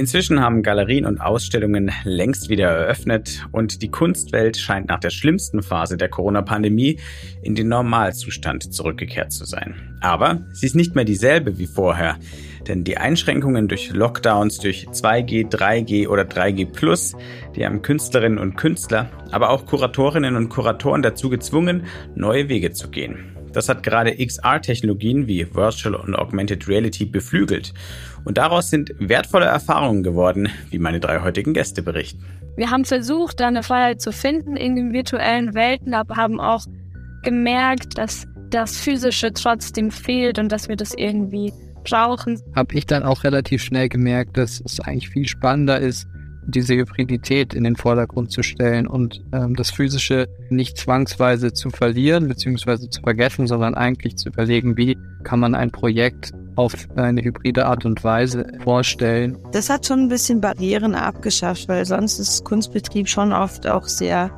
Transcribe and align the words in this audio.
Inzwischen 0.00 0.40
haben 0.40 0.62
Galerien 0.62 1.04
und 1.04 1.20
Ausstellungen 1.20 1.92
längst 2.04 2.48
wieder 2.48 2.70
eröffnet 2.70 3.46
und 3.52 3.82
die 3.82 3.90
Kunstwelt 3.90 4.56
scheint 4.56 4.88
nach 4.88 4.98
der 4.98 5.10
schlimmsten 5.10 5.62
Phase 5.62 5.98
der 5.98 6.08
Corona-Pandemie 6.08 6.98
in 7.42 7.54
den 7.54 7.68
Normalzustand 7.68 8.72
zurückgekehrt 8.72 9.30
zu 9.30 9.44
sein. 9.44 9.98
Aber 10.00 10.40
sie 10.52 10.64
ist 10.64 10.74
nicht 10.74 10.94
mehr 10.94 11.04
dieselbe 11.04 11.58
wie 11.58 11.66
vorher, 11.66 12.16
denn 12.66 12.82
die 12.82 12.96
Einschränkungen 12.96 13.68
durch 13.68 13.90
Lockdowns, 13.90 14.60
durch 14.60 14.88
2G, 14.88 15.50
3G 15.50 16.08
oder 16.08 16.22
3G 16.22 16.64
Plus, 16.64 17.14
die 17.54 17.66
haben 17.66 17.82
Künstlerinnen 17.82 18.38
und 18.38 18.56
Künstler, 18.56 19.10
aber 19.32 19.50
auch 19.50 19.66
Kuratorinnen 19.66 20.34
und 20.34 20.48
Kuratoren 20.48 21.02
dazu 21.02 21.28
gezwungen, 21.28 21.84
neue 22.14 22.48
Wege 22.48 22.72
zu 22.72 22.88
gehen. 22.88 23.36
Das 23.52 23.68
hat 23.68 23.82
gerade 23.82 24.14
XR-Technologien 24.14 25.26
wie 25.26 25.54
Virtual 25.54 25.94
und 25.94 26.14
Augmented 26.14 26.68
Reality 26.68 27.04
beflügelt. 27.04 27.74
Und 28.24 28.38
daraus 28.38 28.70
sind 28.70 28.94
wertvolle 28.98 29.46
Erfahrungen 29.46 30.02
geworden, 30.02 30.48
wie 30.70 30.78
meine 30.78 31.00
drei 31.00 31.20
heutigen 31.20 31.54
Gäste 31.54 31.82
berichten. 31.82 32.24
Wir 32.56 32.70
haben 32.70 32.84
versucht, 32.84 33.40
da 33.40 33.48
eine 33.48 33.62
Freiheit 33.62 34.00
zu 34.00 34.12
finden 34.12 34.56
in 34.56 34.76
den 34.76 34.92
virtuellen 34.92 35.54
Welten, 35.54 35.94
aber 35.94 36.16
haben 36.16 36.40
auch 36.40 36.64
gemerkt, 37.22 37.98
dass 37.98 38.26
das 38.50 38.78
Physische 38.78 39.32
trotzdem 39.32 39.90
fehlt 39.90 40.38
und 40.38 40.50
dass 40.50 40.68
wir 40.68 40.76
das 40.76 40.92
irgendwie 40.94 41.52
brauchen. 41.84 42.40
Habe 42.54 42.74
ich 42.74 42.86
dann 42.86 43.02
auch 43.02 43.24
relativ 43.24 43.62
schnell 43.62 43.88
gemerkt, 43.88 44.36
dass 44.36 44.60
es 44.64 44.80
eigentlich 44.80 45.08
viel 45.08 45.26
spannender 45.26 45.78
ist, 45.78 46.06
diese 46.46 46.74
Hybridität 46.74 47.54
in 47.54 47.64
den 47.64 47.76
Vordergrund 47.76 48.32
zu 48.32 48.42
stellen 48.42 48.86
und 48.86 49.22
ähm, 49.32 49.54
das 49.54 49.70
Physische 49.70 50.28
nicht 50.48 50.76
zwangsweise 50.78 51.52
zu 51.52 51.70
verlieren 51.70 52.28
bzw. 52.28 52.88
zu 52.88 53.02
vergessen, 53.02 53.46
sondern 53.46 53.74
eigentlich 53.74 54.16
zu 54.16 54.28
überlegen, 54.30 54.76
wie 54.76 54.98
kann 55.22 55.40
man 55.40 55.54
ein 55.54 55.70
Projekt 55.70 56.32
auf 56.60 56.74
eine 56.96 57.22
hybride 57.22 57.64
Art 57.66 57.86
und 57.86 58.04
Weise 58.04 58.46
vorstellen. 58.62 59.38
Das 59.52 59.70
hat 59.70 59.86
schon 59.86 60.00
ein 60.00 60.08
bisschen 60.08 60.40
Barrieren 60.40 60.94
abgeschafft, 60.94 61.68
weil 61.68 61.86
sonst 61.86 62.18
ist 62.18 62.44
Kunstbetrieb 62.44 63.08
schon 63.08 63.32
oft 63.32 63.66
auch 63.66 63.88
sehr 63.88 64.30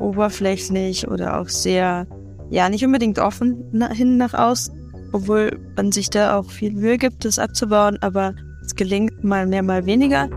oberflächlich 0.00 1.06
oder 1.08 1.40
auch 1.40 1.48
sehr, 1.48 2.06
ja, 2.50 2.68
nicht 2.68 2.84
unbedingt 2.84 3.20
offen 3.20 3.70
hin 3.92 4.16
nach 4.16 4.34
außen, 4.34 4.74
obwohl 5.12 5.58
man 5.76 5.92
sich 5.92 6.10
da 6.10 6.36
auch 6.38 6.50
viel 6.50 6.72
Mühe 6.72 6.98
gibt, 6.98 7.24
das 7.24 7.38
abzubauen, 7.38 7.96
aber 8.00 8.34
es 8.64 8.74
gelingt 8.74 9.22
mal 9.22 9.46
mehr, 9.46 9.62
mal 9.62 9.86
weniger. 9.86 10.28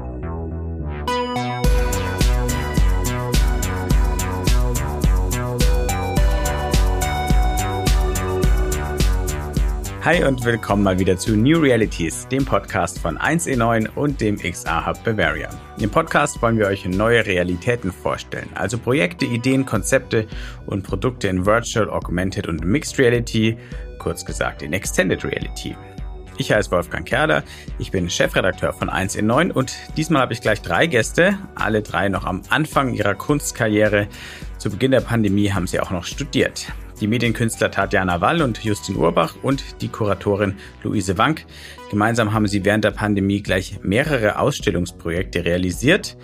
Hi 10.06 10.24
und 10.24 10.46
willkommen 10.46 10.84
mal 10.84 11.00
wieder 11.00 11.18
zu 11.18 11.36
New 11.36 11.62
Realities, 11.62 12.28
dem 12.28 12.46
Podcast 12.46 13.00
von 13.00 13.18
1E9 13.18 13.90
und 13.96 14.22
dem 14.22 14.38
XR 14.38 14.86
Hub 14.86 15.04
Bavaria. 15.04 15.50
Im 15.80 15.90
Podcast 15.90 16.40
wollen 16.44 16.60
wir 16.60 16.68
euch 16.68 16.86
neue 16.86 17.26
Realitäten 17.26 17.92
vorstellen, 17.92 18.48
also 18.54 18.78
Projekte, 18.78 19.26
Ideen, 19.26 19.66
Konzepte 19.66 20.28
und 20.68 20.84
Produkte 20.84 21.28
in 21.28 21.48
Virtual, 21.48 21.90
Augmented 21.90 22.48
und 22.48 22.64
Mixed 22.64 23.00
Reality, 23.00 23.58
kurz 23.98 24.24
gesagt 24.24 24.62
in 24.62 24.74
Extended 24.74 25.26
Reality. 25.26 25.76
Ich 26.38 26.52
heiße 26.52 26.70
Wolfgang 26.70 27.08
Kerler, 27.08 27.44
ich 27.80 27.90
bin 27.90 28.08
Chefredakteur 28.08 28.74
von 28.74 28.92
1in9 28.92 29.52
und 29.54 29.76
diesmal 29.98 30.22
habe 30.22 30.34
ich 30.34 30.42
gleich 30.42 30.62
drei 30.62 30.86
Gäste, 30.86 31.40
alle 31.56 31.82
drei 31.82 32.10
noch 32.10 32.26
am 32.26 32.44
Anfang 32.50 32.94
ihrer 32.94 33.16
Kunstkarriere. 33.16 34.08
Zu 34.60 34.70
Beginn 34.70 34.92
der 34.92 35.02
Pandemie 35.02 35.52
haben 35.52 35.66
sie 35.66 35.80
auch 35.80 35.90
noch 35.90 36.04
studiert 36.04 36.68
die 37.02 37.08
Medienkünstler 37.08 37.72
Tatjana 37.72 38.22
Wall 38.22 38.42
und 38.42 38.64
Justin 38.64 38.96
Urbach 38.96 39.36
und 39.42 39.82
die 39.82 39.90
Kuratorin 39.90 40.56
Luise 40.84 41.18
Wank. 41.18 41.46
Gemeinsam 41.90 42.34
haben 42.34 42.48
sie 42.48 42.64
während 42.64 42.84
der 42.84 42.92
Pandemie 42.92 43.42
gleich 43.42 43.80
mehrere 43.84 44.40
Ausstellungsprojekte 44.40 45.46
realisiert 45.46 46.18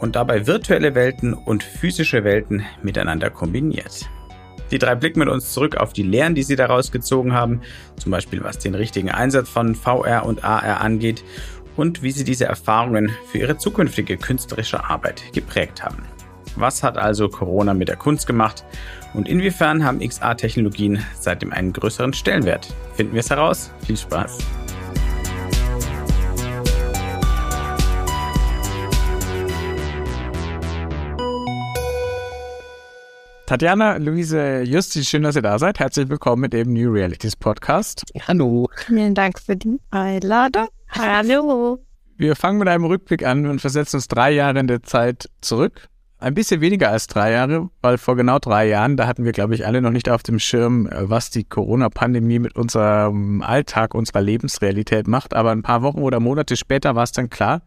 und 0.00 0.16
dabei 0.16 0.46
virtuelle 0.46 0.94
Welten 0.94 1.34
und 1.34 1.62
physische 1.62 2.24
Welten 2.24 2.64
miteinander 2.82 3.30
kombiniert. 3.30 4.08
Die 4.70 4.78
drei 4.78 4.94
blicken 4.94 5.18
mit 5.18 5.28
uns 5.28 5.52
zurück 5.52 5.76
auf 5.76 5.92
die 5.92 6.02
Lehren, 6.02 6.34
die 6.34 6.42
sie 6.42 6.56
daraus 6.56 6.90
gezogen 6.90 7.32
haben, 7.32 7.60
zum 7.96 8.10
Beispiel 8.10 8.42
was 8.42 8.58
den 8.58 8.74
richtigen 8.74 9.10
Einsatz 9.10 9.48
von 9.48 9.74
VR 9.74 10.24
und 10.24 10.44
AR 10.44 10.80
angeht 10.80 11.22
und 11.76 12.02
wie 12.02 12.12
sie 12.12 12.24
diese 12.24 12.46
Erfahrungen 12.46 13.10
für 13.30 13.38
ihre 13.38 13.58
zukünftige 13.58 14.16
künstlerische 14.16 14.84
Arbeit 14.84 15.22
geprägt 15.32 15.82
haben. 15.82 16.02
Was 16.56 16.82
hat 16.82 16.96
also 16.96 17.28
Corona 17.28 17.74
mit 17.74 17.88
der 17.88 17.96
Kunst 17.96 18.26
gemacht 18.26 18.64
und 19.14 19.28
inwiefern 19.28 19.84
haben 19.84 20.00
XR-Technologien 20.00 21.02
seitdem 21.18 21.52
einen 21.52 21.72
größeren 21.72 22.12
Stellenwert? 22.12 22.68
Finden 22.94 23.14
wir 23.14 23.20
es 23.20 23.30
heraus. 23.30 23.70
Viel 23.86 23.96
Spaß! 23.96 24.38
Tatjana, 33.46 33.98
Luise, 33.98 34.62
Justi, 34.62 35.04
schön, 35.04 35.22
dass 35.22 35.36
ihr 35.36 35.42
da 35.42 35.58
seid. 35.58 35.78
Herzlich 35.78 36.08
willkommen 36.08 36.40
mit 36.40 36.54
dem 36.54 36.72
New 36.72 36.90
Realities 36.90 37.36
Podcast. 37.36 38.02
Hallo. 38.26 38.68
Vielen 38.86 39.14
Dank 39.14 39.38
für 39.38 39.54
die 39.54 39.78
Einladung. 39.90 40.68
Hallo. 40.88 41.78
Wir 42.16 42.36
fangen 42.36 42.58
mit 42.58 42.68
einem 42.68 42.86
Rückblick 42.86 43.24
an 43.24 43.46
und 43.46 43.60
versetzen 43.60 43.96
uns 43.96 44.08
drei 44.08 44.30
Jahre 44.30 44.60
in 44.60 44.66
der 44.66 44.82
Zeit 44.82 45.28
zurück. 45.42 45.88
Ein 46.24 46.32
bisschen 46.32 46.62
weniger 46.62 46.90
als 46.90 47.06
drei 47.06 47.32
Jahre, 47.32 47.68
weil 47.82 47.98
vor 47.98 48.16
genau 48.16 48.38
drei 48.38 48.66
Jahren, 48.66 48.96
da 48.96 49.06
hatten 49.06 49.26
wir, 49.26 49.32
glaube 49.32 49.54
ich, 49.54 49.66
alle 49.66 49.82
noch 49.82 49.90
nicht 49.90 50.08
auf 50.08 50.22
dem 50.22 50.38
Schirm, 50.38 50.86
äh, 50.86 51.10
was 51.10 51.28
die 51.28 51.44
Corona-Pandemie 51.44 52.38
mit 52.38 52.56
unserem 52.56 53.42
Alltag, 53.42 53.94
unserer 53.94 54.22
Lebensrealität 54.22 55.06
macht. 55.06 55.34
Aber 55.34 55.50
ein 55.50 55.60
paar 55.60 55.82
Wochen 55.82 56.00
oder 56.00 56.20
Monate 56.20 56.56
später 56.56 56.94
war 56.94 57.02
es 57.02 57.12
dann 57.12 57.28
klar, 57.28 57.60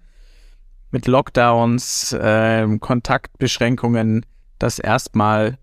mit 0.89 1.05
Lockdowns, 1.05 2.13
äh, 2.13 2.67
Kontaktbeschränkungen, 2.79 4.25
dass 4.57 4.79
erstmal 4.79 5.59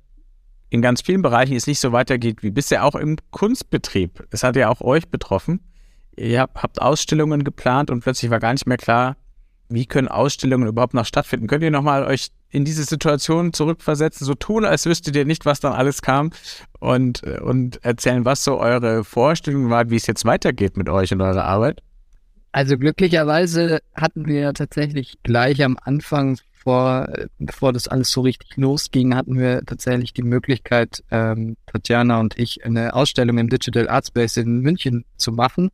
in 0.70 0.80
ganz 0.80 1.00
vielen 1.00 1.22
Bereichen 1.22 1.56
es 1.56 1.66
nicht 1.66 1.80
so 1.80 1.90
weitergeht 1.90 2.44
wie 2.44 2.52
bisher, 2.52 2.84
auch 2.84 2.94
im 2.94 3.16
Kunstbetrieb. 3.32 4.24
Es 4.30 4.44
hat 4.44 4.54
ja 4.54 4.68
auch 4.68 4.80
euch 4.80 5.08
betroffen. 5.08 5.58
Ihr 6.14 6.42
habt, 6.42 6.62
habt 6.62 6.80
Ausstellungen 6.80 7.42
geplant 7.42 7.90
und 7.90 8.04
plötzlich 8.04 8.30
war 8.30 8.38
gar 8.38 8.52
nicht 8.52 8.68
mehr 8.68 8.76
klar, 8.76 9.16
wie 9.68 9.86
können 9.86 10.06
Ausstellungen 10.06 10.68
überhaupt 10.68 10.94
noch 10.94 11.06
stattfinden? 11.06 11.48
Könnt 11.48 11.64
ihr 11.64 11.72
nochmal 11.72 12.04
euch 12.04 12.30
in 12.54 12.64
diese 12.64 12.84
Situation 12.84 13.52
zurückversetzen, 13.52 14.24
so 14.24 14.34
tun, 14.34 14.64
als 14.64 14.86
wüsstet 14.86 15.16
ihr 15.16 15.24
nicht, 15.24 15.44
was 15.44 15.60
dann 15.60 15.72
alles 15.72 16.02
kam 16.02 16.30
und, 16.78 17.22
und 17.22 17.84
erzählen, 17.84 18.24
was 18.24 18.44
so 18.44 18.58
eure 18.58 19.02
Vorstellung 19.02 19.70
war, 19.70 19.90
wie 19.90 19.96
es 19.96 20.06
jetzt 20.06 20.24
weitergeht 20.24 20.76
mit 20.76 20.88
euch 20.88 21.12
und 21.12 21.20
eurer 21.20 21.44
Arbeit? 21.44 21.82
Also 22.52 22.78
glücklicherweise 22.78 23.80
hatten 23.96 24.26
wir 24.26 24.52
tatsächlich 24.54 25.18
gleich 25.24 25.64
am 25.64 25.76
Anfang, 25.82 26.38
vor, 26.52 27.12
bevor 27.38 27.72
das 27.72 27.88
alles 27.88 28.10
so 28.10 28.22
richtig 28.22 28.56
losging, 28.56 29.14
hatten 29.14 29.38
wir 29.38 29.62
tatsächlich 29.66 30.14
die 30.14 30.22
Möglichkeit, 30.22 31.04
ähm, 31.10 31.56
Tatjana 31.66 32.20
und 32.20 32.38
ich 32.38 32.64
eine 32.64 32.94
Ausstellung 32.94 33.36
im 33.38 33.50
Digital 33.50 33.88
Art 33.88 34.06
Space 34.06 34.38
in 34.38 34.60
München 34.60 35.04
zu 35.16 35.32
machen, 35.32 35.70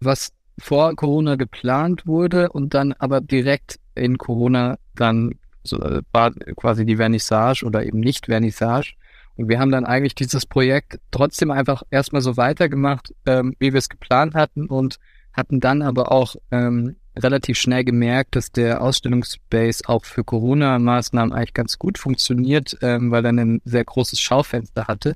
was 0.00 0.32
vor 0.58 0.94
Corona 0.94 1.36
geplant 1.36 2.06
wurde 2.06 2.50
und 2.50 2.74
dann 2.74 2.92
aber 2.98 3.22
direkt 3.22 3.78
in 3.94 4.18
Corona 4.18 4.76
dann 4.94 5.39
so, 5.62 5.80
äh, 5.80 6.02
war 6.12 6.32
quasi 6.56 6.84
die 6.84 6.96
Vernissage 6.96 7.64
oder 7.64 7.84
eben 7.84 8.00
nicht 8.00 8.26
Vernissage. 8.26 8.94
Und 9.36 9.48
wir 9.48 9.58
haben 9.58 9.70
dann 9.70 9.86
eigentlich 9.86 10.14
dieses 10.14 10.44
Projekt 10.44 11.00
trotzdem 11.10 11.50
einfach 11.50 11.82
erstmal 11.90 12.22
so 12.22 12.36
weitergemacht, 12.36 13.14
ähm, 13.26 13.54
wie 13.58 13.72
wir 13.72 13.78
es 13.78 13.88
geplant 13.88 14.34
hatten 14.34 14.66
und 14.66 14.98
hatten 15.32 15.60
dann 15.60 15.82
aber 15.82 16.12
auch 16.12 16.36
ähm, 16.50 16.96
relativ 17.16 17.58
schnell 17.58 17.84
gemerkt, 17.84 18.36
dass 18.36 18.52
der 18.52 18.82
Ausstellungsspace 18.82 19.86
auch 19.86 20.04
für 20.04 20.24
Corona-Maßnahmen 20.24 21.32
eigentlich 21.32 21.54
ganz 21.54 21.78
gut 21.78 21.98
funktioniert, 21.98 22.76
ähm, 22.82 23.10
weil 23.10 23.24
er 23.24 23.32
ein 23.32 23.60
sehr 23.64 23.84
großes 23.84 24.20
Schaufenster 24.20 24.86
hatte. 24.86 25.14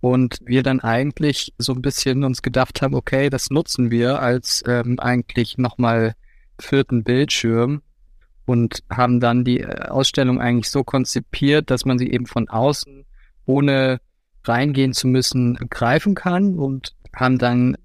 Und 0.00 0.38
wir 0.44 0.62
dann 0.62 0.80
eigentlich 0.80 1.52
so 1.58 1.72
ein 1.72 1.82
bisschen 1.82 2.22
uns 2.22 2.42
gedacht 2.42 2.82
haben, 2.82 2.94
okay, 2.94 3.30
das 3.30 3.50
nutzen 3.50 3.90
wir 3.90 4.20
als 4.22 4.62
ähm, 4.68 5.00
eigentlich 5.00 5.58
nochmal 5.58 6.14
vierten 6.60 7.02
Bildschirm 7.02 7.82
und 8.48 8.82
haben 8.90 9.20
dann 9.20 9.44
die 9.44 9.60
äh, 9.60 9.88
Ausstellung 9.88 10.40
eigentlich 10.40 10.70
so 10.70 10.82
konzipiert, 10.82 11.70
dass 11.70 11.84
man 11.84 11.98
sie 11.98 12.10
eben 12.10 12.24
von 12.24 12.48
außen 12.48 13.04
ohne 13.44 14.00
reingehen 14.44 14.94
zu 14.94 15.06
müssen 15.06 15.56
greifen 15.68 16.14
kann 16.14 16.58
und 16.58 16.94
haben 17.14 17.36
dann 17.36 17.76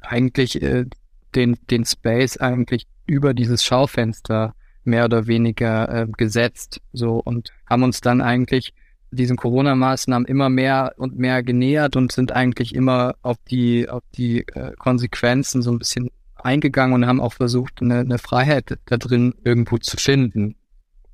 eigentlich 0.00 0.62
äh, 0.62 0.86
den, 1.34 1.56
den 1.68 1.84
Space 1.84 2.36
eigentlich 2.36 2.86
über 3.06 3.34
dieses 3.34 3.64
Schaufenster 3.64 4.54
mehr 4.84 5.06
oder 5.06 5.26
weniger 5.26 5.88
äh, 5.88 6.06
gesetzt 6.06 6.80
so 6.92 7.16
und 7.16 7.50
haben 7.68 7.82
uns 7.82 8.00
dann 8.00 8.20
eigentlich 8.20 8.72
diesen 9.10 9.36
Corona-Maßnahmen 9.36 10.28
immer 10.28 10.48
mehr 10.48 10.94
und 10.96 11.18
mehr 11.18 11.42
genähert 11.42 11.96
und 11.96 12.12
sind 12.12 12.30
eigentlich 12.30 12.72
immer 12.72 13.16
auf 13.22 13.36
die, 13.50 13.88
auf 13.88 14.04
die 14.14 14.46
äh, 14.46 14.74
Konsequenzen 14.78 15.60
so 15.60 15.72
ein 15.72 15.78
bisschen 15.78 16.10
eingegangen 16.44 16.94
und 16.94 17.06
haben 17.06 17.20
auch 17.20 17.34
versucht, 17.34 17.80
eine, 17.80 18.00
eine 18.00 18.18
Freiheit 18.18 18.78
da 18.86 18.96
drin 18.96 19.34
irgendwo 19.44 19.78
zu 19.78 19.96
finden. 19.96 20.56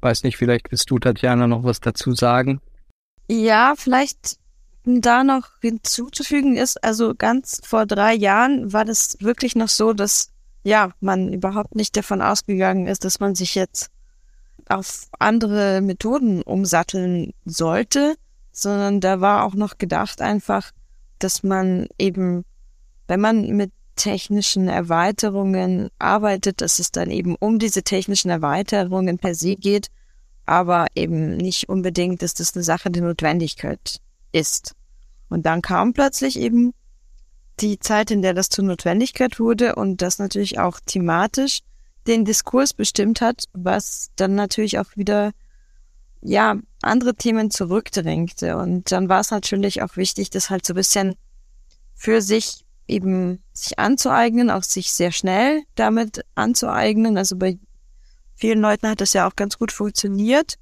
Weiß 0.01 0.23
nicht, 0.23 0.37
vielleicht 0.37 0.71
willst 0.71 0.91
du, 0.91 0.99
Tatjana, 0.99 1.47
noch 1.47 1.65
was 1.65 1.81
dazu 1.81 2.15
sagen? 2.15 2.61
Ja, 3.29 3.75
vielleicht 3.77 4.39
da 4.85 5.25
noch 5.25 5.49
hinzuzufügen 5.61 6.57
ist, 6.57 6.83
also 6.83 7.15
ganz 7.15 7.61
vor 7.65 7.87
drei 7.87 8.15
Jahren 8.15 8.73
war 8.73 8.85
das 8.85 9.19
wirklich 9.21 9.55
noch 9.55 9.69
so, 9.69 9.93
dass 9.93 10.31
ja, 10.63 10.91
man 11.01 11.33
überhaupt 11.33 11.75
nicht 11.75 11.97
davon 11.97 12.23
ausgegangen 12.23 12.87
ist, 12.87 13.05
dass 13.05 13.21
man 13.21 13.35
sich 13.35 13.55
jetzt 13.55 13.91
auf 14.69 15.09
andere 15.19 15.81
Methoden 15.81 16.43
umsatteln 16.43 17.33
sollte, 17.45 18.17
sondern 18.53 19.01
da 19.01 19.21
war 19.21 19.45
auch 19.45 19.55
noch 19.55 19.79
gedacht 19.79 20.21
einfach, 20.21 20.71
dass 21.19 21.43
man 21.43 21.89
eben, 21.99 22.45
wenn 23.09 23.21
man 23.21 23.47
mit 23.57 23.73
technischen 23.97 24.69
Erweiterungen 24.69 25.91
arbeitet, 25.99 26.61
dass 26.61 26.79
es 26.79 26.91
dann 26.91 27.11
eben 27.11 27.37
um 27.37 27.59
diese 27.59 27.83
technischen 27.83 28.31
Erweiterungen 28.31 29.19
per 29.19 29.35
se 29.35 29.57
geht, 29.57 29.89
aber 30.47 30.87
eben 30.95 31.37
nicht 31.37 31.69
unbedingt, 31.69 32.23
dass 32.23 32.35
das 32.35 32.55
eine 32.55 32.65
Sache 32.65 32.91
der 32.91 33.03
Notwendigkeit 33.03 34.01
ist. 34.33 34.75
Und 35.29 35.47
dann 35.47 35.63
kam 35.63 35.93
plötzlich 35.93 36.39
eben 36.39 36.73
die 37.61 37.79
Zeit, 37.79 38.11
in 38.11 38.23
der 38.23 38.35
das 38.35 38.49
zur 38.49 38.65
Notwendigkeit 38.65 39.39
wurde 39.39 39.77
und 39.77 40.03
das 40.03 40.19
natürlich 40.19 40.59
auch 40.59 40.81
thematisch 40.85 41.61
den 42.07 42.25
Diskurs 42.25 42.73
bestimmt 42.73 43.21
hat, 43.21 43.45
was 43.53 44.11
dann 44.17 44.35
natürlich 44.35 44.79
auch 44.79 44.97
wieder 44.97 45.33
ja 46.23 46.57
andere 46.83 47.15
Themen 47.15 47.51
zurückdrängte. 47.51 48.57
Und 48.57 48.91
dann 48.93 49.09
war 49.09 49.21
es 49.21 49.31
natürlich 49.31 49.83
auch 49.83 49.97
wichtig, 49.97 50.31
das 50.31 50.51
halt 50.51 50.67
so 50.67 50.73
ein 50.73 50.77
bisschen 50.77 51.15
für 51.95 52.23
sich 52.23 52.65
eben 52.91 53.43
sich 53.53 53.79
anzueignen, 53.79 54.51
auch 54.51 54.63
sich 54.63 54.93
sehr 54.93 55.13
schnell 55.13 55.63
damit 55.75 56.25
anzueignen. 56.35 57.17
Also 57.17 57.37
bei 57.37 57.59
vielen 58.35 58.61
Leuten 58.61 58.89
hat 58.89 59.01
das 59.01 59.13
ja 59.13 59.27
auch 59.29 59.37
ganz 59.37 59.59
gut 59.59 59.73
funktioniert. 59.73 60.57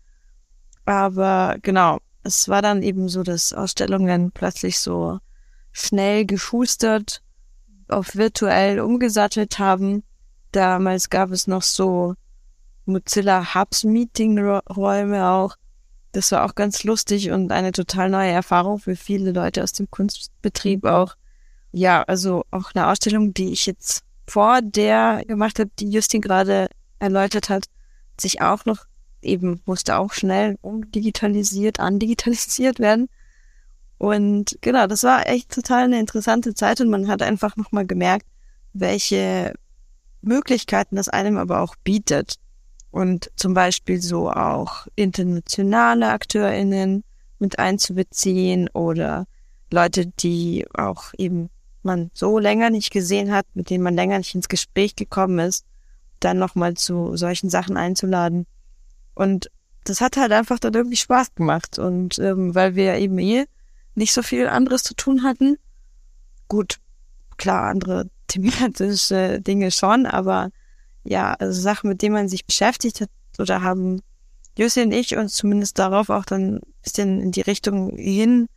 Aber 0.84 1.56
genau, 1.62 1.98
es 2.22 2.48
war 2.48 2.62
dann 2.62 2.82
eben 2.82 3.08
so, 3.08 3.22
dass 3.22 3.52
Ausstellungen 3.52 4.32
plötzlich 4.32 4.78
so 4.78 5.18
schnell 5.72 6.26
geschustert 6.26 7.22
auf 7.88 8.16
virtuell 8.16 8.80
umgesattelt 8.80 9.58
haben. 9.58 10.02
Damals 10.52 11.10
gab 11.10 11.30
es 11.30 11.46
noch 11.46 11.62
so 11.62 12.14
Mozilla 12.84 13.54
Hubs 13.54 13.84
Meeting-Räume 13.84 15.28
auch. 15.28 15.56
Das 16.12 16.32
war 16.32 16.44
auch 16.44 16.54
ganz 16.54 16.84
lustig 16.84 17.30
und 17.30 17.52
eine 17.52 17.72
total 17.72 18.10
neue 18.10 18.30
Erfahrung 18.30 18.78
für 18.78 18.96
viele 18.96 19.32
Leute 19.32 19.62
aus 19.62 19.72
dem 19.72 19.90
Kunstbetrieb 19.90 20.84
auch. 20.84 21.14
Ja, 21.72 22.02
also 22.02 22.44
auch 22.50 22.72
eine 22.74 22.88
Ausstellung, 22.88 23.34
die 23.34 23.52
ich 23.52 23.66
jetzt 23.66 24.02
vor 24.26 24.60
der 24.62 25.22
gemacht 25.26 25.58
habe, 25.58 25.70
die 25.78 25.90
Justin 25.90 26.20
gerade 26.20 26.68
erläutert 26.98 27.48
hat, 27.48 27.64
sich 28.18 28.40
auch 28.42 28.64
noch 28.64 28.86
eben 29.22 29.60
musste 29.64 29.98
auch 29.98 30.12
schnell 30.12 30.56
umdigitalisiert, 30.60 31.80
andigitalisiert 31.80 32.78
werden. 32.78 33.08
Und 33.98 34.56
genau, 34.60 34.86
das 34.86 35.02
war 35.02 35.26
echt 35.26 35.52
total 35.52 35.84
eine 35.84 35.98
interessante 35.98 36.54
Zeit 36.54 36.80
und 36.80 36.88
man 36.88 37.08
hat 37.08 37.20
einfach 37.20 37.56
nochmal 37.56 37.86
gemerkt, 37.86 38.26
welche 38.72 39.54
Möglichkeiten 40.22 40.96
das 40.96 41.08
einem 41.08 41.36
aber 41.36 41.62
auch 41.62 41.74
bietet. 41.82 42.36
Und 42.90 43.30
zum 43.36 43.54
Beispiel 43.54 44.00
so 44.00 44.30
auch 44.30 44.86
internationale 44.94 46.10
AkteurInnen 46.10 47.04
mit 47.38 47.58
einzubeziehen 47.58 48.68
oder 48.68 49.26
Leute, 49.70 50.06
die 50.06 50.66
auch 50.74 51.12
eben 51.18 51.50
man 51.88 52.10
so 52.14 52.38
länger 52.38 52.70
nicht 52.70 52.92
gesehen 52.92 53.32
hat, 53.32 53.46
mit 53.54 53.70
denen 53.70 53.82
man 53.82 53.94
länger 53.94 54.18
nicht 54.18 54.34
ins 54.34 54.48
Gespräch 54.48 54.94
gekommen 54.94 55.38
ist, 55.40 55.64
dann 56.20 56.38
nochmal 56.38 56.74
zu 56.74 57.16
solchen 57.16 57.50
Sachen 57.50 57.76
einzuladen. 57.76 58.46
Und 59.14 59.50
das 59.84 60.00
hat 60.00 60.16
halt 60.16 60.32
einfach 60.32 60.58
dann 60.58 60.74
irgendwie 60.74 60.96
Spaß 60.96 61.34
gemacht. 61.34 61.78
Und 61.78 62.18
ähm, 62.18 62.54
weil 62.54 62.76
wir 62.76 62.96
eben 62.96 63.18
eh 63.18 63.46
nicht 63.94 64.12
so 64.12 64.22
viel 64.22 64.46
anderes 64.46 64.82
zu 64.82 64.94
tun 64.94 65.22
hatten. 65.24 65.56
Gut, 66.46 66.78
klar, 67.36 67.68
andere 67.68 68.08
thematische 68.28 69.40
Dinge 69.40 69.70
schon, 69.70 70.06
aber 70.06 70.50
ja, 71.02 71.32
also 71.34 71.58
Sachen, 71.60 71.88
mit 71.88 72.02
denen 72.02 72.14
man 72.14 72.28
sich 72.28 72.44
beschäftigt 72.44 73.00
hat 73.00 73.10
oder 73.38 73.62
haben 73.62 74.02
Jussi 74.58 74.82
und 74.82 74.92
ich 74.92 75.16
uns 75.16 75.34
zumindest 75.34 75.78
darauf 75.78 76.10
auch 76.10 76.24
dann 76.24 76.56
ein 76.56 76.60
bisschen 76.82 77.22
in 77.22 77.32
die 77.32 77.40
Richtung 77.40 77.96
hin 77.96 78.48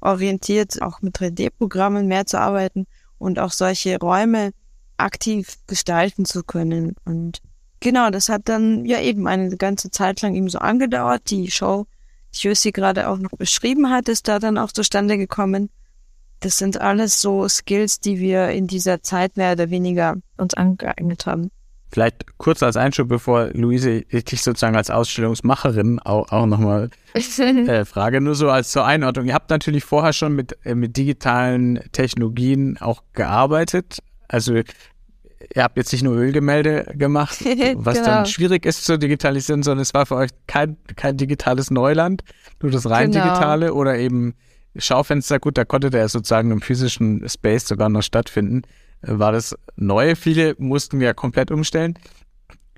orientiert, 0.00 0.80
auch 0.82 1.02
mit 1.02 1.16
3D-Programmen 1.16 2.06
mehr 2.06 2.26
zu 2.26 2.40
arbeiten 2.40 2.86
und 3.18 3.38
auch 3.38 3.52
solche 3.52 3.98
Räume 3.98 4.52
aktiv 4.96 5.58
gestalten 5.66 6.24
zu 6.24 6.42
können. 6.42 6.94
Und 7.04 7.40
genau, 7.80 8.10
das 8.10 8.28
hat 8.28 8.42
dann 8.48 8.84
ja 8.84 9.00
eben 9.00 9.26
eine 9.26 9.56
ganze 9.56 9.90
Zeit 9.90 10.22
lang 10.22 10.34
eben 10.34 10.48
so 10.48 10.58
angedauert. 10.58 11.30
Die 11.30 11.50
Show 11.50 11.86
die 12.34 12.48
Jussi 12.48 12.72
gerade 12.72 13.08
auch 13.08 13.18
noch 13.18 13.30
beschrieben 13.30 13.90
hat, 13.90 14.08
ist 14.08 14.28
da 14.28 14.38
dann 14.38 14.58
auch 14.58 14.72
zustande 14.72 15.16
gekommen. 15.18 15.70
Das 16.40 16.58
sind 16.58 16.80
alles 16.80 17.20
so 17.20 17.48
Skills, 17.48 18.00
die 18.00 18.18
wir 18.18 18.50
in 18.50 18.66
dieser 18.66 19.02
Zeit 19.02 19.36
mehr 19.36 19.52
oder 19.52 19.70
weniger 19.70 20.16
uns 20.36 20.54
angeeignet 20.54 21.26
haben. 21.26 21.50
Vielleicht 21.90 22.36
kurz 22.36 22.62
als 22.62 22.76
Einschub, 22.76 23.08
bevor 23.08 23.48
Luise 23.54 24.04
ich 24.08 24.24
dich 24.24 24.42
sozusagen 24.42 24.76
als 24.76 24.90
Ausstellungsmacherin 24.90 25.98
auch, 26.00 26.30
auch 26.30 26.46
nochmal 26.46 26.90
äh, 27.14 27.84
frage, 27.86 28.20
nur 28.20 28.34
so 28.34 28.50
als 28.50 28.70
zur 28.70 28.84
Einordnung. 28.84 29.26
Ihr 29.26 29.34
habt 29.34 29.48
natürlich 29.48 29.84
vorher 29.84 30.12
schon 30.12 30.34
mit, 30.34 30.56
äh, 30.64 30.74
mit 30.74 30.96
digitalen 30.96 31.80
Technologien 31.92 32.76
auch 32.78 33.02
gearbeitet. 33.14 33.98
Also 34.28 34.54
ihr 34.54 35.62
habt 35.62 35.78
jetzt 35.78 35.92
nicht 35.92 36.02
nur 36.02 36.14
Ölgemälde 36.14 36.92
gemacht, 36.94 37.38
was 37.76 37.94
genau. 37.94 38.06
dann 38.06 38.26
schwierig 38.26 38.66
ist 38.66 38.84
zu 38.84 38.98
digitalisieren, 38.98 39.62
sondern 39.62 39.82
es 39.82 39.94
war 39.94 40.04
für 40.04 40.16
euch 40.16 40.30
kein, 40.46 40.76
kein 40.96 41.16
digitales 41.16 41.70
Neuland, 41.70 42.22
nur 42.60 42.70
das 42.70 42.88
rein 42.88 43.12
genau. 43.12 43.24
digitale 43.24 43.72
oder 43.72 43.96
eben 43.96 44.34
Schaufenster. 44.76 45.38
Gut, 45.38 45.56
da 45.56 45.64
konnte 45.64 45.90
der 45.90 46.08
sozusagen 46.08 46.50
im 46.50 46.60
physischen 46.60 47.26
Space 47.28 47.66
sogar 47.66 47.88
noch 47.88 48.02
stattfinden. 48.02 48.62
War 49.02 49.32
das 49.32 49.56
neu? 49.76 50.14
Viele 50.14 50.54
mussten 50.58 51.00
ja 51.00 51.14
komplett 51.14 51.50
umstellen. 51.50 51.98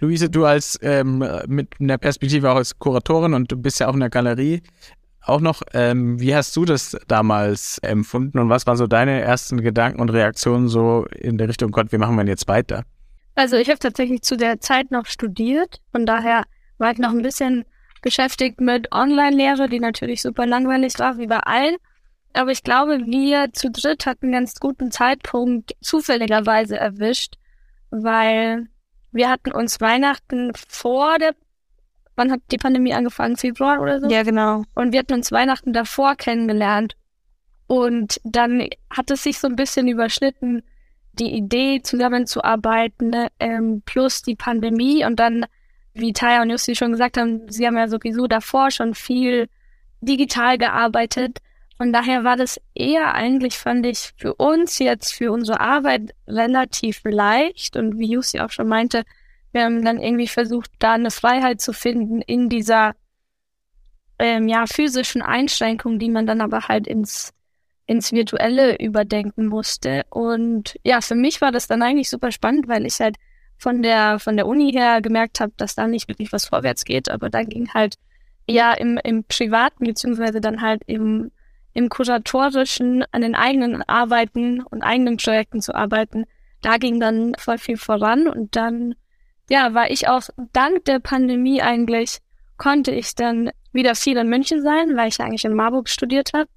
Luise, 0.00 0.30
du 0.30 0.44
als 0.44 0.78
ähm, 0.82 1.24
mit 1.46 1.74
einer 1.78 1.98
Perspektive 1.98 2.50
auch 2.50 2.56
als 2.56 2.78
Kuratorin 2.78 3.34
und 3.34 3.52
du 3.52 3.56
bist 3.56 3.80
ja 3.80 3.88
auch 3.88 3.94
in 3.94 4.00
der 4.00 4.10
Galerie 4.10 4.62
auch 5.22 5.40
noch, 5.40 5.62
ähm, 5.74 6.18
wie 6.18 6.34
hast 6.34 6.56
du 6.56 6.64
das 6.64 6.96
damals 7.06 7.78
empfunden 7.78 8.38
und 8.38 8.48
was 8.48 8.66
waren 8.66 8.76
so 8.76 8.86
deine 8.86 9.20
ersten 9.20 9.60
Gedanken 9.60 10.00
und 10.00 10.08
Reaktionen 10.10 10.68
so 10.68 11.04
in 11.14 11.38
der 11.38 11.48
Richtung, 11.48 11.70
Gott, 11.70 11.92
wie 11.92 11.98
machen 11.98 12.14
wir 12.16 12.22
denn 12.22 12.28
jetzt 12.28 12.48
weiter? 12.48 12.84
Also 13.34 13.56
ich 13.56 13.68
habe 13.68 13.78
tatsächlich 13.78 14.22
zu 14.22 14.36
der 14.36 14.60
Zeit 14.60 14.90
noch 14.90 15.06
studiert, 15.06 15.80
von 15.92 16.06
daher 16.06 16.44
war 16.78 16.92
ich 16.92 16.98
noch 16.98 17.10
ein 17.10 17.22
bisschen 17.22 17.64
beschäftigt 18.02 18.60
mit 18.60 18.92
Online-Lehre, 18.92 19.68
die 19.68 19.80
natürlich 19.80 20.22
super 20.22 20.46
langweilig 20.46 20.98
war, 20.98 21.18
wie 21.18 21.26
bei 21.26 21.38
allen. 21.38 21.76
Aber 22.32 22.50
ich 22.52 22.62
glaube, 22.62 23.00
wir 23.06 23.52
zu 23.52 23.70
dritt 23.70 24.06
hatten 24.06 24.26
einen 24.26 24.32
ganz 24.32 24.54
guten 24.54 24.90
Zeitpunkt 24.90 25.74
zufälligerweise 25.80 26.76
erwischt, 26.76 27.36
weil 27.90 28.68
wir 29.12 29.28
hatten 29.28 29.50
uns 29.50 29.80
Weihnachten 29.80 30.52
vor 30.68 31.18
der 31.18 31.34
wann 32.20 32.30
hat 32.30 32.40
die 32.50 32.58
Pandemie 32.58 32.92
angefangen? 32.92 33.36
Februar 33.38 33.80
oder 33.80 33.98
so? 33.98 34.08
Ja, 34.08 34.22
genau. 34.22 34.62
Und 34.74 34.92
wir 34.92 35.00
hatten 35.00 35.14
uns 35.14 35.32
Weihnachten 35.32 35.72
davor 35.72 36.16
kennengelernt. 36.16 36.96
Und 37.66 38.20
dann 38.24 38.68
hat 38.90 39.10
es 39.10 39.22
sich 39.22 39.38
so 39.38 39.48
ein 39.48 39.56
bisschen 39.56 39.88
überschnitten, 39.88 40.62
die 41.14 41.32
Idee 41.32 41.80
zusammenzuarbeiten, 41.82 43.10
ne, 43.10 43.28
ähm, 43.40 43.82
plus 43.86 44.22
die 44.22 44.34
Pandemie. 44.34 45.04
Und 45.04 45.18
dann, 45.18 45.46
wie 45.94 46.12
Taya 46.12 46.42
und 46.42 46.50
Jussi 46.50 46.76
schon 46.76 46.92
gesagt 46.92 47.16
haben, 47.16 47.50
sie 47.50 47.66
haben 47.66 47.78
ja 47.78 47.88
sowieso 47.88 48.26
davor 48.26 48.70
schon 48.70 48.94
viel 48.94 49.48
digital 50.02 50.58
gearbeitet. 50.58 51.38
Von 51.80 51.94
daher 51.94 52.24
war 52.24 52.36
das 52.36 52.60
eher 52.74 53.14
eigentlich, 53.14 53.56
fand 53.56 53.86
ich, 53.86 54.12
für 54.18 54.34
uns 54.34 54.78
jetzt, 54.80 55.14
für 55.14 55.32
unsere 55.32 55.60
Arbeit 55.60 56.14
relativ 56.26 57.00
leicht. 57.04 57.74
Und 57.74 57.98
wie 57.98 58.10
Jussi 58.10 58.38
auch 58.40 58.50
schon 58.50 58.68
meinte, 58.68 59.02
wir 59.52 59.64
haben 59.64 59.82
dann 59.82 59.98
irgendwie 59.98 60.28
versucht, 60.28 60.70
da 60.78 60.92
eine 60.92 61.10
Freiheit 61.10 61.62
zu 61.62 61.72
finden 61.72 62.20
in 62.20 62.50
dieser 62.50 62.96
ähm, 64.18 64.46
ja, 64.46 64.66
physischen 64.66 65.22
Einschränkung, 65.22 65.98
die 65.98 66.10
man 66.10 66.26
dann 66.26 66.42
aber 66.42 66.68
halt 66.68 66.86
ins, 66.86 67.32
ins 67.86 68.12
Virtuelle 68.12 68.78
überdenken 68.78 69.46
musste. 69.46 70.02
Und 70.10 70.78
ja, 70.84 71.00
für 71.00 71.14
mich 71.14 71.40
war 71.40 71.50
das 71.50 71.66
dann 71.66 71.80
eigentlich 71.80 72.10
super 72.10 72.30
spannend, 72.30 72.68
weil 72.68 72.84
ich 72.84 73.00
halt 73.00 73.16
von 73.56 73.80
der, 73.80 74.18
von 74.18 74.36
der 74.36 74.46
Uni 74.46 74.70
her 74.70 75.00
gemerkt 75.00 75.40
habe, 75.40 75.54
dass 75.56 75.76
da 75.76 75.86
nicht 75.86 76.08
wirklich 76.08 76.30
was 76.30 76.44
vorwärts 76.44 76.84
geht, 76.84 77.10
aber 77.10 77.30
da 77.30 77.42
ging 77.42 77.72
halt 77.72 77.94
ja 78.46 78.74
im, 78.74 78.98
im 79.02 79.24
Privaten, 79.24 79.86
beziehungsweise 79.86 80.42
dann 80.42 80.60
halt 80.60 80.82
im, 80.86 81.30
im 81.80 81.88
Kuratorischen 81.88 83.04
an 83.10 83.22
den 83.22 83.34
eigenen 83.34 83.82
Arbeiten 83.82 84.62
und 84.62 84.82
eigenen 84.82 85.16
Projekten 85.16 85.60
zu 85.60 85.74
arbeiten, 85.74 86.26
da 86.62 86.76
ging 86.76 87.00
dann 87.00 87.32
voll 87.38 87.58
viel 87.58 87.78
voran 87.78 88.28
und 88.28 88.54
dann 88.54 88.94
ja, 89.48 89.74
war 89.74 89.90
ich 89.90 90.08
auch 90.08 90.28
dank 90.52 90.84
der 90.84 91.00
Pandemie 91.00 91.60
eigentlich, 91.60 92.18
konnte 92.56 92.92
ich 92.92 93.14
dann 93.14 93.50
wieder 93.72 93.94
viel 93.94 94.16
in 94.16 94.28
München 94.28 94.62
sein, 94.62 94.96
weil 94.96 95.08
ich 95.08 95.20
eigentlich 95.20 95.44
in 95.44 95.54
Marburg 95.54 95.88
studiert 95.88 96.32
habe. 96.34 96.48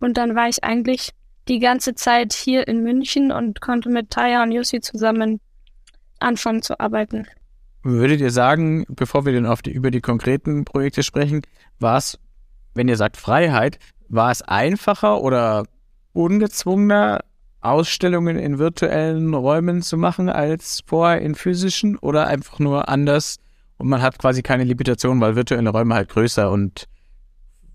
Und 0.00 0.16
dann 0.16 0.34
war 0.34 0.48
ich 0.48 0.64
eigentlich 0.64 1.10
die 1.48 1.60
ganze 1.60 1.94
Zeit 1.94 2.32
hier 2.32 2.66
in 2.66 2.82
München 2.82 3.30
und 3.30 3.60
konnte 3.60 3.90
mit 3.90 4.10
Taya 4.10 4.42
und 4.42 4.52
Jussi 4.52 4.80
zusammen 4.80 5.40
anfangen 6.18 6.62
zu 6.62 6.80
arbeiten. 6.80 7.26
Würdet 7.84 8.20
ihr 8.20 8.30
sagen, 8.30 8.86
bevor 8.88 9.26
wir 9.26 9.32
dann 9.32 9.46
auf 9.46 9.60
die, 9.60 9.72
über 9.72 9.90
die 9.90 10.00
konkreten 10.00 10.64
Projekte 10.64 11.02
sprechen, 11.02 11.42
war 11.78 11.98
es, 11.98 12.18
wenn 12.74 12.88
ihr 12.88 12.96
sagt 12.96 13.16
Freiheit, 13.16 13.78
war 14.12 14.30
es 14.30 14.42
einfacher 14.42 15.22
oder 15.22 15.64
ungezwungener 16.12 17.24
Ausstellungen 17.62 18.38
in 18.38 18.58
virtuellen 18.58 19.32
Räumen 19.34 19.82
zu 19.82 19.96
machen 19.96 20.28
als 20.28 20.80
vorher 20.86 21.22
in 21.22 21.34
physischen 21.34 21.96
oder 21.96 22.26
einfach 22.26 22.58
nur 22.58 22.88
anders 22.88 23.38
und 23.78 23.88
man 23.88 24.02
hat 24.02 24.18
quasi 24.18 24.42
keine 24.42 24.64
Limitation, 24.64 25.20
weil 25.20 25.34
virtuelle 25.34 25.70
Räume 25.70 25.94
halt 25.94 26.10
größer 26.10 26.50
und 26.50 26.86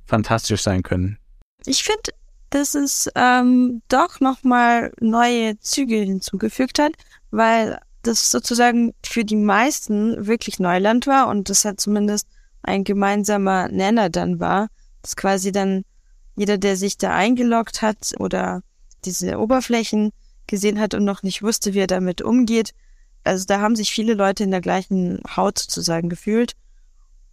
fantastisch 0.06 0.62
sein 0.62 0.84
können. 0.84 1.18
Ich 1.66 1.84
finde, 1.84 2.12
dass 2.52 2.76
es 2.76 3.10
ähm, 3.16 3.82
doch 3.90 4.20
nochmal 4.20 4.94
neue 5.02 5.60
Züge 5.60 5.96
hinzugefügt 5.96 6.80
hat, 6.80 6.94
weil 7.32 7.80
das 8.04 8.32
sozusagen 8.32 8.94
für 9.04 9.26
die 9.26 9.36
meisten 9.36 10.28
wirklich 10.28 10.60
Neuland 10.60 11.08
war 11.08 11.28
und 11.28 11.50
das 11.50 11.66
hat 11.66 11.82
zumindest 11.82 12.28
ein 12.62 12.84
gemeinsamer 12.84 13.70
Nenner 13.70 14.10
dann 14.10 14.40
war, 14.40 14.68
dass 15.02 15.16
quasi 15.16 15.52
dann 15.52 15.84
jeder, 16.38 16.58
der 16.58 16.78
sich 16.78 16.98
da 16.98 17.14
eingeloggt 17.14 17.82
hat 17.82 18.14
oder 18.20 18.62
diese 19.06 19.40
Oberflächen 19.40 20.12
gesehen 20.46 20.80
hat 20.80 20.94
und 20.94 21.04
noch 21.04 21.24
nicht 21.24 21.44
wusste, 21.44 21.74
wie 21.74 21.80
er 21.80 21.88
damit 21.88 22.22
umgeht. 22.22 22.74
Also 23.24 23.46
da 23.46 23.60
haben 23.60 23.76
sich 23.76 23.92
viele 23.92 24.14
Leute 24.14 24.44
in 24.44 24.52
der 24.52 24.62
gleichen 24.62 25.20
Haut 25.36 25.60
sozusagen 25.60 26.10
gefühlt. 26.10 26.54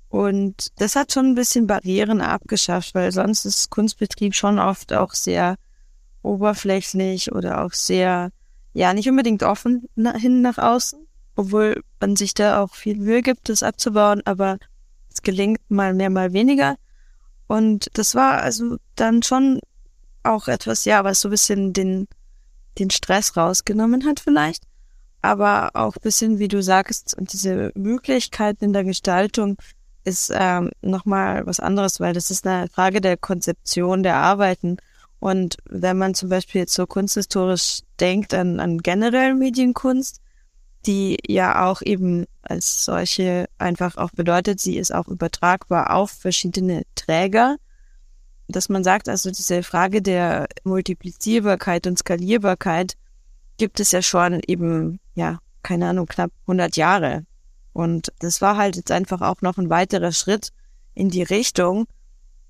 Und 0.08 0.72
das 0.80 0.96
hat 0.96 1.12
schon 1.12 1.26
ein 1.26 1.34
bisschen 1.34 1.66
Barrieren 1.66 2.20
abgeschafft, 2.20 2.94
weil 2.94 3.12
sonst 3.12 3.44
ist 3.44 3.70
Kunstbetrieb 3.70 4.34
schon 4.34 4.58
oft 4.58 4.92
auch 4.92 5.12
sehr 5.12 5.56
oberflächlich 6.22 7.32
oder 7.32 7.64
auch 7.64 7.72
sehr, 7.72 8.30
ja, 8.72 8.94
nicht 8.94 9.08
unbedingt 9.08 9.42
offen 9.42 9.88
na, 9.94 10.16
hin 10.16 10.40
nach 10.40 10.58
außen, 10.58 11.06
obwohl 11.36 11.82
man 12.00 12.16
sich 12.16 12.32
da 12.32 12.62
auch 12.62 12.74
viel 12.74 12.96
Mühe 12.96 13.22
gibt, 13.22 13.48
das 13.48 13.62
abzubauen, 13.62 14.22
aber 14.24 14.58
es 15.12 15.22
gelingt 15.22 15.60
mal 15.68 15.94
mehr, 15.94 16.10
mal 16.10 16.32
weniger. 16.32 16.76
Und 17.46 17.88
das 17.94 18.14
war 18.14 18.40
also 18.42 18.76
dann 18.96 19.22
schon 19.22 19.60
auch 20.22 20.48
etwas, 20.48 20.84
ja, 20.84 21.04
was 21.04 21.20
so 21.20 21.28
ein 21.28 21.32
bisschen 21.32 21.72
den, 21.72 22.08
den 22.78 22.90
Stress 22.90 23.36
rausgenommen 23.36 24.06
hat 24.06 24.20
vielleicht. 24.20 24.64
Aber 25.22 25.70
auch 25.74 25.96
ein 25.96 26.02
bisschen, 26.02 26.38
wie 26.38 26.48
du 26.48 26.62
sagst, 26.62 27.16
und 27.16 27.32
diese 27.32 27.72
Möglichkeiten 27.74 28.64
in 28.64 28.72
der 28.72 28.84
Gestaltung 28.84 29.56
ist 30.04 30.30
ähm, 30.34 30.70
nochmal 30.82 31.46
was 31.46 31.60
anderes, 31.60 31.98
weil 31.98 32.12
das 32.12 32.30
ist 32.30 32.46
eine 32.46 32.68
Frage 32.68 33.00
der 33.00 33.16
Konzeption 33.16 34.02
der 34.02 34.16
Arbeiten. 34.16 34.76
Und 35.18 35.56
wenn 35.64 35.96
man 35.96 36.14
zum 36.14 36.28
Beispiel 36.28 36.62
jetzt 36.62 36.74
so 36.74 36.86
kunsthistorisch 36.86 37.80
denkt 38.00 38.34
an, 38.34 38.60
an 38.60 38.78
generell 38.78 39.34
Medienkunst, 39.34 40.20
die 40.86 41.16
ja 41.26 41.66
auch 41.66 41.82
eben 41.82 42.26
als 42.42 42.84
solche 42.84 43.46
einfach 43.58 43.96
auch 43.96 44.10
bedeutet, 44.10 44.60
sie 44.60 44.76
ist 44.76 44.94
auch 44.94 45.08
übertragbar 45.08 45.94
auf 45.94 46.10
verschiedene 46.10 46.82
Träger. 46.94 47.56
Dass 48.48 48.68
man 48.68 48.84
sagt, 48.84 49.08
also 49.08 49.30
diese 49.30 49.62
Frage 49.62 50.02
der 50.02 50.46
Multiplizierbarkeit 50.64 51.86
und 51.86 51.98
Skalierbarkeit 51.98 52.94
gibt 53.56 53.80
es 53.80 53.92
ja 53.92 54.02
schon 54.02 54.40
eben, 54.46 55.00
ja, 55.14 55.38
keine 55.62 55.88
Ahnung, 55.88 56.06
knapp 56.06 56.30
100 56.42 56.76
Jahre. 56.76 57.24
Und 57.72 58.12
das 58.18 58.40
war 58.40 58.56
halt 58.56 58.76
jetzt 58.76 58.90
einfach 58.90 59.22
auch 59.22 59.40
noch 59.40 59.56
ein 59.56 59.70
weiterer 59.70 60.12
Schritt 60.12 60.50
in 60.94 61.08
die 61.08 61.22
Richtung, 61.22 61.86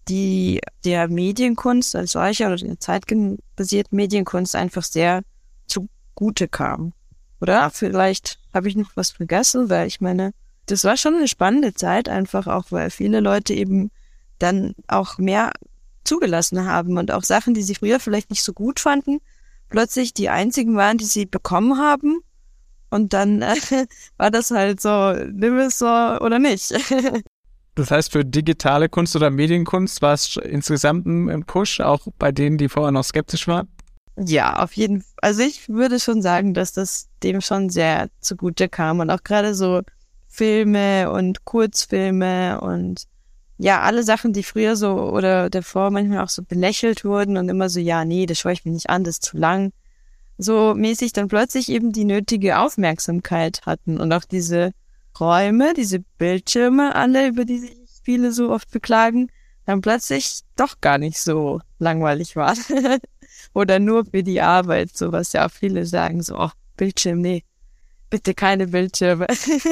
die 0.08 0.60
der 0.84 1.08
Medienkunst 1.08 1.94
als 1.96 2.12
solcher 2.12 2.48
oder 2.48 2.56
der 2.56 2.80
zeitbasierten 2.80 3.96
Medienkunst 3.96 4.54
einfach 4.56 4.82
sehr 4.82 5.22
zugute 5.66 6.48
kam. 6.48 6.92
Oder 7.40 7.70
vielleicht 7.70 8.38
habe 8.52 8.68
ich 8.68 8.76
noch 8.76 8.90
was 8.94 9.10
vergessen, 9.10 9.68
weil 9.70 9.86
ich 9.86 10.00
meine, 10.00 10.32
das 10.66 10.84
war 10.84 10.96
schon 10.96 11.14
eine 11.14 11.28
spannende 11.28 11.74
Zeit, 11.74 12.08
einfach 12.08 12.46
auch, 12.46 12.66
weil 12.70 12.90
viele 12.90 13.20
Leute 13.20 13.54
eben 13.54 13.90
dann 14.38 14.74
auch 14.88 15.18
mehr 15.18 15.52
zugelassen 16.04 16.66
haben 16.66 16.98
und 16.98 17.10
auch 17.10 17.22
Sachen, 17.22 17.54
die 17.54 17.62
sie 17.62 17.74
früher 17.74 18.00
vielleicht 18.00 18.30
nicht 18.30 18.42
so 18.42 18.52
gut 18.52 18.80
fanden, 18.80 19.20
plötzlich 19.68 20.14
die 20.14 20.28
einzigen 20.28 20.76
waren, 20.76 20.98
die 20.98 21.04
sie 21.04 21.26
bekommen 21.26 21.78
haben. 21.78 22.20
Und 22.90 23.12
dann 23.12 23.42
äh, 23.42 23.56
war 24.16 24.30
das 24.30 24.50
halt 24.50 24.80
so, 24.80 25.12
nimm 25.12 25.58
es 25.58 25.78
so 25.78 25.86
oder 25.86 26.38
nicht. 26.38 26.72
das 27.74 27.90
heißt, 27.90 28.12
für 28.12 28.24
digitale 28.24 28.88
Kunst 28.88 29.16
oder 29.16 29.30
Medienkunst 29.30 30.00
war 30.02 30.14
es 30.14 30.36
insgesamt 30.36 31.06
ein 31.06 31.44
Push, 31.44 31.80
auch 31.80 32.06
bei 32.18 32.32
denen, 32.32 32.58
die 32.58 32.68
vorher 32.68 32.92
noch 32.92 33.04
skeptisch 33.04 33.48
waren? 33.48 33.68
Ja, 34.16 34.62
auf 34.62 34.74
jeden 34.74 35.00
Fall. 35.00 35.10
Also 35.22 35.42
ich 35.42 35.68
würde 35.68 35.98
schon 35.98 36.22
sagen, 36.22 36.54
dass 36.54 36.72
das 36.72 37.08
dem 37.22 37.40
schon 37.40 37.70
sehr 37.70 38.08
zugute 38.20 38.68
kam 38.68 39.00
und 39.00 39.10
auch 39.10 39.24
gerade 39.24 39.54
so 39.54 39.82
Filme 40.28 41.10
und 41.10 41.44
Kurzfilme 41.44 42.60
und 42.60 43.04
ja, 43.58 43.80
alle 43.82 44.02
Sachen, 44.02 44.32
die 44.32 44.42
früher 44.42 44.76
so 44.76 44.94
oder 44.94 45.48
davor 45.48 45.90
manchmal 45.90 46.24
auch 46.24 46.28
so 46.28 46.42
belächelt 46.42 47.04
wurden 47.04 47.36
und 47.36 47.48
immer 47.48 47.68
so, 47.68 47.80
ja, 47.80 48.04
nee, 48.04 48.26
das 48.26 48.38
schaue 48.38 48.52
ich 48.52 48.64
mir 48.64 48.72
nicht 48.72 48.90
an, 48.90 49.04
das 49.04 49.16
ist 49.16 49.24
zu 49.24 49.36
lang. 49.36 49.72
So 50.38 50.74
mäßig 50.74 51.12
dann 51.12 51.28
plötzlich 51.28 51.68
eben 51.68 51.92
die 51.92 52.04
nötige 52.04 52.58
Aufmerksamkeit 52.58 53.62
hatten 53.66 54.00
und 54.00 54.12
auch 54.12 54.24
diese 54.24 54.72
Räume, 55.18 55.74
diese 55.74 56.00
Bildschirme 56.18 56.94
alle, 56.96 57.28
über 57.28 57.44
die 57.44 57.58
sich 57.58 57.76
viele 58.02 58.32
so 58.32 58.50
oft 58.50 58.70
beklagen, 58.72 59.30
dann 59.66 59.80
plötzlich 59.80 60.40
doch 60.56 60.80
gar 60.80 60.98
nicht 60.98 61.18
so 61.20 61.60
langweilig 61.78 62.36
waren. 62.36 62.58
oder 63.52 63.78
nur 63.78 64.04
für 64.06 64.22
die 64.22 64.40
Arbeit, 64.40 64.96
so 64.96 65.12
was 65.12 65.32
ja 65.32 65.48
viele 65.48 65.86
sagen, 65.86 66.22
so, 66.22 66.38
oh, 66.38 66.50
Bildschirm, 66.76 67.20
nee, 67.20 67.44
bitte 68.10 68.34
keine 68.34 68.68
Bildschirme. 68.68 69.26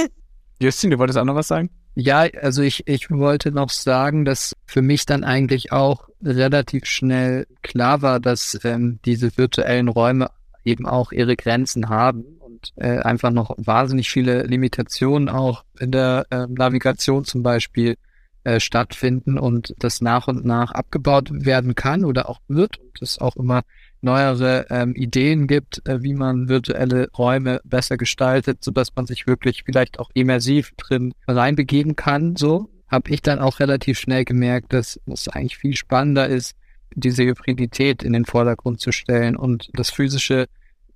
Justin, 0.61 0.91
du 0.91 0.99
wolltest 0.99 1.19
auch 1.19 1.25
noch 1.25 1.35
was 1.35 1.49
sagen? 1.49 1.71
Ja, 1.95 2.21
also 2.41 2.63
ich, 2.63 2.87
ich 2.87 3.11
wollte 3.11 3.53
noch 3.53 3.71
sagen, 3.71 4.25
dass 4.25 4.55
für 4.65 4.81
mich 4.81 5.05
dann 5.05 5.25
eigentlich 5.25 5.73
auch 5.73 6.09
relativ 6.23 6.87
schnell 6.87 7.47
klar 7.63 8.01
war, 8.01 8.21
dass 8.21 8.59
ähm, 8.65 8.99
diese 9.05 9.37
virtuellen 9.37 9.89
Räume 9.89 10.31
eben 10.65 10.87
auch 10.87 11.13
ihre 11.13 11.37
Grenzen 11.37 11.89
haben 11.89 12.25
und 12.39 12.73
äh, 12.77 12.99
einfach 13.01 13.31
noch 13.31 13.55
wahnsinnig 13.59 14.11
viele 14.11 14.45
Limitationen 14.45 15.29
auch 15.29 15.65
in 15.81 15.91
der 15.91 16.27
äh, 16.31 16.47
Navigation 16.49 17.25
zum 17.25 17.43
Beispiel 17.43 17.97
äh, 18.45 18.61
stattfinden 18.61 19.39
und 19.39 19.75
das 19.79 20.01
nach 20.01 20.29
und 20.29 20.45
nach 20.45 20.73
abgebaut 20.73 21.31
werden 21.33 21.75
kann 21.75 22.05
oder 22.05 22.29
auch 22.29 22.41
wird 22.49 22.79
und 22.79 23.01
es 23.01 23.19
auch 23.19 23.37
immer 23.37 23.63
neuere 24.01 24.67
ähm, 24.69 24.95
Ideen 24.95 25.47
gibt, 25.47 25.87
äh, 25.89 26.03
wie 26.03 26.15
man 26.15 26.49
virtuelle 26.49 27.09
Räume 27.17 27.61
besser 27.65 27.97
gestaltet, 27.97 28.65
so 28.65 28.71
dass 28.71 28.95
man 28.97 29.07
sich 29.07 29.27
wirklich 29.27 29.63
vielleicht 29.65 29.99
auch 29.99 30.11
immersiv 30.15 30.73
drin 30.77 31.15
reinbegeben 31.27 31.95
kann. 31.97 32.37
So 32.37 32.69
habe 32.89 33.11
ich 33.11 33.23
dann 33.23 33.39
auch 33.39 33.61
relativ 33.61 33.99
schnell 33.99 34.25
gemerkt, 34.25 34.73
dass 34.73 35.01
es 35.07 35.29
eigentlich 35.29 35.57
viel 35.57 35.77
spannender 35.77 36.27
ist, 36.29 36.57
diese 36.95 37.25
Hybridität 37.25 38.03
in 38.03 38.13
den 38.13 38.25
Vordergrund 38.25 38.81
zu 38.81 38.93
stellen 38.93 39.37
und 39.37 39.71
das 39.75 39.91
physische 39.91 40.47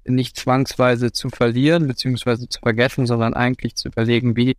nicht 0.05 0.37
zwangsweise 0.37 1.13
zu 1.13 1.31
verlieren 1.31 1.87
beziehungsweise 1.87 2.49
zu 2.49 2.61
vergessen, 2.61 3.07
sondern 3.07 3.35
eigentlich 3.35 3.77
zu 3.77 3.89
überlegen, 3.89 4.37
wie 4.37 4.57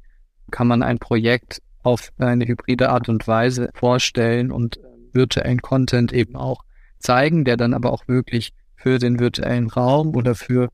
kann 0.51 0.67
man 0.67 0.83
ein 0.83 0.99
Projekt 0.99 1.61
auf 1.87 2.11
eine 2.17 2.45
hybride 2.45 2.89
Art 2.89 3.07
und 3.07 3.25
Weise 3.29 3.69
vorstellen 3.73 4.51
und 4.51 4.77
virtuellen 5.13 5.61
Content 5.61 6.11
eben 6.11 6.35
auch 6.35 6.65
zeigen, 6.99 7.45
der 7.45 7.55
dann 7.55 7.73
aber 7.73 7.93
auch 7.93 8.09
wirklich 8.09 8.51
für 8.75 8.99
den 8.99 9.21
virtuellen 9.21 9.69
Raum 9.69 10.13
oder 10.13 10.35
für 10.35 10.67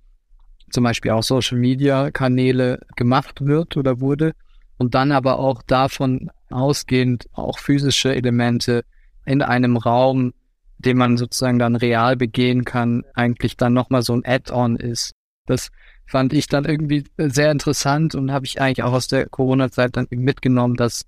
zum 0.72 0.84
Beispiel 0.84 1.12
auch 1.12 1.22
Social 1.22 1.60
Media 1.60 2.10
Kanäle 2.10 2.80
gemacht 2.96 3.46
wird 3.46 3.78
oder 3.78 4.00
wurde 4.00 4.34
und 4.78 4.96
dann 4.96 5.12
aber 5.12 5.38
auch 5.38 5.62
davon 5.62 6.32
ausgehend 6.50 7.28
auch 7.32 7.60
physische 7.60 8.16
Elemente 8.16 8.84
in 9.24 9.44
einem 9.44 9.78
Raum, 9.78 10.34
den 10.80 10.98
man 10.98 11.18
sozusagen 11.18 11.60
dann 11.60 11.76
real 11.76 12.16
begehen 12.18 12.66
kann, 12.66 13.04
eigentlich 13.14 13.56
dann 13.56 13.74
nochmal 13.74 14.02
so 14.02 14.14
ein 14.14 14.26
Add-on 14.26 14.78
ist. 14.78 15.12
Das 15.46 15.70
fand 16.06 16.34
ich 16.34 16.48
dann 16.48 16.66
irgendwie 16.66 17.06
sehr 17.18 17.52
interessant 17.52 18.16
und 18.16 18.32
habe 18.32 18.46
ich 18.46 18.62
eigentlich 18.62 18.84
auch 18.84 18.94
aus 18.94 19.08
der 19.08 19.28
Corona-Zeit 19.28 19.96
dann 19.98 20.08
mitgenommen, 20.10 20.76
dass, 20.76 21.06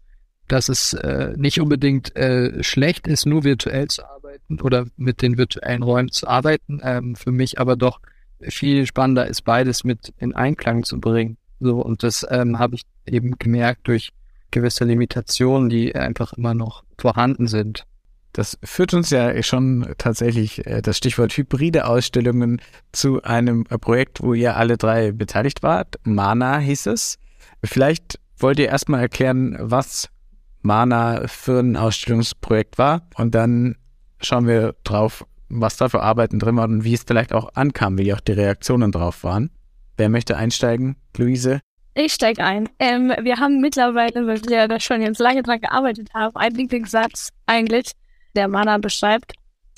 dass 0.47 0.69
es 0.69 0.93
äh, 0.93 1.33
nicht 1.37 1.59
unbedingt 1.59 2.15
äh, 2.15 2.63
schlecht 2.63 3.07
ist, 3.07 3.25
nur 3.25 3.43
virtuell 3.43 3.87
zu 3.87 4.03
arbeiten 4.05 4.61
oder 4.61 4.87
mit 4.97 5.21
den 5.21 5.37
virtuellen 5.37 5.83
Räumen 5.83 6.11
zu 6.11 6.27
arbeiten. 6.27 6.79
Ähm, 6.83 7.15
für 7.15 7.31
mich 7.31 7.59
aber 7.59 7.75
doch 7.75 7.99
viel 8.41 8.85
spannender 8.85 9.27
ist, 9.27 9.43
beides 9.43 9.83
mit 9.83 10.13
in 10.17 10.33
Einklang 10.33 10.83
zu 10.83 10.99
bringen. 10.99 11.37
So, 11.59 11.81
und 11.81 12.03
das 12.03 12.25
ähm, 12.29 12.59
habe 12.59 12.75
ich 12.75 12.83
eben 13.05 13.37
gemerkt 13.37 13.87
durch 13.87 14.11
gewisse 14.51 14.85
Limitationen, 14.85 15.69
die 15.69 15.95
einfach 15.95 16.33
immer 16.33 16.53
noch 16.53 16.83
vorhanden 16.97 17.47
sind. 17.47 17.85
Das 18.35 18.57
führt 18.63 18.93
uns 18.93 19.11
ja 19.11 19.41
schon 19.43 19.95
tatsächlich 19.97 20.67
äh, 20.67 20.81
das 20.81 20.97
Stichwort 20.97 21.31
hybride 21.37 21.87
Ausstellungen 21.87 22.61
zu 22.91 23.23
einem 23.23 23.63
Projekt, 23.63 24.21
wo 24.21 24.33
ihr 24.33 24.57
alle 24.57 24.75
drei 24.75 25.13
beteiligt 25.13 25.63
wart. 25.63 25.95
Mana 26.03 26.57
hieß 26.57 26.87
es. 26.87 27.17
Vielleicht 27.63 28.19
wollt 28.37 28.59
ihr 28.59 28.67
erstmal 28.67 28.99
erklären, 28.99 29.55
was 29.61 30.09
Mana 30.63 31.27
für 31.27 31.61
ein 31.61 31.77
Ausstellungsprojekt 31.77 32.77
war 32.77 33.07
und 33.15 33.33
dann 33.33 33.77
schauen 34.21 34.47
wir 34.47 34.75
drauf, 34.83 35.25
was 35.47 35.77
da 35.77 35.87
für 35.87 36.01
Arbeiten 36.01 36.37
drin 36.37 36.57
waren 36.57 36.73
und 36.73 36.83
wie 36.83 36.93
es 36.93 37.03
vielleicht 37.07 37.31
auch 37.31 37.53
ankam, 37.53 37.97
wie 37.97 38.13
auch 38.13 38.19
die 38.19 38.33
Reaktionen 38.33 38.91
drauf 38.91 39.23
waren. 39.23 39.49
Wer 39.95 40.09
möchte 40.09 40.35
einsteigen? 40.35 40.97
Luise? 41.15 41.61
Ich 41.93 42.11
steige 42.11 42.43
ein. 42.43 42.67
Ähm, 42.79 43.13
wir 43.21 43.37
haben 43.37 43.61
mittlerweile, 43.61 44.27
weil 44.27 44.41
wir 44.49 44.67
da 44.67 44.77
schon 44.81 45.01
jetzt 45.01 45.19
lange 45.19 45.41
dran 45.41 45.61
gearbeitet 45.61 46.09
haben, 46.13 46.35
einen 46.35 46.55
Lieblingssatz 46.57 47.29
eigentlich 47.45 47.91
der 48.35 48.47
Mana 48.47 48.77
beschreibt. 48.77 49.33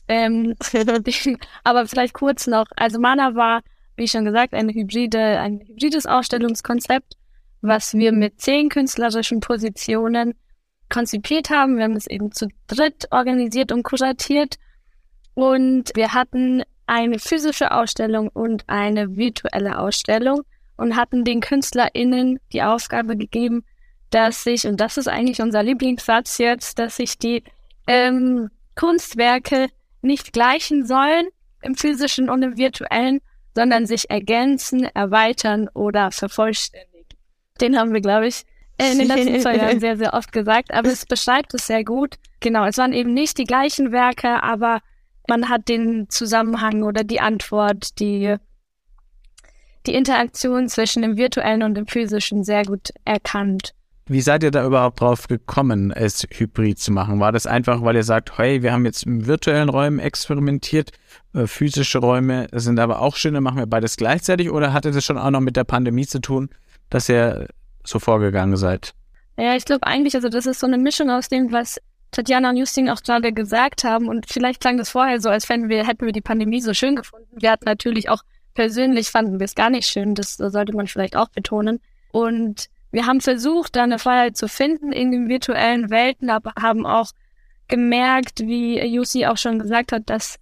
Ähm, 0.08 0.56
aber 1.64 1.88
vielleicht 1.88 2.14
kurz 2.14 2.48
noch. 2.48 2.68
Also 2.76 3.00
Mana 3.00 3.36
war, 3.36 3.62
wie 3.96 4.08
schon 4.08 4.26
gesagt, 4.26 4.54
eine 4.54 4.74
hybride, 4.74 5.40
ein 5.40 5.60
hybrides 5.60 6.06
Ausstellungskonzept, 6.06 7.16
was 7.62 7.94
wir 7.94 8.12
mit 8.12 8.40
zehn 8.40 8.70
künstlerischen 8.70 9.40
Positionen 9.40 10.34
konzipiert 10.90 11.50
haben. 11.50 11.78
Wir 11.78 11.84
haben 11.84 11.96
es 11.96 12.08
eben 12.08 12.32
zu 12.32 12.48
dritt 12.68 13.08
organisiert 13.12 13.72
und 13.72 13.84
kuratiert. 13.84 14.56
Und 15.34 15.92
wir 15.96 16.14
hatten 16.14 16.64
eine 16.88 17.20
physische 17.20 17.72
Ausstellung 17.72 18.30
und 18.30 18.64
eine 18.68 19.18
virtuelle 19.18 19.78
Ausstellung 19.78 20.42
und 20.78 20.96
hatten 20.96 21.26
den 21.26 21.42
KünstlerInnen 21.42 22.40
die 22.54 22.64
Aufgabe 22.64 23.18
gegeben, 23.18 23.66
dass 24.10 24.44
sich, 24.44 24.66
und 24.66 24.80
das 24.80 24.98
ist 24.98 25.10
eigentlich 25.10 25.42
unser 25.42 25.64
Lieblingssatz 25.64 26.38
jetzt, 26.38 26.80
dass 26.80 26.96
sich 26.96 27.18
die 27.18 27.44
ähm, 27.88 28.50
Kunstwerke 28.76 29.68
nicht 30.02 30.34
gleichen 30.34 30.86
sollen 30.86 31.28
im 31.62 31.76
physischen 31.76 32.30
und 32.30 32.44
im 32.44 32.58
virtuellen, 32.58 33.20
sondern 33.56 33.86
sich 33.86 34.10
ergänzen, 34.10 34.84
erweitern 34.84 35.68
oder 35.74 36.12
vervollständigen. 36.12 37.08
Den 37.60 37.78
haben 37.78 37.94
wir, 37.94 38.02
glaube 38.02 38.28
ich, 38.28 38.44
in 38.78 39.00
den 39.00 39.08
letzten 39.08 39.42
zwei 39.42 39.56
Jahren 39.58 39.80
sehr, 39.80 39.98
sehr 39.98 40.14
oft 40.14 40.32
gesagt, 40.32 40.72
aber 40.72 40.90
es 40.90 41.06
beschreibt 41.06 41.54
es 41.56 41.66
sehr 41.66 41.84
gut. 41.84 42.16
Genau, 42.40 42.66
es 42.66 42.78
waren 42.78 42.94
eben 42.94 43.14
nicht 43.14 43.38
die 43.40 43.46
gleichen 43.46 43.92
Werke, 43.92 44.44
aber 44.44 44.82
man 45.28 45.50
hat 45.50 45.68
den 45.68 46.10
Zusammenhang 46.10 46.84
oder 46.84 47.04
die 47.04 47.20
Antwort, 47.20 48.00
die, 48.00 48.36
die 49.88 49.96
Interaktion 49.96 50.70
zwischen 50.70 51.02
dem 51.02 51.18
virtuellen 51.18 51.64
und 51.64 51.76
dem 51.76 51.88
physischen 51.88 52.44
sehr 52.44 52.64
gut 52.64 52.90
erkannt. 53.06 53.74
Wie 54.10 54.22
seid 54.22 54.44
ihr 54.44 54.52
da 54.52 54.66
überhaupt 54.66 55.02
drauf 55.02 55.28
gekommen, 55.28 55.92
es 55.92 56.26
hybrid 56.30 56.80
zu 56.80 56.94
machen? 56.94 57.20
War 57.20 57.34
das 57.34 57.46
einfach, 57.46 57.84
weil 57.84 57.98
ihr 57.98 58.04
sagt, 58.04 58.38
hey, 58.38 58.64
wir 58.64 58.72
haben 58.72 58.86
jetzt 58.86 59.04
in 59.04 59.28
virtuellen 59.28 59.68
Räumen 59.68 60.00
experimentiert, 60.00 60.92
äh, 61.34 61.46
physische 61.46 62.00
Räume 62.00 62.48
sind 62.54 62.80
aber 62.80 63.02
auch 63.02 63.18
schön, 63.18 63.34
dann 63.34 63.44
machen 63.44 63.58
wir 63.58 63.66
beides 63.66 63.98
gleichzeitig 63.98 64.50
oder 64.50 64.72
hatte 64.72 64.92
das 64.92 65.04
schon 65.04 65.18
auch 65.18 65.30
noch 65.30 65.42
mit 65.42 65.58
der 65.58 65.66
Pandemie 65.66 66.08
zu 66.08 66.20
tun, 66.20 66.50
dass 66.90 67.10
ihr 67.10 67.48
so 67.84 68.00
vorgegangen 68.00 68.56
seid? 68.56 68.94
Ja, 69.38 69.56
ich 69.56 69.66
glaube 69.66 69.86
eigentlich, 69.86 70.16
also 70.16 70.30
das 70.30 70.46
ist 70.46 70.62
so 70.62 70.68
eine 70.68 70.78
Mischung 70.78 71.10
aus 71.10 71.28
dem, 71.28 71.52
was 71.52 71.78
Tatjana 72.12 72.52
und 72.52 72.58
Justin 72.58 72.90
auch 72.90 73.04
gerade 73.04 73.34
gesagt 73.34 73.84
haben 73.84 74.08
und 74.08 74.26
vielleicht 74.26 74.62
klang 74.62 74.78
das 74.78 74.90
vorher 74.90 75.20
so, 75.20 75.30
als 75.30 75.50
wenn 75.50 75.68
wir, 75.68 75.86
hätten 75.86 76.06
wir 76.06 76.14
die 76.14 76.22
Pandemie 76.22 76.62
so 76.62 76.74
schön 76.74 76.96
gefunden. 76.96 77.28
Wir 77.42 77.52
hatten 77.52 77.66
natürlich 77.66 78.10
auch 78.10 78.24
persönlich 78.54 79.10
fanden 79.10 79.40
wir 79.40 79.46
es 79.46 79.54
gar 79.54 79.70
nicht 79.70 79.88
schön, 79.88 80.16
das 80.16 80.36
sollte 80.38 80.74
man 80.74 80.88
vielleicht 80.88 81.16
auch 81.16 81.30
betonen. 81.30 81.80
Und 82.12 82.70
wir 82.92 83.06
haben 83.06 83.22
versucht, 83.22 83.76
da 83.76 83.84
eine 83.84 84.00
Freiheit 84.00 84.38
zu 84.38 84.48
finden 84.48 84.92
in 84.92 85.12
den 85.12 85.30
virtuellen 85.30 85.90
Welten, 85.90 86.30
aber 86.30 86.54
haben 86.60 86.86
auch 86.86 87.12
gemerkt, 87.68 88.40
wie 88.42 88.80
Jussi 88.86 89.26
auch 89.26 89.38
schon 89.38 89.60
gesagt 89.60 89.92
hat, 89.92 90.10
dass 90.10 90.40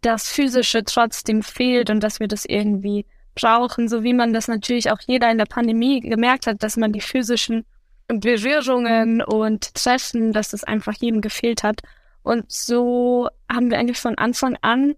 das 0.00 0.28
Physische 0.28 0.84
trotzdem 0.84 1.42
fehlt 1.42 1.90
und 1.90 2.00
dass 2.00 2.18
wir 2.18 2.28
das 2.28 2.44
irgendwie 2.44 3.06
brauchen, 3.34 3.88
so 3.88 4.02
wie 4.02 4.14
man 4.14 4.32
das 4.32 4.48
natürlich 4.48 4.90
auch 4.90 5.00
jeder 5.06 5.30
in 5.30 5.38
der 5.38 5.46
Pandemie 5.46 6.00
gemerkt 6.00 6.46
hat, 6.46 6.62
dass 6.62 6.76
man 6.76 6.92
die 6.92 7.00
physischen 7.00 7.64
Berührungen 8.08 9.22
und 9.22 9.74
Treffen, 9.74 10.32
dass 10.32 10.50
das 10.50 10.64
einfach 10.64 10.94
jedem 10.94 11.20
gefehlt 11.20 11.62
hat. 11.62 11.80
Und 12.22 12.50
so 12.50 13.28
haben 13.50 13.70
wir 13.70 13.78
eigentlich 13.78 13.98
von 13.98 14.18
Anfang 14.18 14.56
an 14.60 14.94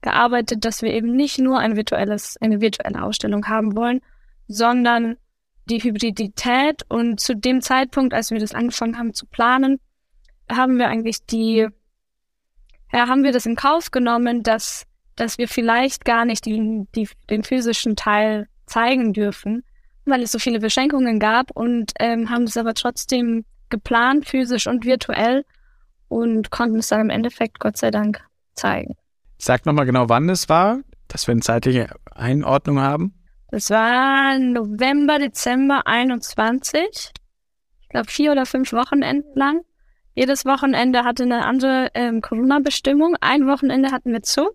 gearbeitet, 0.00 0.64
dass 0.64 0.82
wir 0.82 0.92
eben 0.92 1.16
nicht 1.16 1.38
nur 1.38 1.58
ein 1.58 1.76
virtuelles, 1.76 2.36
eine 2.40 2.60
virtuelle 2.60 3.02
Ausstellung 3.02 3.48
haben 3.48 3.74
wollen, 3.76 4.00
sondern 4.46 5.16
die 5.68 5.82
Hybridität 5.82 6.82
und 6.88 7.20
zu 7.20 7.34
dem 7.34 7.60
Zeitpunkt, 7.60 8.14
als 8.14 8.30
wir 8.30 8.38
das 8.38 8.54
angefangen 8.54 8.98
haben 8.98 9.14
zu 9.14 9.26
planen, 9.26 9.80
haben 10.50 10.78
wir 10.78 10.88
eigentlich 10.88 11.24
die, 11.26 11.68
ja, 12.92 13.08
haben 13.08 13.24
wir 13.24 13.32
das 13.32 13.46
in 13.46 13.56
Kauf 13.56 13.90
genommen, 13.90 14.42
dass, 14.42 14.86
dass 15.16 15.38
wir 15.38 15.48
vielleicht 15.48 16.04
gar 16.04 16.24
nicht 16.24 16.46
die, 16.46 16.86
die, 16.94 17.08
den 17.30 17.44
physischen 17.44 17.96
Teil 17.96 18.48
zeigen 18.66 19.12
dürfen, 19.12 19.62
weil 20.04 20.22
es 20.22 20.32
so 20.32 20.38
viele 20.38 20.60
Beschränkungen 20.60 21.18
gab 21.18 21.50
und 21.50 21.92
ähm, 22.00 22.30
haben 22.30 22.44
es 22.44 22.56
aber 22.56 22.74
trotzdem 22.74 23.44
geplant, 23.68 24.26
physisch 24.26 24.66
und 24.66 24.84
virtuell 24.84 25.44
und 26.08 26.50
konnten 26.50 26.78
es 26.78 26.88
dann 26.88 27.00
im 27.02 27.10
Endeffekt 27.10 27.60
Gott 27.60 27.76
sei 27.76 27.90
Dank 27.90 28.22
zeigen. 28.54 28.96
Sag 29.36 29.66
nochmal 29.66 29.86
genau, 29.86 30.08
wann 30.08 30.28
es 30.30 30.48
war, 30.48 30.80
dass 31.08 31.26
wir 31.26 31.32
eine 31.32 31.42
zeitliche 31.42 31.94
Einordnung 32.10 32.80
haben. 32.80 33.14
Das 33.50 33.70
war 33.70 34.38
November, 34.38 35.18
Dezember 35.18 35.86
21. 35.86 37.12
Ich 37.80 37.88
glaube 37.88 38.10
vier 38.10 38.32
oder 38.32 38.44
fünf 38.44 38.72
Wochenenden 38.72 39.34
lang. 39.34 39.62
Jedes 40.14 40.44
Wochenende 40.44 41.04
hatte 41.04 41.22
eine 41.22 41.44
andere 41.44 41.88
ähm, 41.94 42.20
Corona-Bestimmung. 42.20 43.16
Ein 43.20 43.46
Wochenende 43.46 43.90
hatten 43.90 44.12
wir 44.12 44.22
zu. 44.22 44.50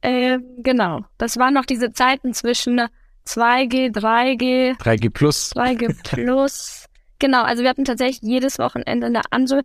Äh, 0.00 0.38
genau. 0.58 1.04
Das 1.18 1.36
waren 1.36 1.54
noch 1.54 1.66
diese 1.66 1.92
Zeiten 1.92 2.32
zwischen 2.32 2.80
2G, 3.26 3.92
3G. 3.92 4.78
3G 4.78 5.10
plus. 5.10 5.52
3G 5.54 5.94
plus. 6.02 6.86
genau, 7.18 7.42
also 7.42 7.62
wir 7.62 7.68
hatten 7.68 7.84
tatsächlich 7.84 8.22
jedes 8.22 8.58
Wochenende 8.58 9.08
eine 9.08 9.22
andere 9.30 9.62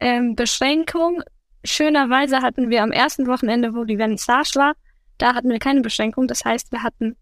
ähm, 0.00 0.34
Beschränkung. 0.34 1.22
Schönerweise 1.64 2.42
hatten 2.42 2.68
wir 2.68 2.82
am 2.82 2.92
ersten 2.92 3.26
Wochenende, 3.26 3.74
wo 3.74 3.84
die 3.84 3.96
Vernissage 3.96 4.56
war, 4.56 4.74
da 5.18 5.34
hatten 5.34 5.48
wir 5.48 5.58
keine 5.58 5.80
Beschränkung. 5.80 6.26
Das 6.28 6.44
heißt, 6.44 6.70
wir 6.72 6.82
hatten 6.82 7.16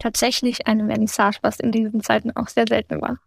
tatsächlich 0.00 0.66
eine 0.66 0.86
Vernissage, 0.86 1.38
was 1.42 1.60
in 1.60 1.70
diesen 1.72 2.02
Zeiten 2.02 2.34
auch 2.36 2.48
sehr 2.48 2.64
selten 2.68 3.00
war. 3.00 3.18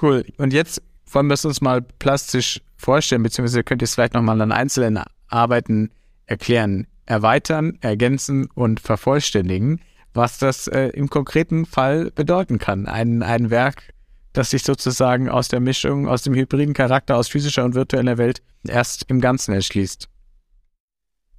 Cool. 0.00 0.24
Und 0.38 0.52
jetzt 0.52 0.82
wollen 1.10 1.28
wir 1.28 1.34
es 1.34 1.44
uns 1.44 1.60
mal 1.60 1.82
plastisch 1.82 2.60
vorstellen, 2.76 3.22
beziehungsweise 3.22 3.62
könnt 3.62 3.82
ihr 3.82 3.84
es 3.84 3.94
vielleicht 3.94 4.14
nochmal 4.14 4.40
an 4.40 4.52
einzelnen 4.52 5.00
Arbeiten 5.28 5.90
erklären. 6.26 6.86
Erweitern, 7.06 7.78
ergänzen 7.82 8.48
und 8.54 8.80
vervollständigen, 8.80 9.80
was 10.12 10.38
das 10.38 10.66
äh, 10.66 10.88
im 10.88 11.08
konkreten 11.08 11.64
Fall 11.64 12.10
bedeuten 12.10 12.58
kann. 12.58 12.86
Ein, 12.86 13.22
ein 13.22 13.50
Werk, 13.50 13.92
das 14.32 14.50
sich 14.50 14.64
sozusagen 14.64 15.28
aus 15.28 15.48
der 15.48 15.60
Mischung, 15.60 16.08
aus 16.08 16.22
dem 16.22 16.34
hybriden 16.34 16.74
Charakter, 16.74 17.16
aus 17.16 17.28
physischer 17.28 17.64
und 17.64 17.74
virtueller 17.74 18.18
Welt 18.18 18.42
erst 18.66 19.04
im 19.08 19.20
Ganzen 19.20 19.54
erschließt. 19.54 20.08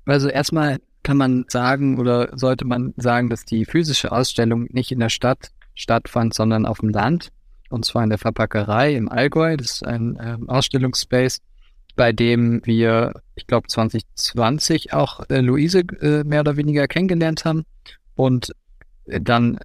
Also 0.06 0.30
erstmal 0.30 0.80
kann 1.08 1.16
man 1.16 1.46
sagen 1.48 2.00
oder 2.00 2.38
sollte 2.38 2.66
man 2.66 2.94
sagen, 2.98 3.30
dass 3.30 3.46
die 3.46 3.64
physische 3.64 4.12
Ausstellung 4.12 4.68
nicht 4.72 4.92
in 4.92 5.00
der 5.00 5.08
Stadt 5.08 5.52
stattfand, 5.74 6.34
sondern 6.34 6.66
auf 6.66 6.80
dem 6.80 6.90
Land. 6.90 7.30
Und 7.70 7.86
zwar 7.86 8.04
in 8.04 8.10
der 8.10 8.20
Verpackerei 8.20 8.94
im 8.94 9.08
Allgäu. 9.08 9.56
Das 9.56 9.72
ist 9.72 9.88
ein 9.88 10.18
äh, 10.18 10.38
Ausstellungsspace, 10.48 11.40
bei 11.96 12.12
dem 12.12 12.60
wir, 12.66 13.14
ich 13.36 13.48
glaube, 13.48 13.70
2020 13.70 14.92
auch 14.92 15.22
äh, 15.30 15.40
Luise 15.40 15.80
äh, 16.02 16.26
mehr 16.26 16.42
oder 16.42 16.58
weniger 16.58 16.90
kennengelernt 16.90 17.46
haben 17.46 17.64
und 18.16 18.52
dann 19.06 19.60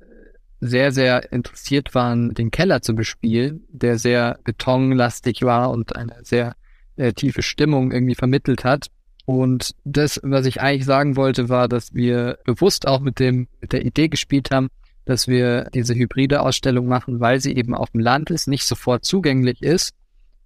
sehr, 0.61 0.92
sehr 0.92 1.33
interessiert 1.33 1.92
waren, 1.92 2.35
den 2.35 2.52
Keller 2.52 2.83
zu 2.83 2.94
bespielen, 2.94 3.64
der 3.68 3.98
sehr 3.98 4.38
betonlastig 4.44 5.42
war 5.42 5.72
und 5.72 5.96
eine 5.96 6.18
sehr 6.22 6.55
äh, 6.94 7.12
tiefe 7.12 7.42
Stimmung 7.42 7.90
irgendwie 7.90 8.14
vermittelt 8.14 8.62
hat. 8.64 8.92
Und 9.24 9.74
das, 9.85 10.20
was 10.22 10.46
ich 10.46 10.61
eigentlich 10.61 10.85
sagen 10.85 11.16
wollte, 11.16 11.48
war, 11.48 11.68
dass 11.68 11.94
wir 11.94 12.38
bewusst 12.44 12.88
auch 12.88 13.00
mit 13.00 13.18
dem, 13.18 13.48
mit 13.61 13.72
der 13.72 13.85
Idee 13.85 14.08
gespielt 14.08 14.50
haben, 14.50 14.68
dass 15.04 15.28
wir 15.28 15.68
diese 15.74 15.94
hybride 15.94 16.42
Ausstellung 16.42 16.87
machen, 16.87 17.20
weil 17.20 17.40
sie 17.40 17.56
eben 17.56 17.74
auf 17.74 17.90
dem 17.90 18.00
Land 18.00 18.30
ist, 18.30 18.48
nicht 18.48 18.66
sofort 18.66 19.04
zugänglich 19.04 19.62
ist 19.62 19.94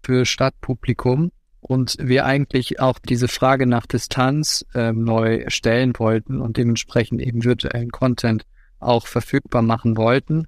für 0.03 0.25
Stadtpublikum 0.25 1.31
und 1.61 1.97
wir 2.01 2.25
eigentlich 2.27 2.81
auch 2.81 2.99
diese 2.99 3.29
Frage 3.29 3.67
nach 3.67 3.87
Distanz 3.87 4.65
äh, 4.75 4.93
neu 4.93 5.45
stellen 5.49 5.93
wollten 5.99 6.41
und 6.41 6.57
dementsprechend 6.57 7.21
eben 7.21 7.45
virtuellen 7.45 7.91
Content 7.91 8.45
auch 8.79 9.07
verfügbar 9.07 9.63
machen 9.63 9.97
wollten. 9.97 10.47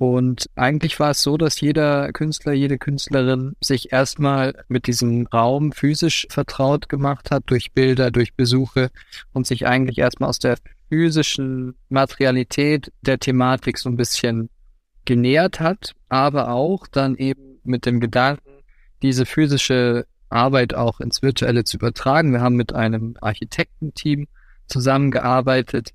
Und 0.00 0.48
eigentlich 0.54 0.98
war 0.98 1.10
es 1.10 1.20
so, 1.20 1.36
dass 1.36 1.60
jeder 1.60 2.10
Künstler, 2.12 2.54
jede 2.54 2.78
Künstlerin 2.78 3.54
sich 3.60 3.92
erstmal 3.92 4.64
mit 4.66 4.86
diesem 4.86 5.26
Raum 5.26 5.72
physisch 5.72 6.26
vertraut 6.30 6.88
gemacht 6.88 7.30
hat, 7.30 7.42
durch 7.48 7.72
Bilder, 7.72 8.10
durch 8.10 8.32
Besuche 8.32 8.90
und 9.34 9.46
sich 9.46 9.66
eigentlich 9.66 9.98
erstmal 9.98 10.30
aus 10.30 10.38
der 10.38 10.56
physischen 10.88 11.74
Materialität 11.90 12.90
der 13.02 13.18
Thematik 13.18 13.76
so 13.76 13.90
ein 13.90 13.98
bisschen 13.98 14.48
genähert 15.04 15.60
hat, 15.60 15.94
aber 16.08 16.50
auch 16.50 16.86
dann 16.86 17.14
eben 17.16 17.60
mit 17.62 17.84
dem 17.84 18.00
Gedanken, 18.00 18.62
diese 19.02 19.26
physische 19.26 20.06
Arbeit 20.30 20.72
auch 20.72 21.00
ins 21.00 21.20
Virtuelle 21.20 21.64
zu 21.64 21.76
übertragen. 21.76 22.32
Wir 22.32 22.40
haben 22.40 22.56
mit 22.56 22.72
einem 22.72 23.18
Architektenteam 23.20 24.28
zusammengearbeitet, 24.66 25.90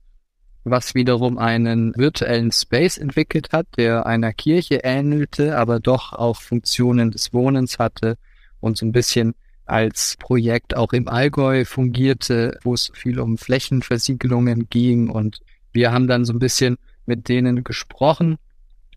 was 0.65 0.95
wiederum 0.95 1.37
einen 1.37 1.95
virtuellen 1.95 2.51
Space 2.51 2.97
entwickelt 2.97 3.49
hat, 3.53 3.67
der 3.77 4.05
einer 4.05 4.33
Kirche 4.33 4.83
ähnelte, 4.83 5.57
aber 5.57 5.79
doch 5.79 6.11
auch 6.13 6.41
Funktionen 6.41 7.11
des 7.11 7.33
Wohnens 7.33 7.79
hatte 7.79 8.17
und 8.59 8.77
so 8.77 8.85
ein 8.85 8.91
bisschen 8.91 9.35
als 9.65 10.17
Projekt 10.19 10.75
auch 10.75 10.91
im 10.91 11.07
Allgäu 11.07 11.65
fungierte, 11.65 12.59
wo 12.63 12.73
es 12.73 12.91
viel 12.93 13.19
um 13.19 13.37
Flächenversiegelungen 13.37 14.67
ging 14.69 15.09
und 15.09 15.39
wir 15.71 15.91
haben 15.91 16.07
dann 16.07 16.25
so 16.25 16.33
ein 16.33 16.39
bisschen 16.39 16.77
mit 17.05 17.29
denen 17.29 17.63
gesprochen 17.63 18.37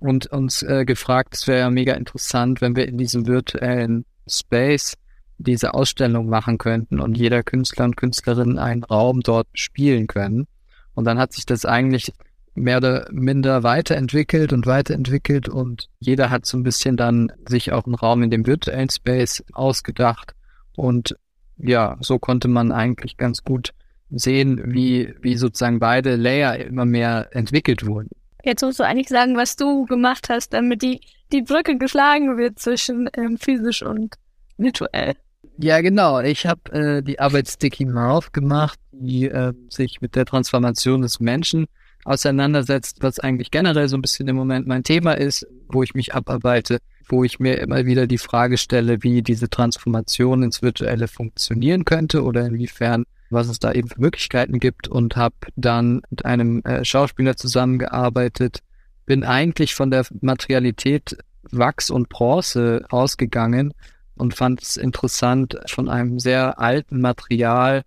und 0.00 0.26
uns 0.28 0.62
äh, 0.62 0.84
gefragt, 0.84 1.34
es 1.34 1.46
wäre 1.46 1.60
ja 1.60 1.70
mega 1.70 1.94
interessant, 1.94 2.60
wenn 2.60 2.76
wir 2.76 2.88
in 2.88 2.98
diesem 2.98 3.26
virtuellen 3.26 4.04
Space 4.26 4.94
diese 5.38 5.74
Ausstellung 5.74 6.28
machen 6.28 6.58
könnten 6.58 7.00
und 7.00 7.16
jeder 7.16 7.42
Künstler 7.42 7.84
und 7.84 7.96
Künstlerin 7.96 8.58
einen 8.58 8.84
Raum 8.84 9.20
dort 9.20 9.48
spielen 9.54 10.06
können. 10.06 10.46
Und 10.98 11.04
dann 11.04 11.20
hat 11.20 11.32
sich 11.32 11.46
das 11.46 11.64
eigentlich 11.64 12.12
mehr 12.56 12.78
oder 12.78 13.06
minder 13.12 13.62
weiterentwickelt 13.62 14.52
und 14.52 14.66
weiterentwickelt 14.66 15.48
und 15.48 15.88
jeder 16.00 16.28
hat 16.28 16.44
so 16.44 16.58
ein 16.58 16.64
bisschen 16.64 16.96
dann 16.96 17.30
sich 17.48 17.70
auch 17.70 17.86
einen 17.86 17.94
Raum 17.94 18.24
in 18.24 18.30
dem 18.30 18.48
virtuellen 18.48 18.90
Space 18.90 19.44
ausgedacht 19.52 20.34
und 20.74 21.16
ja, 21.56 21.96
so 22.00 22.18
konnte 22.18 22.48
man 22.48 22.72
eigentlich 22.72 23.16
ganz 23.16 23.44
gut 23.44 23.74
sehen, 24.10 24.60
wie, 24.74 25.14
wie 25.20 25.36
sozusagen 25.36 25.78
beide 25.78 26.16
Layer 26.16 26.56
immer 26.58 26.84
mehr 26.84 27.28
entwickelt 27.30 27.86
wurden. 27.86 28.08
Jetzt 28.42 28.62
musst 28.62 28.80
du 28.80 28.82
eigentlich 28.82 29.08
sagen, 29.08 29.36
was 29.36 29.54
du 29.54 29.84
gemacht 29.84 30.28
hast, 30.28 30.52
damit 30.52 30.82
die, 30.82 31.00
die 31.30 31.42
Brücke 31.42 31.78
geschlagen 31.78 32.36
wird 32.38 32.58
zwischen 32.58 33.08
ähm, 33.16 33.38
physisch 33.38 33.84
und 33.84 34.16
virtuell. 34.56 35.14
Ja, 35.60 35.80
genau. 35.80 36.20
Ich 36.20 36.46
habe 36.46 36.72
äh, 36.72 37.02
die 37.02 37.18
Arbeit 37.18 37.48
Sticky 37.48 37.84
Mouth 37.84 38.32
gemacht, 38.32 38.78
die 38.92 39.26
äh, 39.28 39.52
sich 39.68 40.00
mit 40.00 40.14
der 40.14 40.24
Transformation 40.24 41.02
des 41.02 41.18
Menschen 41.18 41.66
auseinandersetzt, 42.04 42.98
was 43.00 43.18
eigentlich 43.18 43.50
generell 43.50 43.88
so 43.88 43.96
ein 43.96 44.02
bisschen 44.02 44.28
im 44.28 44.36
Moment 44.36 44.68
mein 44.68 44.84
Thema 44.84 45.12
ist, 45.14 45.46
wo 45.68 45.82
ich 45.82 45.94
mich 45.94 46.14
abarbeite, 46.14 46.78
wo 47.08 47.24
ich 47.24 47.40
mir 47.40 47.58
immer 47.58 47.86
wieder 47.86 48.06
die 48.06 48.18
Frage 48.18 48.56
stelle, 48.56 49.02
wie 49.02 49.20
diese 49.20 49.50
Transformation 49.50 50.44
ins 50.44 50.62
Virtuelle 50.62 51.08
funktionieren 51.08 51.84
könnte 51.84 52.22
oder 52.22 52.46
inwiefern 52.46 53.04
was 53.30 53.48
es 53.48 53.58
da 53.58 53.72
eben 53.72 53.88
für 53.88 54.00
Möglichkeiten 54.00 54.58
gibt 54.58 54.88
und 54.88 55.16
habe 55.16 55.34
dann 55.56 56.00
mit 56.08 56.24
einem 56.24 56.62
äh, 56.62 56.84
Schauspieler 56.84 57.36
zusammengearbeitet, 57.36 58.60
bin 59.06 59.24
eigentlich 59.24 59.74
von 59.74 59.90
der 59.90 60.06
Materialität 60.20 61.18
Wachs 61.50 61.90
und 61.90 62.08
Bronze 62.08 62.84
ausgegangen 62.88 63.74
und 64.18 64.34
fand 64.34 64.62
es 64.62 64.76
interessant, 64.76 65.58
von 65.66 65.88
einem 65.88 66.18
sehr 66.18 66.58
alten 66.58 67.00
Material 67.00 67.82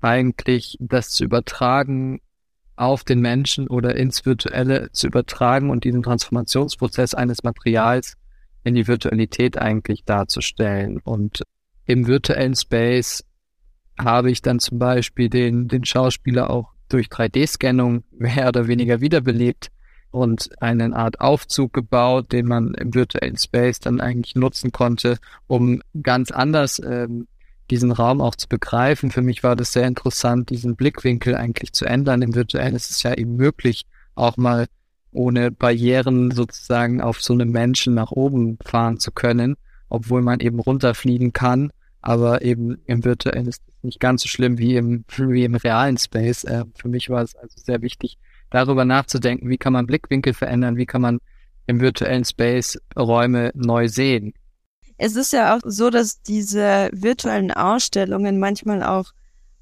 eigentlich 0.00 0.76
das 0.80 1.10
zu 1.10 1.24
übertragen 1.24 2.20
auf 2.76 3.04
den 3.04 3.20
Menschen 3.20 3.68
oder 3.68 3.96
ins 3.96 4.26
Virtuelle 4.26 4.90
zu 4.92 5.06
übertragen 5.06 5.70
und 5.70 5.84
diesen 5.84 6.02
Transformationsprozess 6.02 7.14
eines 7.14 7.42
Materials 7.42 8.16
in 8.64 8.74
die 8.74 8.86
Virtualität 8.86 9.56
eigentlich 9.56 10.04
darzustellen. 10.04 10.98
Und 10.98 11.42
im 11.86 12.06
virtuellen 12.06 12.54
Space 12.54 13.24
habe 13.98 14.30
ich 14.30 14.42
dann 14.42 14.58
zum 14.58 14.78
Beispiel 14.78 15.30
den, 15.30 15.68
den 15.68 15.84
Schauspieler 15.84 16.50
auch 16.50 16.72
durch 16.88 17.06
3D-Scannung 17.06 18.04
mehr 18.10 18.48
oder 18.48 18.68
weniger 18.68 19.00
wiederbelebt 19.00 19.70
und 20.16 20.50
eine 20.62 20.96
Art 20.96 21.20
Aufzug 21.20 21.74
gebaut, 21.74 22.32
den 22.32 22.46
man 22.46 22.72
im 22.74 22.94
virtuellen 22.94 23.36
Space 23.36 23.80
dann 23.80 24.00
eigentlich 24.00 24.34
nutzen 24.34 24.72
konnte, 24.72 25.18
um 25.46 25.82
ganz 26.02 26.30
anders 26.30 26.80
ähm, 26.82 27.28
diesen 27.70 27.92
Raum 27.92 28.22
auch 28.22 28.34
zu 28.34 28.48
begreifen. 28.48 29.10
Für 29.10 29.20
mich 29.20 29.42
war 29.42 29.56
das 29.56 29.72
sehr 29.72 29.86
interessant, 29.86 30.48
diesen 30.48 30.74
Blickwinkel 30.74 31.34
eigentlich 31.34 31.72
zu 31.72 31.84
ändern. 31.84 32.22
Im 32.22 32.34
virtuellen 32.34 32.74
ist 32.74 32.90
es 32.90 33.02
ja 33.02 33.12
eben 33.12 33.36
möglich, 33.36 33.84
auch 34.14 34.38
mal 34.38 34.66
ohne 35.12 35.50
Barrieren 35.50 36.30
sozusagen 36.30 37.02
auf 37.02 37.20
so 37.20 37.34
einem 37.34 37.50
Menschen 37.50 37.92
nach 37.92 38.10
oben 38.10 38.58
fahren 38.64 38.98
zu 38.98 39.12
können, 39.12 39.56
obwohl 39.90 40.22
man 40.22 40.40
eben 40.40 40.60
runterfliegen 40.60 41.34
kann. 41.34 41.70
Aber 42.00 42.40
eben 42.40 42.78
im 42.86 43.04
virtuellen 43.04 43.48
ist 43.48 43.62
es 43.66 43.82
nicht 43.82 44.00
ganz 44.00 44.22
so 44.22 44.28
schlimm 44.28 44.56
wie 44.56 44.76
im, 44.76 45.04
wie 45.18 45.44
im 45.44 45.56
realen 45.56 45.98
Space. 45.98 46.44
Äh, 46.44 46.64
für 46.74 46.88
mich 46.88 47.10
war 47.10 47.22
es 47.22 47.34
also 47.34 47.56
sehr 47.58 47.82
wichtig, 47.82 48.16
darüber 48.50 48.84
nachzudenken, 48.84 49.48
wie 49.48 49.58
kann 49.58 49.72
man 49.72 49.86
Blickwinkel 49.86 50.34
verändern, 50.34 50.76
wie 50.76 50.86
kann 50.86 51.02
man 51.02 51.20
im 51.66 51.80
virtuellen 51.80 52.24
Space 52.24 52.78
Räume 52.96 53.50
neu 53.54 53.88
sehen. 53.88 54.32
Es 54.98 55.16
ist 55.16 55.32
ja 55.32 55.54
auch 55.54 55.60
so, 55.64 55.90
dass 55.90 56.22
diese 56.22 56.88
virtuellen 56.92 57.52
Ausstellungen 57.52 58.38
manchmal 58.38 58.82
auch 58.82 59.12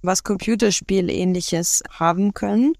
was 0.02 0.22
Computerspiel-ähnliches 0.22 1.82
haben 1.90 2.34
können. 2.34 2.74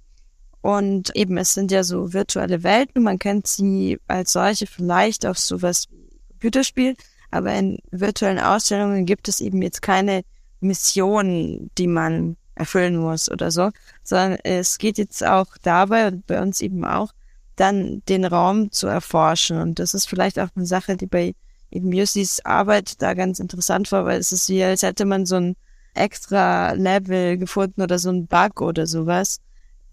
Und 0.60 1.14
eben, 1.16 1.36
es 1.36 1.54
sind 1.54 1.72
ja 1.72 1.82
so 1.82 2.12
virtuelle 2.12 2.62
Welten. 2.62 3.02
Man 3.02 3.18
kennt 3.18 3.46
sie 3.46 3.98
als 4.06 4.32
solche 4.32 4.66
vielleicht 4.66 5.26
auf 5.26 5.38
sowas 5.38 5.88
wie 5.90 6.08
Computerspiel. 6.30 6.96
Aber 7.30 7.52
in 7.54 7.78
virtuellen 7.90 8.38
Ausstellungen 8.38 9.06
gibt 9.06 9.28
es 9.28 9.40
eben 9.40 9.60
jetzt 9.60 9.82
keine 9.82 10.22
Mission, 10.60 11.70
die 11.76 11.88
man 11.88 12.36
erfüllen 12.54 12.96
muss 12.96 13.30
oder 13.30 13.50
so, 13.50 13.70
sondern 14.02 14.38
es 14.44 14.78
geht 14.78 14.98
jetzt 14.98 15.24
auch 15.24 15.56
dabei 15.62 16.08
und 16.08 16.26
bei 16.26 16.40
uns 16.40 16.60
eben 16.60 16.84
auch, 16.84 17.12
dann 17.56 18.02
den 18.08 18.24
Raum 18.24 18.72
zu 18.72 18.86
erforschen. 18.86 19.60
Und 19.60 19.78
das 19.78 19.94
ist 19.94 20.08
vielleicht 20.08 20.38
auch 20.38 20.48
eine 20.54 20.66
Sache, 20.66 20.96
die 20.96 21.06
bei 21.06 21.34
eben 21.70 21.92
Jussis 21.92 22.40
Arbeit 22.44 23.02
da 23.02 23.14
ganz 23.14 23.38
interessant 23.38 23.90
war, 23.92 24.04
weil 24.04 24.18
es 24.18 24.32
ist 24.32 24.48
wie, 24.48 24.62
als 24.62 24.82
hätte 24.82 25.04
man 25.04 25.26
so 25.26 25.36
ein 25.36 25.56
extra 25.94 26.72
Level 26.72 27.38
gefunden 27.38 27.82
oder 27.82 27.98
so 27.98 28.10
ein 28.10 28.26
Bug 28.26 28.60
oder 28.60 28.86
sowas, 28.86 29.40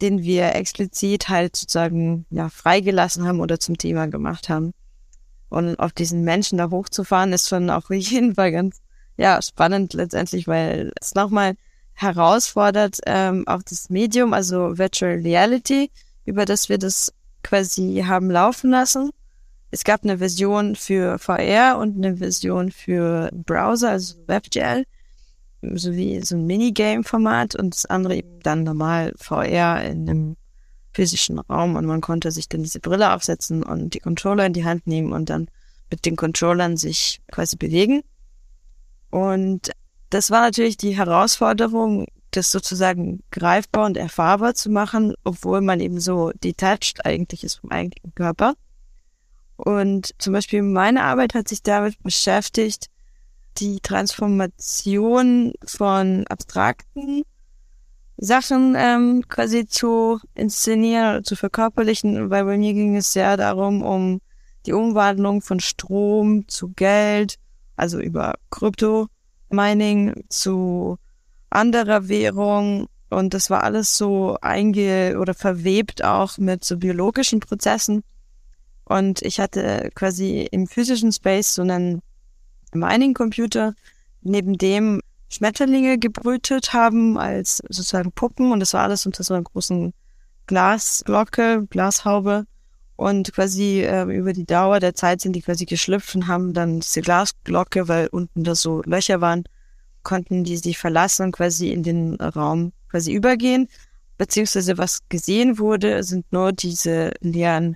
den 0.02 0.24
wir 0.24 0.56
explizit 0.56 1.30
halt 1.30 1.56
sozusagen 1.56 2.26
ja 2.30 2.50
freigelassen 2.50 3.28
haben 3.28 3.39
oder 3.39 3.60
zum 3.60 3.78
Thema 3.78 4.08
gemacht 4.08 4.50
haben. 4.50 4.74
Und 5.50 5.78
auf 5.80 5.91
diesen 5.91 6.24
Menschen 6.24 6.58
da 6.58 6.69
hochzufahren, 6.69 7.34
ist 7.34 7.50
schon 7.50 7.69
auf 7.71 7.89
jeden 7.89 8.36
Fall 8.36 8.52
ganz 8.52 8.82
ja 9.17 9.41
spannend 9.41 9.93
letztendlich, 9.93 10.47
weil 10.47 10.91
es 11.00 11.13
nochmal 11.13 11.56
herausfordert 11.93 12.97
ähm, 13.06 13.47
auch 13.47 13.63
das 13.63 13.89
Medium, 13.89 14.34
also 14.34 14.77
Virtual 14.77 15.19
Reality, 15.19 15.91
über 16.25 16.45
das 16.45 16.69
wir 16.69 16.77
das 16.77 17.13
quasi 17.43 18.04
haben 18.06 18.30
laufen 18.30 18.71
lassen 18.71 19.12
es 19.71 19.86
gab 19.86 20.04
eine 20.04 20.17
Version 20.17 20.75
für 20.75 21.17
VR 21.17 21.77
und 21.80 21.95
eine 21.95 22.17
Version 22.17 22.71
für 22.71 23.30
Browser, 23.34 23.91
also 23.91 24.15
WebGL, 24.27 24.86
sowie 25.62 26.21
so 26.23 26.36
ein 26.36 26.45
Minigame-Format 26.45 27.56
und 27.56 27.73
das 27.73 27.86
andere 27.86 28.17
eben 28.17 28.39
dann 28.41 28.63
normal 28.63 29.13
VR 29.15 29.84
in 29.86 30.10
einem 30.10 30.38
physischen 30.93 31.39
Raum 31.39 31.77
und 31.77 31.86
man 31.86 32.01
konnte 32.01 32.32
sich 32.32 32.49
dann 32.49 32.63
diese 32.63 32.82
Brille 32.82 33.13
aufsetzen 33.13 33.63
und 33.63 33.93
die 33.93 34.01
Controller 34.01 34.45
in 34.45 34.54
die 34.54 34.65
Hand 34.65 34.88
nehmen 34.88 35.13
und 35.13 35.30
dann 35.30 35.47
mit 35.89 36.06
den 36.06 36.17
Controllern 36.17 36.75
sich 36.75 37.21
quasi 37.32 37.56
bewegen. 37.56 38.04
Und 39.10 39.71
das 40.12 40.30
war 40.30 40.41
natürlich 40.41 40.78
die 40.78 40.95
Herausforderung, 40.95 42.06
das 42.32 42.52
sozusagen 42.52 43.24
greifbar 43.32 43.86
und 43.86 43.97
erfahrbar 43.97 44.54
zu 44.54 44.69
machen, 44.69 45.15
obwohl 45.24 45.62
man 45.62 45.80
eben 45.80 46.00
so 46.00 46.32
detached 46.43 47.06
eigentlich 47.06 47.43
ist 47.43 47.56
vom 47.56 47.71
eigentlichen 47.71 48.13
Körper. 48.13 48.54
Und 49.56 50.13
zum 50.17 50.34
Beispiel 50.34 50.62
meine 50.62 51.04
Arbeit 51.04 51.34
hat 51.34 51.47
sich 51.47 51.63
damit 51.63 52.02
beschäftigt, 52.04 52.88
die 53.58 53.80
Transformation 53.80 55.54
von 55.65 56.26
abstrakten 56.28 57.24
Sachen 58.17 58.76
ähm, 58.78 59.24
quasi 59.28 59.65
zu 59.65 60.19
inszenieren 60.36 61.10
oder 61.10 61.24
zu 61.24 61.36
verkörperlichen, 61.36 62.30
weil 62.30 62.45
bei 62.45 62.58
mir 62.58 62.74
ging 62.74 62.95
es 62.95 63.13
sehr 63.13 63.38
darum, 63.38 63.82
um 63.82 64.21
die 64.65 64.74
Umwandlung 64.74 65.41
von 65.41 65.60
Strom 65.60 66.47
zu 66.47 66.69
Geld, 66.69 67.36
also 67.76 68.00
über 68.00 68.36
Krypto-Mining 69.52 70.24
zu 70.30 70.98
anderer 71.50 72.08
Währung. 72.08 72.88
Und 73.10 73.34
das 73.34 73.50
war 73.50 73.64
alles 73.64 73.98
so 73.98 74.38
einge- 74.42 75.18
oder 75.18 75.34
verwebt 75.34 76.04
auch 76.04 76.38
mit 76.38 76.64
so 76.64 76.78
biologischen 76.78 77.42
Prozessen. 77.42 78.04
Und 78.86 79.22
ich 79.22 79.40
hatte 79.40 79.90
quasi 79.94 80.48
im 80.52 80.68
physischen 80.68 81.12
Space 81.12 81.56
so 81.56 81.62
einen 81.62 82.02
Mining-Computer, 82.74 83.74
neben 84.22 84.58
dem 84.58 85.02
Schmetterlinge 85.30 85.98
gebrütet 85.98 86.74
haben 86.74 87.18
als 87.18 87.62
sozusagen 87.70 88.12
Puppen 88.12 88.52
und 88.52 88.60
das 88.60 88.74
war 88.74 88.84
alles 88.84 89.06
unter 89.06 89.24
so 89.24 89.34
einer 89.34 89.44
großen 89.44 89.94
Glasglocke, 90.48 91.66
Glashaube 91.70 92.46
und 93.02 93.34
quasi 93.34 93.82
äh, 93.82 94.04
über 94.04 94.32
die 94.32 94.46
Dauer 94.46 94.80
der 94.80 94.94
Zeit 94.94 95.22
sind 95.22 95.34
die 95.36 95.42
quasi 95.42 95.66
geschlüpft 95.66 96.14
und 96.14 96.28
haben 96.28 96.54
dann 96.54 96.82
diese 96.82 97.02
Glasglocke, 97.02 97.88
weil 97.88 98.06
unten 98.12 98.44
da 98.44 98.54
so 98.54 98.84
Löcher 98.84 99.22
waren, 99.22 99.44
konnten 100.04 100.44
die 100.44 100.56
sich 100.56 100.78
verlassen 100.78 101.24
und 101.24 101.32
quasi 101.32 101.72
in 101.72 101.82
den 101.82 102.14
Raum 102.22 102.74
quasi 102.92 103.12
übergehen. 103.12 103.68
Beziehungsweise 104.20 104.78
was 104.78 105.00
gesehen 105.10 105.58
wurde, 105.58 106.04
sind 106.04 106.32
nur 106.32 106.52
diese 106.52 107.10
leeren 107.22 107.76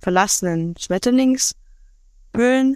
verlassenen 0.00 0.74
Schmetterlingshöhlen. 0.76 2.74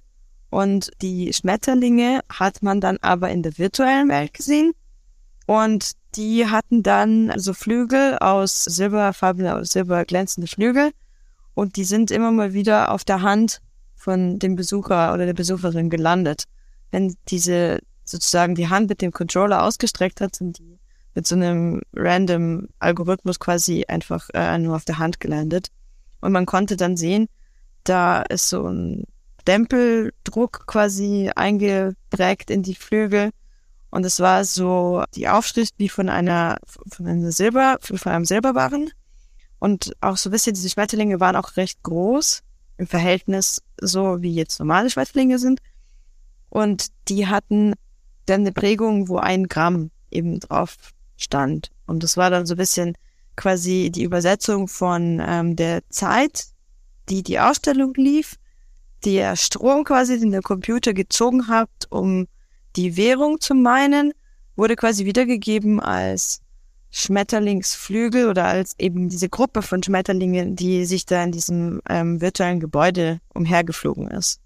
Und 0.50 0.90
die 1.02 1.32
Schmetterlinge 1.32 2.20
hat 2.28 2.62
man 2.62 2.80
dann 2.80 2.98
aber 3.00 3.30
in 3.30 3.42
der 3.42 3.58
virtuellen 3.58 4.08
Welt 4.08 4.34
gesehen. 4.34 4.70
Und 5.46 5.94
die 6.14 6.46
hatten 6.46 6.84
dann 6.84 7.32
so 7.38 7.54
Flügel 7.54 8.18
aus 8.18 8.62
silberfarbene, 8.62 9.64
silberglänzende 9.64 10.46
Flügel. 10.46 10.92
Und 11.58 11.74
die 11.74 11.82
sind 11.82 12.12
immer 12.12 12.30
mal 12.30 12.52
wieder 12.52 12.92
auf 12.92 13.02
der 13.02 13.22
Hand 13.22 13.58
von 13.96 14.38
dem 14.38 14.54
Besucher 14.54 15.12
oder 15.12 15.26
der 15.26 15.34
Besucherin 15.34 15.90
gelandet. 15.90 16.44
Wenn 16.92 17.16
diese 17.26 17.80
sozusagen 18.04 18.54
die 18.54 18.68
Hand 18.68 18.88
mit 18.88 19.02
dem 19.02 19.10
Controller 19.10 19.64
ausgestreckt 19.64 20.20
hat, 20.20 20.36
sind 20.36 20.60
die 20.60 20.78
mit 21.16 21.26
so 21.26 21.34
einem 21.34 21.80
random 21.92 22.68
Algorithmus 22.78 23.40
quasi 23.40 23.84
einfach 23.88 24.28
äh, 24.34 24.56
nur 24.58 24.76
auf 24.76 24.84
der 24.84 24.98
Hand 24.98 25.18
gelandet. 25.18 25.66
Und 26.20 26.30
man 26.30 26.46
konnte 26.46 26.76
dann 26.76 26.96
sehen, 26.96 27.26
da 27.82 28.22
ist 28.22 28.48
so 28.48 28.68
ein 28.68 29.02
Dempeldruck 29.48 30.64
quasi 30.68 31.32
eingeprägt 31.34 32.52
in 32.52 32.62
die 32.62 32.76
Flügel. 32.76 33.30
Und 33.90 34.06
es 34.06 34.20
war 34.20 34.44
so 34.44 35.02
die 35.16 35.26
Aufschrift 35.26 35.74
wie 35.78 35.88
von 35.88 36.08
einer, 36.08 36.58
von 36.86 37.08
einer 37.08 37.32
Silber, 37.32 37.78
von 37.80 38.12
einem 38.12 38.26
Silberbarren. 38.26 38.92
Und 39.58 39.92
auch 40.00 40.16
so 40.16 40.28
ein 40.28 40.32
bisschen, 40.32 40.54
diese 40.54 40.70
Schmetterlinge 40.70 41.20
waren 41.20 41.36
auch 41.36 41.56
recht 41.56 41.82
groß 41.82 42.42
im 42.76 42.86
Verhältnis 42.86 43.62
so 43.80 44.22
wie 44.22 44.34
jetzt 44.34 44.58
normale 44.58 44.90
Schmetterlinge 44.90 45.38
sind. 45.38 45.60
Und 46.48 46.88
die 47.08 47.26
hatten 47.26 47.74
dann 48.26 48.42
eine 48.42 48.52
Prägung, 48.52 49.08
wo 49.08 49.18
ein 49.18 49.48
Gramm 49.48 49.90
eben 50.10 50.40
drauf 50.40 50.76
stand. 51.16 51.70
Und 51.86 52.02
das 52.02 52.16
war 52.16 52.30
dann 52.30 52.46
so 52.46 52.54
ein 52.54 52.58
bisschen 52.58 52.94
quasi 53.36 53.90
die 53.92 54.04
Übersetzung 54.04 54.68
von 54.68 55.22
ähm, 55.24 55.56
der 55.56 55.82
Zeit, 55.90 56.46
die 57.08 57.22
die 57.22 57.38
Ausstellung 57.38 57.94
lief, 57.94 58.36
der 59.04 59.36
Strom 59.36 59.84
quasi, 59.84 60.18
den 60.18 60.32
der 60.32 60.42
Computer 60.42 60.92
gezogen 60.92 61.48
hat, 61.48 61.70
um 61.90 62.26
die 62.76 62.96
Währung 62.96 63.40
zu 63.40 63.54
meinen, 63.54 64.12
wurde 64.56 64.76
quasi 64.76 65.04
wiedergegeben 65.04 65.80
als 65.80 66.40
Schmetterlingsflügel 66.90 68.28
oder 68.28 68.46
als 68.46 68.74
eben 68.78 69.08
diese 69.08 69.28
Gruppe 69.28 69.62
von 69.62 69.82
Schmetterlingen, 69.82 70.56
die 70.56 70.84
sich 70.86 71.04
da 71.06 71.22
in 71.22 71.32
diesem 71.32 71.80
ähm, 71.88 72.20
virtuellen 72.20 72.60
Gebäude 72.60 73.20
umhergeflogen 73.34 74.08
ist. 74.08 74.40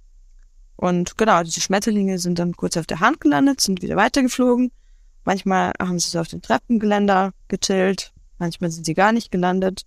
Und 0.76 1.16
genau, 1.16 1.42
diese 1.44 1.60
Schmetterlinge 1.60 2.18
sind 2.18 2.38
dann 2.38 2.56
kurz 2.56 2.76
auf 2.76 2.86
der 2.86 3.00
Hand 3.00 3.20
gelandet, 3.20 3.60
sind 3.60 3.82
wieder 3.82 3.96
weitergeflogen. 3.96 4.72
Manchmal 5.24 5.72
haben 5.80 6.00
sie 6.00 6.10
so 6.10 6.18
auf 6.18 6.28
dem 6.28 6.42
Treppengeländer 6.42 7.32
gechillt, 7.46 8.12
manchmal 8.38 8.70
sind 8.70 8.86
sie 8.86 8.94
gar 8.94 9.12
nicht 9.12 9.30
gelandet. 9.30 9.82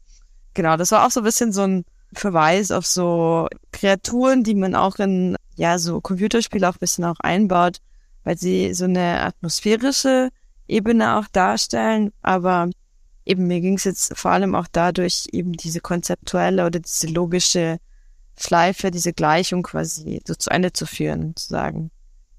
Genau, 0.54 0.78
das 0.78 0.92
war 0.92 1.06
auch 1.06 1.12
so 1.12 1.20
ein 1.20 1.26
bisschen 1.26 1.52
so 1.52 1.64
ein 1.64 1.84
Verweis 2.14 2.72
auf 2.72 2.86
so 2.86 3.48
Kreaturen, 3.74 4.46
die 4.46 4.56
man 4.56 4.76
auch 4.76 4.96
in, 5.00 5.36
ja, 5.56 5.78
so 5.78 6.00
Computerspiele 6.00 6.70
auch 6.70 6.76
ein 6.76 6.80
bisschen 6.80 7.04
auch 7.04 7.20
einbaut, 7.20 7.80
weil 8.24 8.38
sie 8.38 8.74
so 8.74 8.86
eine 8.86 9.22
atmosphärische 9.22 10.30
Ebene 10.68 11.18
auch 11.18 11.28
darstellen, 11.28 12.12
aber 12.22 12.70
eben 13.26 13.48
mir 13.48 13.62
ging 13.62 13.76
es 13.76 13.84
jetzt 13.84 14.18
vor 14.18 14.32
allem 14.32 14.56
auch 14.56 14.68
dadurch, 14.72 15.28
eben 15.32 15.54
diese 15.54 15.80
konzeptuelle 15.80 16.66
oder 16.66 16.80
diese 16.80 17.08
logische 17.08 17.78
Schleife, 18.38 18.92
diese 18.92 19.14
Gleichung 19.14 19.64
quasi 19.64 20.22
so 20.26 20.36
zu 20.36 20.50
Ende 20.50 20.74
zu 20.74 20.86
führen, 20.86 21.36
zu 21.36 21.48
sagen, 21.48 21.92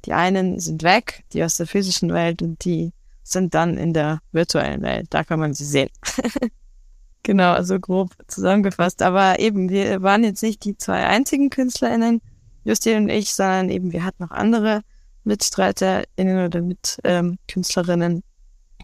die 0.04 0.12
einen 0.12 0.60
sind 0.60 0.82
weg, 0.82 1.24
die 1.32 1.42
aus 1.42 1.56
der 1.56 1.66
physischen 1.66 2.12
Welt 2.12 2.42
und 2.42 2.64
die 2.64 2.92
sind 3.22 3.54
dann 3.54 3.76
in 3.76 3.92
der 3.92 4.20
virtuellen 4.30 4.82
Welt. 4.82 5.08
Da 5.10 5.24
kann 5.24 5.40
man 5.40 5.52
sie 5.52 5.64
sehen. 5.64 5.90
genau, 7.24 7.52
also 7.52 7.80
grob 7.80 8.12
zusammengefasst. 8.28 9.02
Aber 9.02 9.40
eben, 9.40 9.68
wir 9.68 10.02
waren 10.02 10.22
jetzt 10.22 10.42
nicht 10.42 10.64
die 10.64 10.76
zwei 10.76 11.06
einzigen 11.06 11.50
KünstlerInnen, 11.50 12.20
Justin 12.62 13.04
und 13.04 13.08
ich, 13.08 13.34
sondern 13.34 13.68
eben 13.70 13.92
wir 13.92 14.04
hatten 14.04 14.22
noch 14.22 14.30
andere 14.30 14.82
MitstreiterInnen 15.26 16.46
oder 16.46 16.62
mit 16.62 16.98
ähm, 17.04 17.38
Künstlerinnen, 17.48 18.22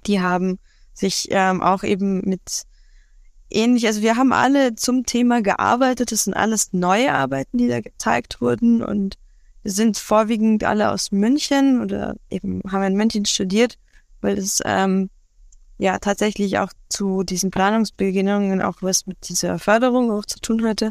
die 0.06 0.20
haben 0.20 0.58
sich 0.92 1.28
ähm, 1.30 1.62
auch 1.62 1.82
eben 1.82 2.20
mit 2.28 2.64
ähnlich, 3.50 3.86
also 3.86 4.02
wir 4.02 4.16
haben 4.16 4.32
alle 4.32 4.74
zum 4.74 5.04
Thema 5.04 5.42
gearbeitet, 5.42 6.12
das 6.12 6.24
sind 6.24 6.34
alles 6.34 6.72
neue 6.72 7.12
Arbeiten, 7.12 7.58
die 7.58 7.68
da 7.68 7.80
gezeigt 7.80 8.40
wurden 8.40 8.82
und 8.82 9.18
wir 9.62 9.72
sind 9.72 9.96
vorwiegend 9.96 10.64
alle 10.64 10.90
aus 10.90 11.12
München 11.12 11.82
oder 11.82 12.16
eben 12.30 12.62
haben 12.70 12.82
in 12.82 12.96
München 12.96 13.24
studiert, 13.24 13.78
weil 14.20 14.36
es 14.36 14.60
ähm, 14.64 15.08
ja 15.78 15.98
tatsächlich 15.98 16.58
auch 16.58 16.72
zu 16.88 17.22
diesen 17.22 17.50
Planungsbeginnungen 17.50 18.60
auch 18.60 18.78
was 18.80 19.06
mit 19.06 19.28
dieser 19.28 19.58
Förderung 19.58 20.10
auch 20.10 20.24
zu 20.24 20.40
tun 20.40 20.66
hatte. 20.66 20.90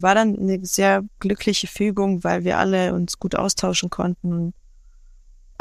War 0.00 0.16
dann 0.16 0.36
eine 0.36 0.64
sehr 0.66 1.04
glückliche 1.20 1.68
Fügung, 1.68 2.24
weil 2.24 2.42
wir 2.42 2.58
alle 2.58 2.94
uns 2.94 3.18
gut 3.18 3.36
austauschen 3.36 3.90
konnten 3.90 4.52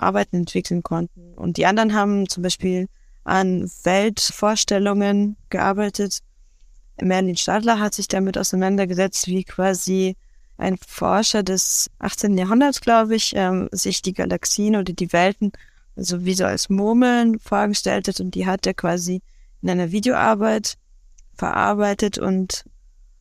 Arbeiten 0.04 0.38
entwickeln 0.38 0.84
konnten. 0.84 1.34
Und 1.34 1.58
die 1.58 1.66
anderen 1.66 1.94
haben 1.94 2.30
zum 2.30 2.44
Beispiel 2.44 2.88
an 3.24 3.70
Weltvorstellungen 3.84 5.38
gearbeitet. 5.50 6.20
Merlin 7.02 7.38
Stadler 7.38 7.80
hat 7.80 7.94
sich 7.94 8.08
damit 8.08 8.38
auseinandergesetzt, 8.38 9.28
wie 9.28 9.44
quasi 9.44 10.16
ein 10.58 10.78
Forscher 10.78 11.42
des 11.42 11.90
18. 12.00 12.38
Jahrhunderts, 12.38 12.82
glaube 12.82 13.16
ich, 13.16 13.34
ähm, 13.36 13.70
sich 13.72 14.02
die 14.02 14.14
Galaxien 14.14 14.76
oder 14.76 14.94
die 14.94 15.12
Welten 15.12 15.52
also 15.96 16.26
wie 16.26 16.34
so 16.34 16.46
als 16.46 16.70
Murmeln 16.70 17.40
vorgestellt 17.40 18.08
hat 18.08 18.20
und 18.20 18.36
die 18.36 18.46
hat 18.46 18.66
er 18.66 18.74
quasi 18.74 19.22
in 19.62 19.70
einer 19.70 19.92
Videoarbeit 19.92 20.76
verarbeitet 21.36 22.18
und 22.18 22.66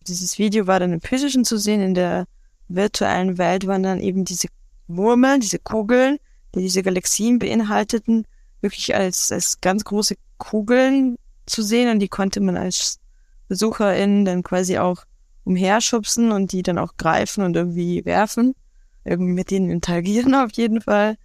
dieses 0.06 0.38
Video 0.38 0.66
war 0.66 0.80
dann 0.80 0.92
im 0.92 1.00
physischen 1.00 1.44
zu 1.44 1.58
sehen, 1.58 1.80
in 1.80 1.94
der 1.94 2.26
virtuellen 2.68 3.38
Welt 3.38 3.66
waren 3.66 3.82
dann 3.82 4.00
eben 4.00 4.24
diese 4.24 4.48
Murmeln, 4.86 5.40
diese 5.40 5.58
Kugeln, 5.58 6.18
die 6.54 6.60
diese 6.60 6.82
Galaxien 6.82 7.38
beinhalteten, 7.38 8.26
wirklich 8.60 8.94
als, 8.94 9.32
als 9.32 9.60
ganz 9.60 9.84
große 9.84 10.16
Kugeln 10.38 11.16
zu 11.46 11.62
sehen 11.62 11.90
und 11.90 11.98
die 11.98 12.08
konnte 12.08 12.40
man 12.40 12.56
als 12.56 13.00
BesucherInnen 13.48 14.24
dann 14.24 14.42
quasi 14.42 14.78
auch 14.78 15.04
umherschubsen 15.44 16.32
und 16.32 16.52
die 16.52 16.62
dann 16.62 16.78
auch 16.78 16.96
greifen 16.96 17.44
und 17.44 17.56
irgendwie 17.56 18.04
werfen. 18.04 18.54
Irgendwie 19.04 19.32
mit 19.32 19.50
denen 19.50 19.70
interagieren 19.70 20.34
auf 20.36 20.52
jeden 20.52 20.80
Fall. 20.80 21.16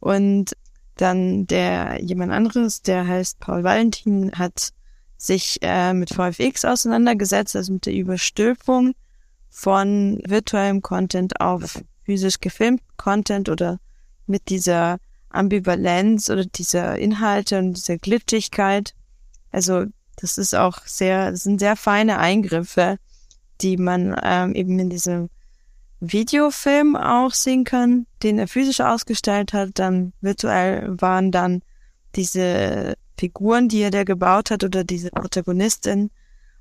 Und 0.00 0.56
dann 0.96 1.46
der 1.46 2.00
jemand 2.02 2.32
anderes, 2.32 2.82
der 2.82 3.06
heißt 3.06 3.38
Paul 3.40 3.64
Valentin, 3.64 4.32
hat 4.32 4.70
sich 5.16 5.58
äh, 5.62 5.92
mit 5.92 6.10
VFX 6.10 6.64
auseinandergesetzt, 6.64 7.56
also 7.56 7.72
mit 7.72 7.86
der 7.86 7.94
Überstülpung 7.94 8.94
von 9.50 10.20
virtuellem 10.26 10.82
Content 10.82 11.40
auf 11.40 11.82
physisch 12.04 12.40
gefilmt 12.40 12.80
Content 12.96 13.48
oder 13.48 13.78
mit 14.28 14.48
dieser 14.48 14.98
Ambivalenz 15.30 16.30
oder 16.30 16.44
dieser 16.44 16.98
Inhalte 16.98 17.58
und 17.58 17.74
dieser 17.74 17.98
Glitschigkeit. 17.98 18.94
Also 19.50 19.86
das 20.16 20.38
ist 20.38 20.54
auch 20.54 20.84
sehr, 20.86 21.30
das 21.30 21.42
sind 21.42 21.60
sehr 21.60 21.76
feine 21.76 22.18
Eingriffe, 22.18 22.98
die 23.60 23.76
man 23.76 24.18
ähm, 24.22 24.54
eben 24.54 24.78
in 24.78 24.90
diesem 24.90 25.30
Videofilm 26.00 26.96
auch 26.96 27.32
sehen 27.32 27.64
kann, 27.64 28.06
den 28.22 28.38
er 28.38 28.48
physisch 28.48 28.80
ausgestellt 28.80 29.52
hat. 29.52 29.70
Dann 29.74 30.12
virtuell 30.20 30.94
waren 31.00 31.32
dann 31.32 31.62
diese 32.14 32.94
Figuren, 33.18 33.68
die 33.68 33.82
er 33.82 33.90
da 33.90 34.04
gebaut 34.04 34.50
hat 34.50 34.64
oder 34.64 34.84
diese 34.84 35.10
Protagonistin 35.10 36.10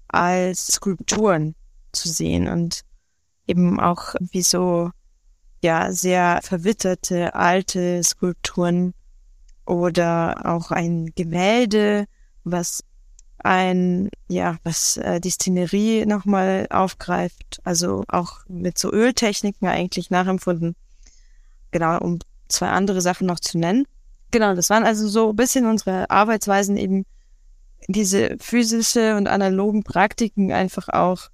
als 0.07 0.67
Skulpturen 0.67 1.55
zu 1.91 2.09
sehen 2.09 2.47
und 2.47 2.81
eben 3.45 3.79
auch 3.79 4.15
wie 4.31 4.41
so 4.41 4.91
ja 5.61 5.91
sehr 5.91 6.39
verwitterte 6.43 7.35
alte 7.35 8.01
Skulpturen 8.03 8.93
oder 9.65 10.45
auch 10.45 10.71
ein 10.71 11.11
Gemälde, 11.15 12.05
was 12.43 12.83
ein, 13.39 14.09
ja, 14.27 14.57
was 14.63 14.97
äh, 14.97 15.19
die 15.19 15.29
Szenerie 15.29 16.05
nochmal 16.05 16.67
aufgreift, 16.69 17.59
also 17.63 18.03
auch 18.07 18.39
mit 18.47 18.77
so 18.77 18.91
Öltechniken 18.91 19.67
eigentlich 19.67 20.09
nachempfunden. 20.09 20.75
Genau, 21.71 21.99
um 21.99 22.19
zwei 22.47 22.69
andere 22.69 23.01
Sachen 23.01 23.27
noch 23.27 23.39
zu 23.39 23.57
nennen. 23.57 23.85
Genau, 24.31 24.55
das 24.55 24.69
waren 24.69 24.83
also 24.83 25.07
so 25.07 25.29
ein 25.29 25.35
bisschen 25.35 25.65
unsere 25.65 26.09
Arbeitsweisen, 26.09 26.77
eben 26.77 27.05
diese 27.87 28.37
physische 28.39 29.15
und 29.15 29.27
analogen 29.27 29.83
Praktiken 29.83 30.51
einfach 30.51 30.89
auch 30.89 31.29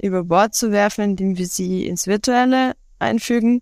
über 0.00 0.24
Bord 0.24 0.54
zu 0.54 0.70
werfen, 0.70 1.04
indem 1.04 1.38
wir 1.38 1.46
sie 1.46 1.86
ins 1.86 2.06
Virtuelle 2.06 2.74
einfügen, 3.04 3.60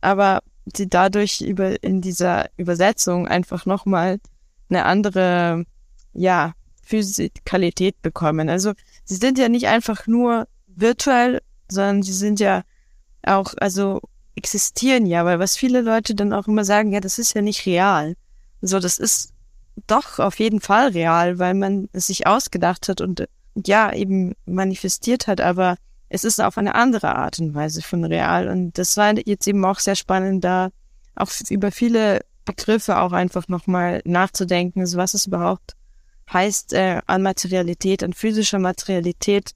aber 0.00 0.42
sie 0.76 0.88
dadurch 0.88 1.40
über 1.40 1.82
in 1.82 2.00
dieser 2.00 2.48
Übersetzung 2.56 3.26
einfach 3.28 3.66
nochmal 3.66 4.20
eine 4.68 4.84
andere, 4.84 5.64
ja, 6.12 6.52
Physikalität 6.82 8.00
bekommen. 8.02 8.48
Also 8.48 8.72
sie 9.04 9.16
sind 9.16 9.38
ja 9.38 9.48
nicht 9.48 9.68
einfach 9.68 10.06
nur 10.06 10.46
virtuell, 10.66 11.40
sondern 11.70 12.02
sie 12.02 12.12
sind 12.12 12.40
ja 12.40 12.62
auch, 13.22 13.54
also 13.58 14.00
existieren 14.36 15.06
ja, 15.06 15.24
weil 15.24 15.38
was 15.38 15.56
viele 15.56 15.80
Leute 15.80 16.14
dann 16.14 16.32
auch 16.32 16.46
immer 16.46 16.64
sagen, 16.64 16.92
ja, 16.92 17.00
das 17.00 17.18
ist 17.18 17.34
ja 17.34 17.42
nicht 17.42 17.66
real. 17.66 18.14
So, 18.60 18.78
das 18.80 18.98
ist 18.98 19.32
doch 19.86 20.18
auf 20.18 20.38
jeden 20.38 20.60
Fall 20.60 20.88
real, 20.88 21.38
weil 21.38 21.54
man 21.54 21.88
es 21.92 22.08
sich 22.08 22.26
ausgedacht 22.26 22.88
hat 22.88 23.00
und 23.00 23.26
ja, 23.66 23.92
eben 23.92 24.34
manifestiert 24.46 25.26
hat, 25.26 25.40
aber 25.40 25.76
es 26.14 26.22
ist 26.22 26.40
auf 26.40 26.56
eine 26.58 26.76
andere 26.76 27.16
Art 27.16 27.40
und 27.40 27.54
Weise 27.54 27.82
von 27.82 28.04
real. 28.04 28.48
Und 28.48 28.78
das 28.78 28.96
war 28.96 29.14
jetzt 29.26 29.48
eben 29.48 29.64
auch 29.64 29.80
sehr 29.80 29.96
spannend, 29.96 30.44
da 30.44 30.70
auch 31.16 31.30
über 31.50 31.72
viele 31.72 32.20
Begriffe 32.44 32.98
auch 32.98 33.12
einfach 33.12 33.48
nochmal 33.48 34.00
nachzudenken. 34.04 34.80
Also 34.80 34.96
was 34.96 35.14
ist 35.14 35.26
überhaupt 35.26 35.74
heißt 36.32 36.72
äh, 36.72 37.02
an 37.06 37.22
Materialität, 37.22 38.02
an 38.02 38.12
physischer 38.12 38.58
Materialität. 38.58 39.50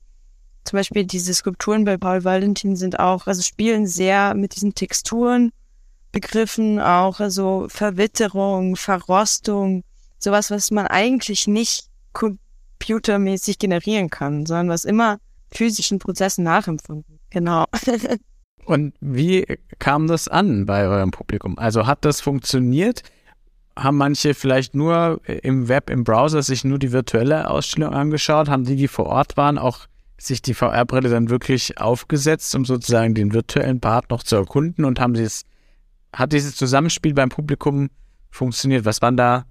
Zum 0.65 0.79
Beispiel 0.79 1.07
diese 1.07 1.33
Skulpturen 1.33 1.85
bei 1.85 1.97
Paul 1.97 2.25
Valentin 2.25 2.77
sind 2.77 2.99
auch, 2.99 3.27
also 3.27 3.41
spielen 3.41 3.87
sehr 3.87 4.35
mit 4.35 4.55
diesen 4.55 4.75
Texturen, 4.75 5.51
Begriffen 6.13 6.79
auch, 6.81 7.21
also 7.21 7.67
Verwitterung, 7.71 8.77
Verrostung, 8.77 9.83
sowas, 10.19 10.51
was 10.51 10.71
man 10.71 10.87
eigentlich 10.89 11.47
nicht 11.47 11.87
computermäßig 12.13 13.59
generieren 13.59 14.11
kann, 14.11 14.45
sondern 14.45 14.69
was 14.69 14.85
immer 14.85 15.19
physischen 15.51 15.99
Prozessen 15.99 16.45
nachempfunden. 16.45 17.19
Genau. 17.31 17.65
Und 18.65 18.95
wie 19.01 19.47
kam 19.79 20.09
das 20.09 20.29
an 20.29 20.67
bei 20.67 20.87
eurem 20.87 21.11
Publikum? 21.11 21.59
Also 21.59 21.87
hat 21.87 22.05
das 22.05 22.21
funktioniert? 22.21 23.03
haben 23.79 23.97
manche 23.97 24.35
vielleicht 24.35 24.75
nur 24.75 25.21
im 25.27 25.69
Web, 25.69 25.91
im 25.91 26.05
Browser 26.05 26.43
sich 26.43 26.65
nur 26.65 26.79
die 26.79 26.93
virtuelle 26.93 27.49
Ausstellung 27.49 27.95
angeschaut? 27.95 28.49
Haben 28.49 28.65
die, 28.65 28.77
die 28.77 28.89
vor 28.89 29.07
Ort 29.07 29.37
waren, 29.37 29.59
auch 29.59 29.87
sich 30.19 30.43
die 30.43 30.55
VR-Brille 30.55 31.09
dann 31.09 31.31
wirklich 31.31 31.81
aufgesetzt, 31.81 32.55
um 32.55 32.65
sozusagen 32.65 33.15
den 33.15 33.33
virtuellen 33.33 33.81
Part 33.81 34.11
noch 34.11 34.23
zu 34.23 34.37
erkunden? 34.37 34.85
Und 34.85 34.99
haben 34.99 35.15
sie 35.15 35.23
es, 35.23 35.45
hat 36.13 36.33
dieses 36.33 36.57
Zusammenspiel 36.57 37.15
beim 37.15 37.29
Publikum 37.29 37.89
funktioniert? 38.31 38.85
Was 38.85 39.01
waren 39.01 39.17
da 39.17 39.45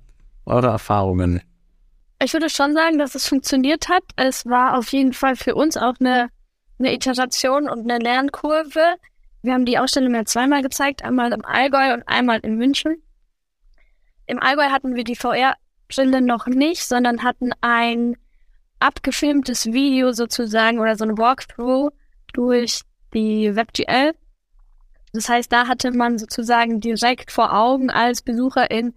eure 0.45 0.67
Erfahrungen? 0.67 1.41
Ich 2.19 2.33
würde 2.33 2.49
schon 2.49 2.73
sagen, 2.73 2.97
dass 2.97 3.13
es 3.13 3.27
funktioniert 3.27 3.89
hat. 3.89 4.03
Es 4.15 4.45
war 4.45 4.77
auf 4.77 4.91
jeden 4.91 5.13
Fall 5.13 5.35
für 5.35 5.53
uns 5.53 5.77
auch 5.77 5.95
eine, 5.99 6.29
eine 6.79 6.93
Iteration 6.93 7.69
und 7.69 7.89
eine 7.89 8.03
Lernkurve. 8.03 8.95
Wir 9.43 9.53
haben 9.53 9.65
die 9.65 9.77
Ausstellung 9.77 10.15
ja 10.15 10.25
zweimal 10.25 10.63
gezeigt, 10.63 11.03
einmal 11.03 11.31
im 11.31 11.45
Allgäu 11.45 11.93
und 11.93 12.03
einmal 12.07 12.39
in 12.39 12.55
München. 12.55 13.03
Im 14.25 14.39
Allgäu 14.41 14.69
hatten 14.71 14.95
wir 14.95 15.03
die 15.03 15.15
VR-Brille 15.15 16.21
noch 16.21 16.47
nicht, 16.47 16.85
sondern 16.87 17.23
hatten 17.23 17.51
ein 17.61 18.17
abgefilmtes 18.79 19.67
Video 19.67 20.11
sozusagen 20.11 20.79
oder 20.79 20.95
so 20.95 21.05
ein 21.05 21.17
Walkthrough 21.17 21.91
durch 22.33 22.81
die 23.13 23.55
WebGL. 23.55 24.13
Das 25.13 25.29
heißt, 25.29 25.51
da 25.51 25.67
hatte 25.67 25.91
man 25.91 26.17
sozusagen 26.17 26.81
direkt 26.81 27.31
vor 27.31 27.53
Augen 27.53 27.89
als 27.89 28.21
Besucherin, 28.21 28.95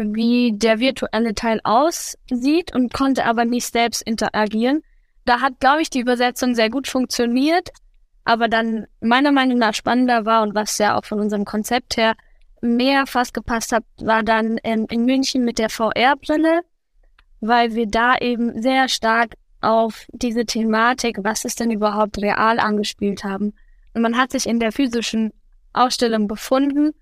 wie 0.00 0.52
der 0.52 0.80
virtuelle 0.80 1.34
Teil 1.34 1.60
aussieht 1.64 2.74
und 2.74 2.92
konnte 2.92 3.24
aber 3.24 3.44
nicht 3.44 3.70
selbst 3.70 4.02
interagieren. 4.02 4.82
Da 5.24 5.40
hat, 5.40 5.60
glaube 5.60 5.82
ich, 5.82 5.90
die 5.90 6.00
Übersetzung 6.00 6.54
sehr 6.54 6.70
gut 6.70 6.88
funktioniert, 6.88 7.70
aber 8.24 8.48
dann 8.48 8.86
meiner 9.00 9.32
Meinung 9.32 9.58
nach 9.58 9.74
spannender 9.74 10.24
war 10.24 10.42
und 10.42 10.54
was 10.54 10.78
ja 10.78 10.98
auch 10.98 11.04
von 11.04 11.20
unserem 11.20 11.44
Konzept 11.44 11.96
her 11.96 12.14
mehr 12.60 13.06
fast 13.06 13.34
gepasst 13.34 13.72
hat, 13.72 13.84
war 13.98 14.22
dann 14.22 14.58
in, 14.58 14.86
in 14.86 15.04
München 15.04 15.44
mit 15.44 15.58
der 15.58 15.70
VR-Brille, 15.70 16.62
weil 17.40 17.74
wir 17.74 17.86
da 17.86 18.16
eben 18.18 18.60
sehr 18.60 18.88
stark 18.88 19.34
auf 19.60 20.06
diese 20.12 20.44
Thematik, 20.44 21.18
was 21.22 21.44
ist 21.44 21.60
denn 21.60 21.70
überhaupt 21.70 22.18
real 22.18 22.58
angespielt 22.58 23.24
haben. 23.24 23.54
Und 23.94 24.02
man 24.02 24.16
hat 24.16 24.32
sich 24.32 24.46
in 24.46 24.60
der 24.60 24.72
physischen 24.72 25.32
Ausstellung 25.72 26.28
befunden 26.28 26.92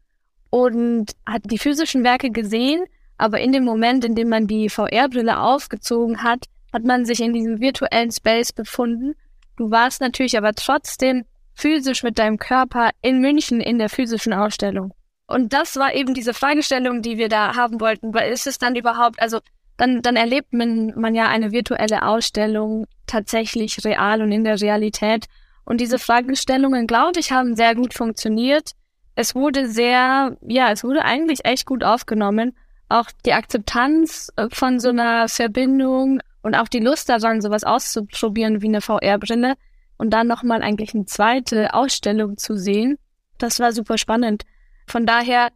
und 0.50 1.12
hat 1.26 1.42
die 1.44 1.58
physischen 1.58 2.04
Werke 2.04 2.30
gesehen, 2.30 2.84
aber 3.16 3.40
in 3.40 3.52
dem 3.52 3.64
Moment, 3.64 4.04
in 4.04 4.14
dem 4.14 4.28
man 4.28 4.46
die 4.46 4.68
VR-Brille 4.68 5.40
aufgezogen 5.40 6.22
hat, 6.22 6.44
hat 6.72 6.84
man 6.84 7.04
sich 7.04 7.20
in 7.20 7.32
diesem 7.32 7.60
virtuellen 7.60 8.12
Space 8.12 8.52
befunden. 8.52 9.14
Du 9.56 9.70
warst 9.70 10.00
natürlich 10.00 10.36
aber 10.38 10.54
trotzdem 10.54 11.24
physisch 11.54 12.02
mit 12.02 12.18
deinem 12.18 12.38
Körper 12.38 12.90
in 13.02 13.20
München 13.20 13.60
in 13.60 13.78
der 13.78 13.88
physischen 13.88 14.32
Ausstellung. 14.32 14.92
Und 15.26 15.52
das 15.52 15.76
war 15.76 15.94
eben 15.94 16.14
diese 16.14 16.32
Fragestellung, 16.32 17.02
die 17.02 17.18
wir 17.18 17.28
da 17.28 17.54
haben 17.56 17.80
wollten. 17.80 18.16
Ist 18.16 18.46
es 18.46 18.58
dann 18.58 18.76
überhaupt, 18.76 19.20
also 19.20 19.40
dann, 19.76 20.00
dann 20.00 20.16
erlebt 20.16 20.52
man, 20.52 20.92
man 20.96 21.14
ja 21.14 21.28
eine 21.28 21.52
virtuelle 21.52 22.04
Ausstellung 22.06 22.86
tatsächlich 23.06 23.84
real 23.84 24.22
und 24.22 24.32
in 24.32 24.44
der 24.44 24.60
Realität. 24.60 25.26
Und 25.64 25.80
diese 25.80 25.98
Fragestellungen, 25.98 26.86
glaube 26.86 27.20
ich, 27.20 27.32
haben 27.32 27.56
sehr 27.56 27.74
gut 27.74 27.94
funktioniert. 27.94 28.72
Es 29.18 29.34
wurde 29.34 29.68
sehr, 29.68 30.36
ja, 30.46 30.70
es 30.70 30.84
wurde 30.84 31.04
eigentlich 31.04 31.44
echt 31.44 31.66
gut 31.66 31.82
aufgenommen. 31.82 32.54
Auch 32.88 33.06
die 33.26 33.32
Akzeptanz 33.32 34.30
äh, 34.36 34.46
von 34.52 34.78
so 34.78 34.90
einer 34.90 35.28
Verbindung 35.28 36.20
und 36.42 36.54
auch 36.54 36.68
die 36.68 36.78
Lust 36.78 37.08
daran, 37.08 37.40
sowas 37.40 37.64
auszuprobieren 37.64 38.62
wie 38.62 38.68
eine 38.68 38.80
VR-Brille 38.80 39.54
und 39.96 40.10
dann 40.10 40.28
nochmal 40.28 40.62
eigentlich 40.62 40.94
eine 40.94 41.06
zweite 41.06 41.74
Ausstellung 41.74 42.36
zu 42.36 42.56
sehen. 42.56 42.96
Das 43.38 43.58
war 43.58 43.72
super 43.72 43.98
spannend. 43.98 44.44
Von 44.86 45.04
daher 45.04 45.48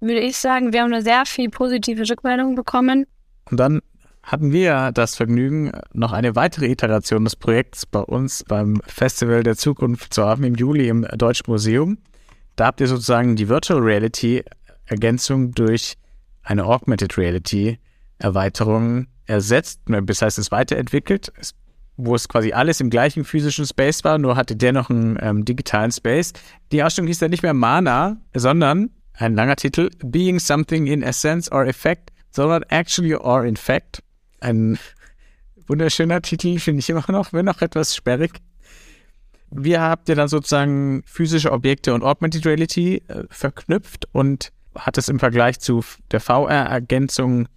würde 0.00 0.20
ich 0.20 0.38
sagen, 0.38 0.72
wir 0.72 0.80
haben 0.80 0.94
eine 0.94 1.02
sehr 1.02 1.26
viel 1.26 1.50
positive 1.50 2.08
Rückmeldung 2.08 2.54
bekommen. 2.54 3.04
Und 3.50 3.60
dann 3.60 3.82
hatten 4.22 4.52
wir 4.52 4.90
das 4.92 5.16
Vergnügen, 5.16 5.70
noch 5.92 6.12
eine 6.12 6.34
weitere 6.34 6.68
Iteration 6.68 7.24
des 7.24 7.36
Projekts 7.36 7.84
bei 7.84 8.00
uns 8.00 8.42
beim 8.42 8.80
Festival 8.86 9.42
der 9.42 9.58
Zukunft 9.58 10.14
zu 10.14 10.24
haben 10.24 10.44
im 10.44 10.54
Juli 10.54 10.88
im 10.88 11.02
Deutschen 11.18 11.44
Museum. 11.48 11.98
Da 12.56 12.66
habt 12.66 12.80
ihr 12.80 12.88
sozusagen 12.88 13.36
die 13.36 13.48
Virtual 13.48 13.80
Reality 13.80 14.42
Ergänzung 14.86 15.52
durch 15.52 15.96
eine 16.42 16.64
Augmented 16.64 17.18
Reality 17.18 17.78
Erweiterung 18.18 19.08
ersetzt, 19.26 19.80
das 19.86 20.22
heißt 20.22 20.38
es 20.38 20.50
weiterentwickelt, 20.50 21.32
wo 21.96 22.14
es 22.14 22.28
quasi 22.28 22.52
alles 22.52 22.80
im 22.80 22.88
gleichen 22.88 23.24
physischen 23.24 23.66
Space 23.66 24.04
war, 24.04 24.18
nur 24.18 24.36
hatte 24.36 24.56
der 24.56 24.72
noch 24.72 24.90
einen 24.90 25.18
ähm, 25.20 25.44
digitalen 25.44 25.90
Space. 25.90 26.32
Die 26.72 26.82
Ausstellung 26.82 27.08
hieß 27.08 27.18
dann 27.18 27.30
nicht 27.30 27.42
mehr 27.42 27.54
Mana, 27.54 28.18
sondern 28.34 28.90
ein 29.14 29.34
langer 29.34 29.56
Titel, 29.56 29.90
Being 30.04 30.38
Something 30.38 30.86
in 30.86 31.02
Essence 31.02 31.50
or 31.50 31.66
Effect, 31.66 32.12
sondern 32.30 32.62
Actually 32.64 33.14
or 33.14 33.44
in 33.44 33.56
Fact. 33.56 34.02
Ein 34.40 34.78
wunderschöner 35.66 36.22
Titel, 36.22 36.58
finde 36.58 36.80
ich 36.80 36.90
immer 36.90 37.04
noch, 37.08 37.32
wenn 37.32 37.48
auch 37.48 37.60
etwas 37.62 37.96
sperrig. 37.96 38.40
Wir 39.50 39.80
habt 39.80 40.08
ihr 40.08 40.14
dann 40.14 40.28
sozusagen 40.28 41.02
physische 41.06 41.52
Objekte 41.52 41.94
und 41.94 42.02
Augmented 42.02 42.44
Reality 42.46 43.02
äh, 43.08 43.24
verknüpft 43.30 44.08
und 44.12 44.52
hat 44.74 44.98
es 44.98 45.08
im 45.08 45.18
Vergleich 45.18 45.58
zu 45.60 45.82
der 46.10 46.20
VR-Ergänzung, 46.20 47.48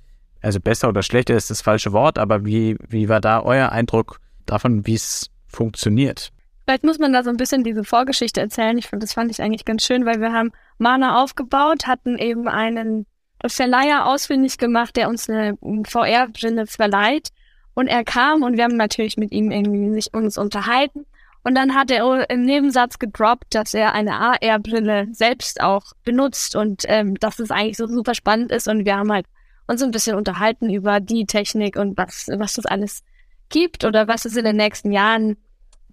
also 0.41 0.60
besser 0.60 0.89
oder 0.89 1.04
schlechter 1.04 1.36
ist 1.36 1.49
das 1.49 1.62
falsche 1.62 1.91
Wort, 1.91 2.17
aber 2.17 2.45
wie, 2.45 2.78
wie 2.88 3.10
war 3.10 3.19
da 3.19 3.41
euer 3.41 3.71
Eindruck 3.71 4.19
davon, 4.45 4.86
wie 4.86 4.95
es 4.95 5.30
funktioniert? 5.47 6.32
Vielleicht 6.65 6.84
muss 6.84 6.99
man 6.99 7.12
da 7.12 7.23
so 7.23 7.32
ein 7.32 7.38
bisschen 7.38 7.63
diese 7.63 7.84
Vorgeschichte 7.84 8.41
erzählen. 8.41 8.78
Ich 8.78 8.88
finde, 8.88 9.04
das 9.04 9.13
fand 9.13 9.32
ich 9.32 9.41
eigentlich 9.41 9.65
ganz 9.65 9.84
schön, 9.84 10.06
weil 10.06 10.21
wir 10.21 10.32
haben 10.32 10.52
Mana 10.78 11.21
aufgebaut, 11.21 11.88
hatten 11.88 12.17
eben 12.19 12.47
einen 12.47 13.08
Verleiher 13.43 14.06
ausfindig 14.06 14.60
gemacht, 14.60 14.95
der 14.95 15.10
uns 15.10 15.30
eine 15.30 15.58
VR-Brille 15.88 16.67
verleiht. 16.67 17.30
Und 17.73 17.88
er 17.88 18.04
kam 18.04 18.43
und 18.43 18.58
wir 18.58 18.65
haben 18.65 18.78
natürlich 18.78 19.17
mit 19.17 19.32
ihm 19.32 19.49
irgendwie 19.49 19.91
sich 19.93 20.13
uns 20.13 20.38
unterhalten. 20.38 21.06
Und 21.43 21.56
dann 21.56 21.73
hat 21.73 21.89
er 21.89 22.30
im 22.30 22.43
Nebensatz 22.43 22.99
gedroppt, 22.99 23.56
dass 23.56 23.73
er 23.73 23.93
eine 23.93 24.13
AR-Brille 24.13 25.08
selbst 25.12 25.62
auch 25.62 25.93
benutzt 26.04 26.56
und 26.56 26.84
ähm, 26.88 27.15
dass 27.15 27.39
es 27.39 27.49
eigentlich 27.49 27.78
so 27.78 27.88
super 27.88 28.13
spannend 28.13 28.52
ist. 28.52 28.67
Und 28.67 28.86
wir 28.86 28.97
haben 28.97 29.12
halt 29.12 29.25
uns 29.67 29.82
ein 29.82 29.91
bisschen 29.91 30.15
unterhalten 30.15 30.69
über 30.69 30.99
die 30.99 31.25
Technik 31.25 31.78
und 31.78 31.97
was, 31.97 32.28
was 32.38 32.54
das 32.54 32.65
alles 32.65 33.04
gibt 33.49 33.86
oder 33.86 34.08
was 34.08 34.25
es 34.25 34.36
in 34.36 34.45
den 34.45 34.58
nächsten 34.58 34.91
Jahren 34.91 35.38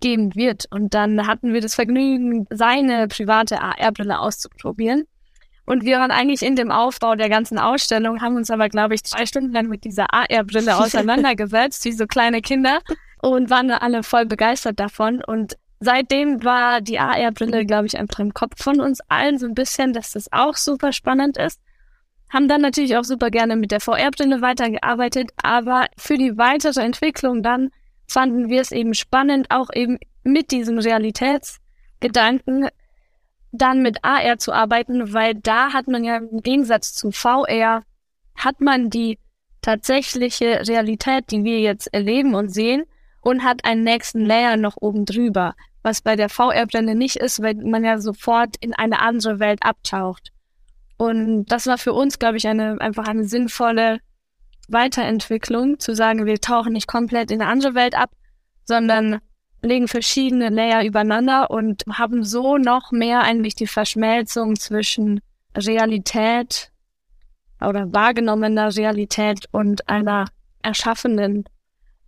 geben 0.00 0.34
wird. 0.34 0.66
Und 0.70 0.94
dann 0.94 1.26
hatten 1.26 1.52
wir 1.52 1.60
das 1.60 1.74
Vergnügen, 1.74 2.46
seine 2.50 3.08
private 3.08 3.60
AR-Brille 3.60 4.18
auszuprobieren. 4.18 5.04
Und 5.64 5.84
wir 5.84 5.98
waren 5.98 6.10
eigentlich 6.12 6.42
in 6.42 6.54
dem 6.54 6.70
Aufbau 6.70 7.16
der 7.16 7.28
ganzen 7.28 7.58
Ausstellung, 7.58 8.20
haben 8.20 8.36
uns 8.36 8.50
aber, 8.50 8.68
glaube 8.68 8.94
ich, 8.94 9.02
zwei 9.02 9.26
Stunden 9.26 9.52
lang 9.52 9.66
mit 9.68 9.84
dieser 9.84 10.12
AR-Brille 10.12 10.76
auseinandergesetzt, 10.78 11.84
wie 11.84 11.92
so 11.92 12.06
kleine 12.06 12.40
Kinder, 12.40 12.80
und 13.20 13.50
waren 13.50 13.70
alle 13.70 14.02
voll 14.02 14.26
begeistert 14.26 14.78
davon. 14.78 15.22
Und 15.24 15.56
seitdem 15.80 16.44
war 16.44 16.80
die 16.80 16.98
AR-Brille, 16.98 17.66
glaube 17.66 17.86
ich, 17.86 17.98
einfach 17.98 18.20
im 18.20 18.34
Kopf 18.34 18.62
von 18.62 18.80
uns 18.80 19.00
allen 19.08 19.38
so 19.38 19.46
ein 19.46 19.54
bisschen, 19.54 19.92
dass 19.92 20.12
das 20.12 20.32
auch 20.32 20.56
super 20.56 20.92
spannend 20.92 21.36
ist. 21.36 21.60
Haben 22.32 22.48
dann 22.48 22.60
natürlich 22.60 22.96
auch 22.96 23.04
super 23.04 23.30
gerne 23.30 23.56
mit 23.56 23.70
der 23.70 23.80
VR-Brille 23.80 24.42
weitergearbeitet, 24.42 25.30
aber 25.42 25.86
für 25.96 26.18
die 26.18 26.36
weitere 26.36 26.80
Entwicklung 26.80 27.42
dann 27.42 27.70
fanden 28.08 28.48
wir 28.48 28.60
es 28.60 28.72
eben 28.72 28.94
spannend, 28.94 29.46
auch 29.50 29.70
eben 29.72 29.98
mit 30.22 30.50
diesem 30.50 30.78
Realitätsgedanken 30.78 32.68
dann 33.52 33.82
mit 33.82 34.04
AR 34.04 34.38
zu 34.38 34.52
arbeiten, 34.52 35.12
weil 35.12 35.34
da 35.34 35.72
hat 35.72 35.88
man 35.88 36.04
ja 36.04 36.16
im 36.16 36.42
Gegensatz 36.42 36.94
zu 36.94 37.10
VR, 37.10 37.82
hat 38.36 38.60
man 38.60 38.90
die 38.90 39.18
tatsächliche 39.62 40.66
Realität, 40.68 41.30
die 41.30 41.42
wir 41.44 41.60
jetzt 41.60 41.92
erleben 41.92 42.34
und 42.34 42.50
sehen 42.50 42.84
und 43.26 43.42
hat 43.42 43.64
einen 43.64 43.82
nächsten 43.82 44.24
Layer 44.24 44.56
noch 44.56 44.76
oben 44.80 45.04
drüber, 45.04 45.56
was 45.82 46.00
bei 46.00 46.14
der 46.14 46.28
VR-Brille 46.28 46.94
nicht 46.94 47.16
ist, 47.16 47.42
weil 47.42 47.56
man 47.56 47.82
ja 47.82 47.98
sofort 47.98 48.54
in 48.60 48.72
eine 48.72 49.00
andere 49.00 49.40
Welt 49.40 49.58
abtaucht. 49.64 50.30
Und 50.96 51.46
das 51.46 51.66
war 51.66 51.76
für 51.76 51.92
uns, 51.92 52.20
glaube 52.20 52.36
ich, 52.36 52.46
eine, 52.46 52.80
einfach 52.80 53.08
eine 53.08 53.24
sinnvolle 53.24 53.98
Weiterentwicklung, 54.68 55.80
zu 55.80 55.96
sagen, 55.96 56.24
wir 56.24 56.40
tauchen 56.40 56.72
nicht 56.72 56.86
komplett 56.86 57.32
in 57.32 57.42
eine 57.42 57.50
andere 57.50 57.74
Welt 57.74 57.96
ab, 57.98 58.10
sondern 58.62 59.18
legen 59.60 59.88
verschiedene 59.88 60.48
Layer 60.48 60.84
übereinander 60.84 61.50
und 61.50 61.82
haben 61.92 62.22
so 62.22 62.58
noch 62.58 62.92
mehr 62.92 63.22
eigentlich 63.22 63.56
die 63.56 63.66
Verschmelzung 63.66 64.54
zwischen 64.54 65.20
Realität 65.56 66.70
oder 67.60 67.92
wahrgenommener 67.92 68.76
Realität 68.76 69.46
und 69.50 69.88
einer 69.88 70.26
erschaffenen, 70.62 71.44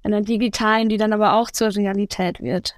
einer 0.08 0.22
digitalen, 0.22 0.88
die 0.88 0.96
dann 0.96 1.12
aber 1.12 1.34
auch 1.34 1.50
zur 1.50 1.74
Realität 1.74 2.40
wird. 2.40 2.74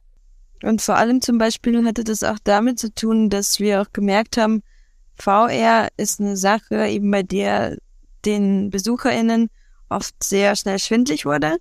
Und 0.62 0.82
vor 0.82 0.96
allem 0.96 1.22
zum 1.22 1.38
Beispiel 1.38 1.84
hatte 1.86 2.04
das 2.04 2.22
auch 2.22 2.38
damit 2.44 2.78
zu 2.78 2.94
tun, 2.94 3.30
dass 3.30 3.60
wir 3.60 3.80
auch 3.80 3.92
gemerkt 3.92 4.36
haben, 4.36 4.62
VR 5.14 5.88
ist 5.96 6.20
eine 6.20 6.36
Sache, 6.36 6.86
eben 6.86 7.10
bei 7.10 7.22
der 7.22 7.78
den 8.24 8.70
BesucherInnen 8.70 9.48
oft 9.88 10.22
sehr 10.22 10.56
schnell 10.56 10.78
schwindlig 10.78 11.24
wurde, 11.24 11.56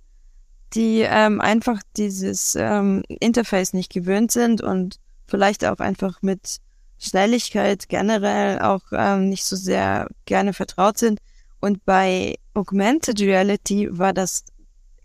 die 0.74 1.00
ähm, 1.00 1.40
einfach 1.40 1.80
dieses 1.96 2.54
ähm, 2.54 3.02
Interface 3.08 3.72
nicht 3.72 3.92
gewöhnt 3.92 4.30
sind 4.30 4.62
und 4.62 4.96
vielleicht 5.26 5.64
auch 5.64 5.78
einfach 5.78 6.20
mit 6.22 6.58
Schnelligkeit 6.98 7.88
generell 7.88 8.60
auch 8.60 8.82
ähm, 8.92 9.30
nicht 9.30 9.44
so 9.44 9.56
sehr 9.56 10.08
gerne 10.26 10.52
vertraut 10.52 10.98
sind 10.98 11.18
Und 11.60 11.84
bei 11.84 12.36
Augmented 12.54 13.20
Reality 13.20 13.88
war 13.90 14.12
das 14.12 14.44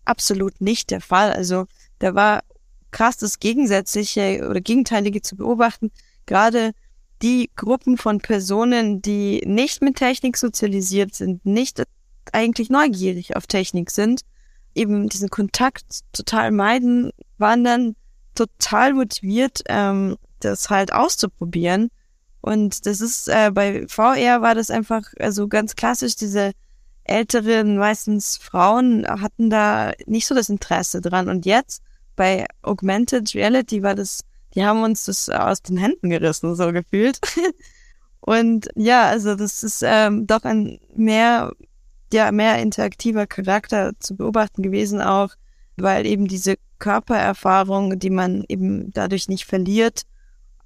absolut 0.06 0.62
nicht 0.62 0.92
der 0.92 1.02
Fall. 1.02 1.32
Also 1.34 1.66
da 2.00 2.16
war 2.16 2.44
krass 2.92 3.18
das 3.18 3.40
Gegensätzliche 3.40 4.48
oder 4.50 4.62
Gegenteilige 4.62 5.22
zu 5.22 5.36
beobachten. 5.36 5.92
Gerade 6.26 6.72
die 7.22 7.50
Gruppen 7.56 7.98
von 7.98 8.20
Personen, 8.20 9.02
die 9.02 9.42
nicht 9.46 9.82
mit 9.82 9.98
Technik 9.98 10.38
sozialisiert 10.38 11.14
sind, 11.14 11.46
nicht 11.46 11.82
eigentlich 12.32 12.70
neugierig 12.70 13.36
auf 13.36 13.48
Technik 13.48 13.92
sind, 13.92 14.22
eben 14.74 15.10
diesen 15.10 15.30
Kontakt 15.30 16.02
total 16.12 16.52
meiden, 16.52 17.12
waren 17.38 17.64
dann 17.64 17.96
total 18.36 18.94
motiviert, 18.94 19.62
ähm, 19.68 20.18
das 20.40 20.70
halt 20.70 20.94
auszuprobieren. 20.94 21.90
Und 22.42 22.86
das 22.86 23.02
ist 23.02 23.28
äh, 23.28 23.52
bei 23.52 23.88
VR 23.88 24.42
war 24.42 24.54
das 24.54 24.70
einfach 24.70 25.04
also 25.20 25.48
ganz 25.48 25.76
klassisch. 25.76 26.16
Diese 26.16 26.52
älteren, 27.06 27.78
meistens 27.78 28.38
Frauen 28.38 29.06
hatten 29.08 29.50
da 29.50 29.94
nicht 30.06 30.28
so 30.28 30.36
das 30.36 30.50
Interesse 30.50 31.02
dran. 31.02 31.30
Und 31.30 31.46
jetzt 31.46 31.82
bei 32.16 32.46
Augmented 32.62 33.34
Reality 33.36 33.84
war 33.84 33.96
das, 33.96 34.22
die 34.54 34.66
haben 34.66 34.84
uns 34.84 35.06
das 35.06 35.30
aus 35.30 35.62
den 35.62 35.78
Händen 35.78 36.10
gerissen, 36.10 36.56
so 36.56 36.72
gefühlt. 36.72 37.20
Und 38.22 38.70
ja, 38.76 39.06
also 39.06 39.36
das 39.36 39.62
ist 39.62 39.84
ähm, 39.86 40.26
doch 40.26 40.44
ein 40.44 40.80
mehr 40.96 41.52
ja 42.12 42.32
mehr 42.32 42.60
interaktiver 42.60 43.28
Charakter 43.28 43.94
zu 44.00 44.16
beobachten 44.16 44.64
gewesen 44.64 45.02
auch, 45.02 45.30
weil 45.78 46.06
eben 46.06 46.28
diese 46.28 46.56
Körpererfahrung, 46.80 48.00
die 48.00 48.10
man 48.10 48.44
eben 48.48 48.92
dadurch 48.94 49.28
nicht 49.28 49.46
verliert, 49.46 50.04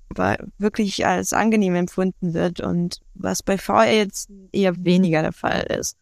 war 0.09 0.37
wirklich 0.57 1.05
als 1.05 1.33
angenehm 1.33 1.75
empfunden 1.75 2.33
wird 2.33 2.61
und 2.61 3.01
was 3.13 3.43
bei 3.43 3.57
VR 3.57 3.91
jetzt 3.91 4.29
eher 4.51 4.73
weniger 4.83 5.21
der 5.21 5.33
Fall 5.33 5.63
ist. 5.63 5.97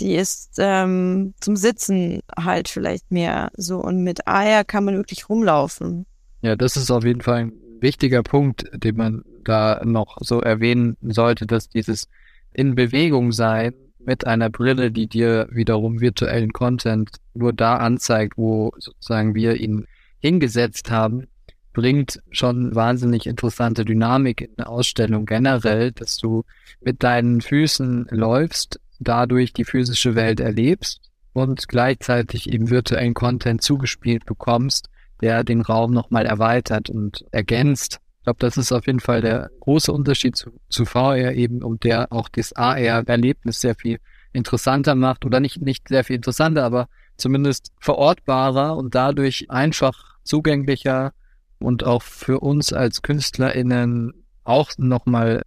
Die 0.00 0.14
ist 0.14 0.54
ähm, 0.58 1.34
zum 1.40 1.56
Sitzen 1.56 2.20
halt 2.36 2.68
vielleicht 2.68 3.10
mehr 3.10 3.50
so 3.56 3.78
und 3.78 4.02
mit 4.02 4.26
AR 4.26 4.64
kann 4.64 4.84
man 4.84 4.96
wirklich 4.96 5.28
rumlaufen. 5.28 6.06
Ja, 6.42 6.56
das 6.56 6.76
ist 6.76 6.90
auf 6.90 7.04
jeden 7.04 7.20
Fall 7.20 7.46
ein 7.46 7.52
wichtiger 7.80 8.22
Punkt, 8.22 8.64
den 8.72 8.96
man 8.96 9.24
da 9.44 9.80
noch 9.84 10.18
so 10.20 10.40
erwähnen 10.40 10.96
sollte, 11.02 11.46
dass 11.46 11.68
dieses 11.68 12.08
in 12.52 12.74
Bewegung 12.74 13.32
sein 13.32 13.74
mit 13.98 14.26
einer 14.26 14.50
Brille, 14.50 14.90
die 14.90 15.06
dir 15.06 15.48
wiederum 15.50 16.00
virtuellen 16.00 16.52
Content 16.52 17.10
nur 17.34 17.52
da 17.52 17.76
anzeigt, 17.76 18.38
wo 18.38 18.72
sozusagen 18.78 19.34
wir 19.34 19.56
ihn 19.56 19.86
hingesetzt 20.20 20.90
haben, 20.90 21.26
bringt 21.72 22.20
schon 22.30 22.74
wahnsinnig 22.74 23.26
interessante 23.26 23.84
Dynamik 23.84 24.40
in 24.40 24.50
eine 24.56 24.68
Ausstellung 24.68 25.26
generell, 25.26 25.92
dass 25.92 26.16
du 26.16 26.44
mit 26.80 27.02
deinen 27.02 27.40
Füßen 27.40 28.08
läufst, 28.10 28.80
dadurch 28.98 29.52
die 29.52 29.64
physische 29.64 30.14
Welt 30.14 30.40
erlebst 30.40 31.00
und 31.32 31.68
gleichzeitig 31.68 32.50
eben 32.50 32.70
virtuellen 32.70 33.14
Content 33.14 33.62
zugespielt 33.62 34.26
bekommst, 34.26 34.88
der 35.20 35.44
den 35.44 35.60
Raum 35.60 35.92
nochmal 35.92 36.26
erweitert 36.26 36.90
und 36.90 37.24
ergänzt. 37.30 37.98
Glaube, 38.24 38.38
das 38.40 38.56
ist 38.56 38.72
auf 38.72 38.86
jeden 38.86 39.00
Fall 39.00 39.20
der 39.20 39.50
große 39.60 39.92
Unterschied 39.92 40.36
zu, 40.36 40.50
zu 40.68 40.84
VR 40.84 41.32
eben 41.32 41.62
und 41.62 41.84
der 41.84 42.12
auch 42.12 42.28
das 42.28 42.52
AR-Erlebnis 42.54 43.60
sehr 43.60 43.74
viel 43.74 43.98
interessanter 44.32 44.94
macht 44.94 45.24
oder 45.24 45.40
nicht, 45.40 45.60
nicht 45.62 45.88
sehr 45.88 46.04
viel 46.04 46.16
interessanter, 46.16 46.64
aber 46.64 46.88
zumindest 47.16 47.72
verortbarer 47.80 48.76
und 48.76 48.94
dadurch 48.94 49.50
einfach 49.50 50.18
zugänglicher 50.24 51.12
und 51.58 51.84
auch 51.84 52.02
für 52.02 52.40
uns 52.40 52.72
als 52.72 53.02
KünstlerInnen 53.02 54.12
auch 54.44 54.70
nochmal 54.76 55.42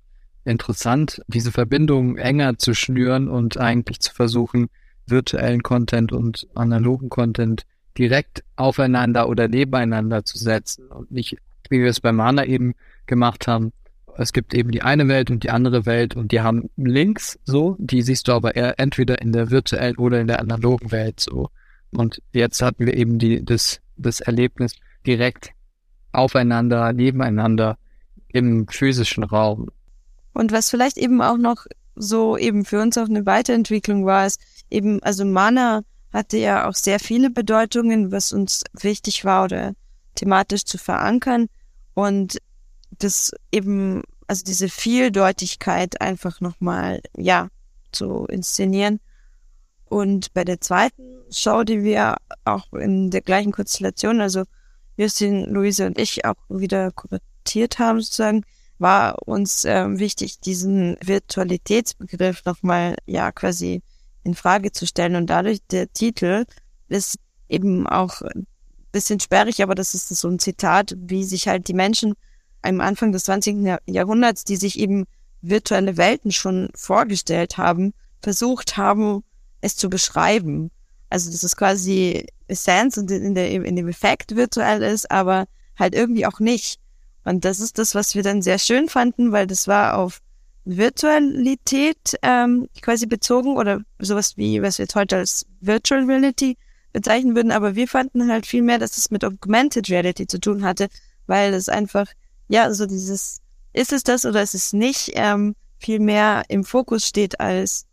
interessant, 0.46 1.22
diese 1.28 1.52
Verbindung 1.52 2.18
enger 2.18 2.58
zu 2.58 2.74
schnüren 2.74 3.28
und 3.28 3.58
eigentlich 3.58 4.00
zu 4.00 4.14
versuchen, 4.14 4.70
virtuellen 5.08 5.64
Content 5.64 6.12
und 6.12 6.48
analogen 6.56 7.10
Content 7.10 7.64
direkt 7.98 8.44
aufeinander 8.56 9.28
oder 9.28 9.48
nebeneinander 9.48 10.24
zu 10.24 10.38
setzen 10.38 10.88
und 10.88 11.12
nicht 11.12 11.38
wie 11.70 11.80
wir 11.80 11.90
es 11.90 12.02
bei 12.02 12.12
Mana 12.12 12.46
eben 12.46 12.74
gemacht 13.08 13.48
haben. 13.48 13.72
Es 14.18 14.34
gibt 14.34 14.54
eben 14.54 14.72
die 14.72 14.82
eine 14.82 15.08
Welt 15.08 15.32
und 15.32 15.44
die 15.44 15.50
andere 15.50 15.86
Welt 15.86 16.16
und 16.16 16.32
die 16.32 16.42
haben 16.42 16.70
Links 16.76 17.40
so, 17.46 17.78
die 17.80 18.02
siehst 18.02 18.28
du 18.28 18.34
aber 18.34 18.56
eher 18.56 18.78
entweder 18.78 19.22
in 19.22 19.32
der 19.32 19.50
virtuellen 19.50 19.98
oder 19.98 20.20
in 20.20 20.28
der 20.28 20.40
analogen 20.40 20.92
Welt 20.92 21.20
so. 21.22 21.50
Und 21.92 22.22
jetzt 22.34 22.62
hatten 22.62 22.86
wir 22.86 22.96
eben 22.96 23.20
die, 23.20 23.44
das, 23.44 23.80
das 23.96 24.20
Erlebnis 24.20 24.76
direkt 25.08 25.52
aufeinander, 26.12 26.92
nebeneinander 26.94 27.78
im 28.28 28.68
physischen 28.68 29.24
Raum. 29.24 29.70
Und 30.34 30.52
was 30.52 30.70
vielleicht 30.70 30.98
eben 30.98 31.22
auch 31.22 31.38
noch 31.38 31.66
so 31.96 32.38
eben 32.38 32.66
für 32.66 32.82
uns 32.82 32.98
auch 32.98 33.10
eine 33.10 33.26
Weiterentwicklung 33.26 34.06
war, 34.06 34.26
ist 34.26 34.42
eben, 34.70 35.02
also 35.04 35.26
Mana 35.26 35.82
hatte 36.14 36.38
ja 36.38 36.68
auch 36.68 36.76
sehr 36.76 37.00
viele 37.00 37.30
Bedeutungen, 37.30 38.12
was 38.12 38.34
uns 38.34 38.64
wichtig 38.74 39.24
war 39.26 39.46
oder 39.46 39.74
thematisch 40.16 40.66
zu 40.66 40.78
verankern 40.78 41.48
und 41.94 42.38
das 43.00 43.32
eben, 43.52 44.04
also 44.28 44.44
diese 44.44 44.70
Vieldeutigkeit 44.70 46.02
einfach 46.02 46.42
nochmal, 46.42 47.02
ja, 47.18 47.48
zu 47.92 48.26
inszenieren. 48.26 49.00
Und 49.86 50.34
bei 50.34 50.44
der 50.46 50.62
zweiten 50.62 51.04
Show, 51.32 51.64
die 51.64 51.84
wir 51.84 52.16
auch 52.46 52.72
in 52.74 53.12
der 53.12 53.22
gleichen 53.22 53.52
Konstellation, 53.52 54.22
also 54.22 54.44
Justin, 54.98 55.46
Luise 55.46 55.86
und 55.86 55.98
ich 55.98 56.24
auch 56.26 56.36
wieder 56.50 56.92
kuratiert 56.92 57.80
haben 57.80 58.02
sozusagen, 58.02 58.46
war 58.82 59.28
uns 59.28 59.64
ähm, 59.66 60.00
wichtig, 60.00 60.40
diesen 60.40 60.98
Virtualitätsbegriff 61.04 62.44
nochmal, 62.46 62.96
ja, 63.06 63.32
quasi 63.32 63.82
in 64.24 64.36
Frage 64.36 64.72
zu 64.72 64.86
stellen. 64.86 65.16
Und 65.16 65.28
dadurch 65.28 65.60
der 65.70 65.92
Titel 65.94 66.46
ist 66.90 67.18
eben 67.48 67.88
auch 67.88 68.22
bisschen 68.92 69.20
sperrig, 69.20 69.64
aber 69.64 69.76
das 69.76 69.94
ist 69.94 70.10
so 70.10 70.28
ein 70.28 70.40
Zitat, 70.40 70.96
wie 70.98 71.24
sich 71.24 71.48
halt 71.48 71.68
die 71.68 71.74
Menschen 71.74 72.14
am 72.62 72.82
Anfang 72.82 73.12
des 73.12 73.24
20. 73.24 73.80
Jahrhunderts, 73.88 74.44
die 74.44 74.58
sich 74.58 74.78
eben 74.78 75.06
virtuelle 75.42 75.98
Welten 75.98 76.32
schon 76.32 76.70
vorgestellt 76.76 77.58
haben, 77.58 77.94
versucht 78.22 78.78
haben, 78.78 79.24
es 79.62 79.76
zu 79.76 79.90
beschreiben. 79.90 80.72
Also 81.10 81.32
das 81.32 81.44
ist 81.44 81.58
quasi 81.58 82.26
Essenz 82.48 82.98
und 82.98 83.10
in, 83.10 83.34
der, 83.34 83.50
in 83.52 83.76
dem 83.76 83.88
Effekt 83.88 84.36
virtuell 84.36 84.84
ist, 84.84 85.10
aber 85.10 85.46
halt 85.78 85.96
irgendwie 85.96 86.26
auch 86.26 86.40
nicht. 86.40 86.80
Und 87.24 87.46
das 87.46 87.60
ist 87.60 87.78
das, 87.78 87.96
was 87.96 88.16
wir 88.16 88.24
dann 88.24 88.42
sehr 88.42 88.60
schön 88.60 88.90
fanden, 88.90 89.32
weil 89.32 89.48
das 89.48 89.68
war 89.68 89.98
auf 89.98 90.22
Virtualität 90.66 92.18
ähm, 92.22 92.68
quasi 92.82 93.06
bezogen 93.06 93.58
oder 93.58 93.82
sowas 94.00 94.38
wie, 94.38 94.62
was 94.62 94.78
wir 94.78 94.84
jetzt 94.84 94.96
heute 94.96 95.18
als 95.18 95.46
Virtual 95.60 96.04
Reality 96.06 96.58
bezeichnen 96.94 97.36
würden, 97.36 97.52
aber 97.52 97.76
wir 97.76 97.88
fanden 97.88 98.30
halt 98.30 98.46
viel 98.46 98.62
mehr, 98.62 98.78
dass 98.78 98.98
es 98.98 99.12
mit 99.12 99.24
Augmented 99.24 99.90
Reality 99.90 100.28
zu 100.28 100.40
tun 100.40 100.64
hatte, 100.64 100.88
weil 101.26 101.54
es 101.54 101.70
einfach, 101.70 102.08
ja, 102.48 102.72
so 102.74 102.86
dieses, 102.86 103.40
ist 103.74 103.94
es 103.94 104.04
das 104.04 104.26
oder 104.26 104.42
ist 104.42 104.56
es 104.56 104.74
nicht, 104.74 105.12
ähm, 105.16 105.56
viel 105.80 106.00
mehr 106.00 106.44
im 106.50 106.64
Fokus 106.64 107.08
steht 107.08 107.40
als, 107.40 107.86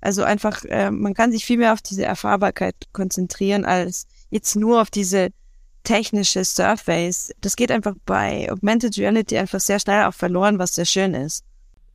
also 0.00 0.22
einfach, 0.22 0.64
äh, 0.64 0.90
man 0.90 1.14
kann 1.14 1.32
sich 1.32 1.44
viel 1.44 1.58
mehr 1.58 1.72
auf 1.72 1.82
diese 1.82 2.04
Erfahrbarkeit 2.04 2.76
konzentrieren, 2.92 3.64
als 3.64 4.06
jetzt 4.30 4.56
nur 4.56 4.80
auf 4.80 4.90
diese 4.90 5.30
technische 5.84 6.44
Surface. 6.44 7.32
Das 7.40 7.56
geht 7.56 7.70
einfach 7.70 7.94
bei 8.06 8.50
Augmented 8.50 8.96
Reality 8.98 9.38
einfach 9.38 9.60
sehr 9.60 9.80
schnell 9.80 10.04
auch 10.04 10.14
verloren, 10.14 10.58
was 10.58 10.74
sehr 10.74 10.84
schön 10.84 11.14
ist. 11.14 11.44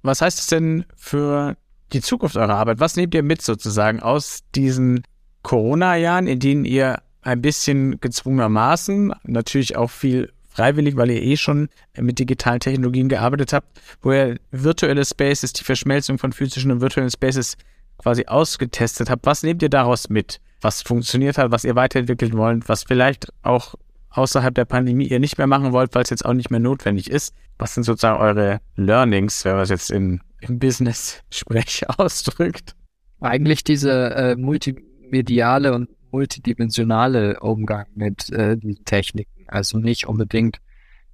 Was 0.02 0.22
heißt 0.22 0.40
es 0.40 0.48
denn 0.48 0.86
für 0.96 1.56
die 1.94 2.02
Zukunft 2.02 2.36
eurer 2.36 2.56
Arbeit? 2.56 2.80
Was 2.80 2.96
nehmt 2.96 3.16
ihr 3.16 3.24
mit 3.24 3.42
sozusagen 3.42 4.02
aus 4.02 4.40
diesen 4.56 5.04
Corona-Jahren, 5.44 6.28
in 6.28 6.40
denen 6.40 6.66
ihr 6.66 7.02
ein 7.22 7.42
bisschen 7.42 8.00
gezwungenermaßen, 8.00 9.14
natürlich 9.24 9.76
auch 9.78 9.90
viel 9.90 10.32
freiwillig, 10.50 10.96
weil 10.96 11.10
ihr 11.12 11.22
eh 11.22 11.38
schon 11.38 11.70
mit 11.98 12.20
digitalen 12.20 12.60
Technologien 12.60 13.10
gearbeitet 13.10 13.54
habt, 13.54 13.80
wo 14.02 14.12
ihr 14.12 14.38
virtuelle 14.52 15.04
Spaces, 15.04 15.54
die 15.54 15.64
Verschmelzung 15.64 16.18
von 16.18 16.32
physischen 16.32 16.72
und 16.72 16.82
virtuellen 16.82 17.10
Spaces 17.10 17.58
quasi 17.98 18.26
ausgetestet 18.26 19.10
habt. 19.10 19.26
Was 19.26 19.44
nehmt 19.44 19.62
ihr 19.62 19.70
daraus 19.70 20.10
mit? 20.10 20.40
Was 20.62 20.82
funktioniert 20.82 21.38
hat, 21.38 21.52
was 21.52 21.66
ihr 21.66 21.76
weiterentwickeln 21.76 22.38
wollt, 22.38 22.70
was 22.70 22.84
vielleicht 22.84 23.32
auch 23.42 23.76
außerhalb 24.12 24.54
der 24.54 24.66
Pandemie 24.66 25.08
ihr 25.08 25.20
nicht 25.20 25.38
mehr 25.38 25.48
machen 25.48 25.74
wollt, 25.74 25.94
weil 25.96 26.04
es 26.04 26.10
jetzt 26.10 26.26
auch 26.26 26.34
nicht 26.34 26.52
mehr 26.52 26.60
notwendig 26.60 27.10
ist? 27.10 27.34
Was 27.58 27.74
sind 27.74 27.84
sozusagen 27.84 28.20
eure 28.20 28.62
Learnings, 28.76 29.44
wenn 29.46 29.54
man 29.54 29.64
es 29.64 29.70
jetzt 29.70 29.92
in, 29.92 30.22
im 30.42 30.60
Business-Sprech 30.60 31.90
ausdrückt? 31.98 32.76
Eigentlich 33.20 33.64
diese 33.64 34.16
äh, 34.16 34.36
Multi 34.36 34.76
mediale 35.10 35.74
und 35.74 35.90
multidimensionale 36.12 37.40
Umgang 37.40 37.88
mit 37.96 38.30
äh, 38.32 38.58
diesen 38.58 38.86
Techniken. 38.86 39.46
Also 39.48 39.78
nicht 39.78 40.08
unbedingt 40.08 40.60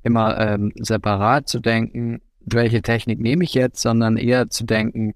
immer 0.03 0.37
ähm, 0.39 0.71
separat 0.75 1.47
zu 1.47 1.59
denken, 1.59 2.21
welche 2.39 2.81
Technik 2.81 3.19
nehme 3.19 3.43
ich 3.43 3.53
jetzt, 3.53 3.81
sondern 3.81 4.17
eher 4.17 4.49
zu 4.49 4.65
denken, 4.65 5.13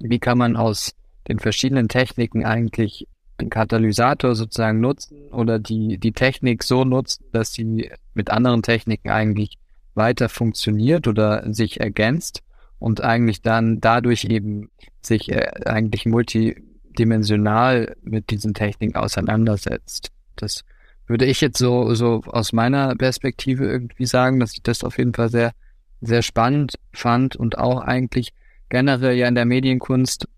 wie 0.00 0.18
kann 0.18 0.38
man 0.38 0.56
aus 0.56 0.94
den 1.28 1.38
verschiedenen 1.38 1.88
Techniken 1.88 2.44
eigentlich 2.44 3.06
einen 3.38 3.50
Katalysator 3.50 4.34
sozusagen 4.34 4.80
nutzen 4.80 5.28
oder 5.30 5.58
die, 5.58 5.98
die 5.98 6.12
Technik 6.12 6.64
so 6.64 6.84
nutzen, 6.84 7.24
dass 7.32 7.52
sie 7.52 7.90
mit 8.14 8.30
anderen 8.30 8.62
Techniken 8.62 9.10
eigentlich 9.10 9.58
weiter 9.94 10.28
funktioniert 10.28 11.06
oder 11.06 11.52
sich 11.52 11.80
ergänzt 11.80 12.42
und 12.78 13.02
eigentlich 13.02 13.42
dann 13.42 13.80
dadurch 13.80 14.24
eben 14.24 14.70
sich 15.00 15.30
äh, 15.30 15.50
eigentlich 15.66 16.06
multidimensional 16.06 17.96
mit 18.02 18.30
diesen 18.30 18.54
Techniken 18.54 18.96
auseinandersetzt. 18.96 20.10
Das 20.36 20.64
würde 21.06 21.26
ich 21.26 21.40
jetzt 21.40 21.58
so, 21.58 21.94
so 21.94 22.22
aus 22.26 22.52
meiner 22.52 22.94
Perspektive 22.94 23.66
irgendwie 23.66 24.06
sagen, 24.06 24.40
dass 24.40 24.52
ich 24.52 24.62
das 24.62 24.84
auf 24.84 24.98
jeden 24.98 25.14
Fall 25.14 25.30
sehr, 25.30 25.52
sehr 26.00 26.22
spannend 26.22 26.74
fand 26.92 27.34
und 27.34 27.58
auch 27.58 27.80
eigentlich 27.80 28.32
generell 28.68 29.16
ja 29.16 29.28
in 29.28 29.34
der 29.34 29.44
Medienkunst 29.44 30.28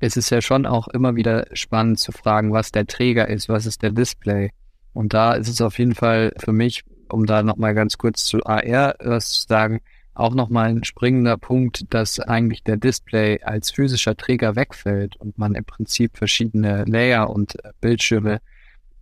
ist 0.00 0.16
es 0.16 0.30
ja 0.30 0.40
schon 0.42 0.66
auch 0.66 0.88
immer 0.88 1.16
wieder 1.16 1.46
spannend 1.52 1.98
zu 1.98 2.12
fragen, 2.12 2.52
was 2.52 2.72
der 2.72 2.86
Träger 2.86 3.28
ist, 3.28 3.48
was 3.48 3.66
ist 3.66 3.82
der 3.82 3.90
Display. 3.90 4.50
Und 4.92 5.14
da 5.14 5.34
ist 5.34 5.48
es 5.48 5.60
auf 5.60 5.78
jeden 5.78 5.94
Fall 5.94 6.32
für 6.38 6.52
mich, 6.52 6.84
um 7.08 7.26
da 7.26 7.42
nochmal 7.42 7.74
ganz 7.74 7.98
kurz 7.98 8.24
zu 8.24 8.44
AR 8.44 8.94
was 9.00 9.30
zu 9.30 9.46
sagen, 9.48 9.80
auch 10.14 10.34
nochmal 10.34 10.68
ein 10.68 10.84
springender 10.84 11.36
Punkt, 11.36 11.92
dass 11.92 12.20
eigentlich 12.20 12.62
der 12.62 12.76
Display 12.76 13.42
als 13.42 13.72
physischer 13.72 14.16
Träger 14.16 14.54
wegfällt 14.54 15.16
und 15.16 15.38
man 15.38 15.54
im 15.54 15.64
Prinzip 15.64 16.16
verschiedene 16.16 16.84
Layer 16.84 17.30
und 17.30 17.56
Bildschirme 17.80 18.40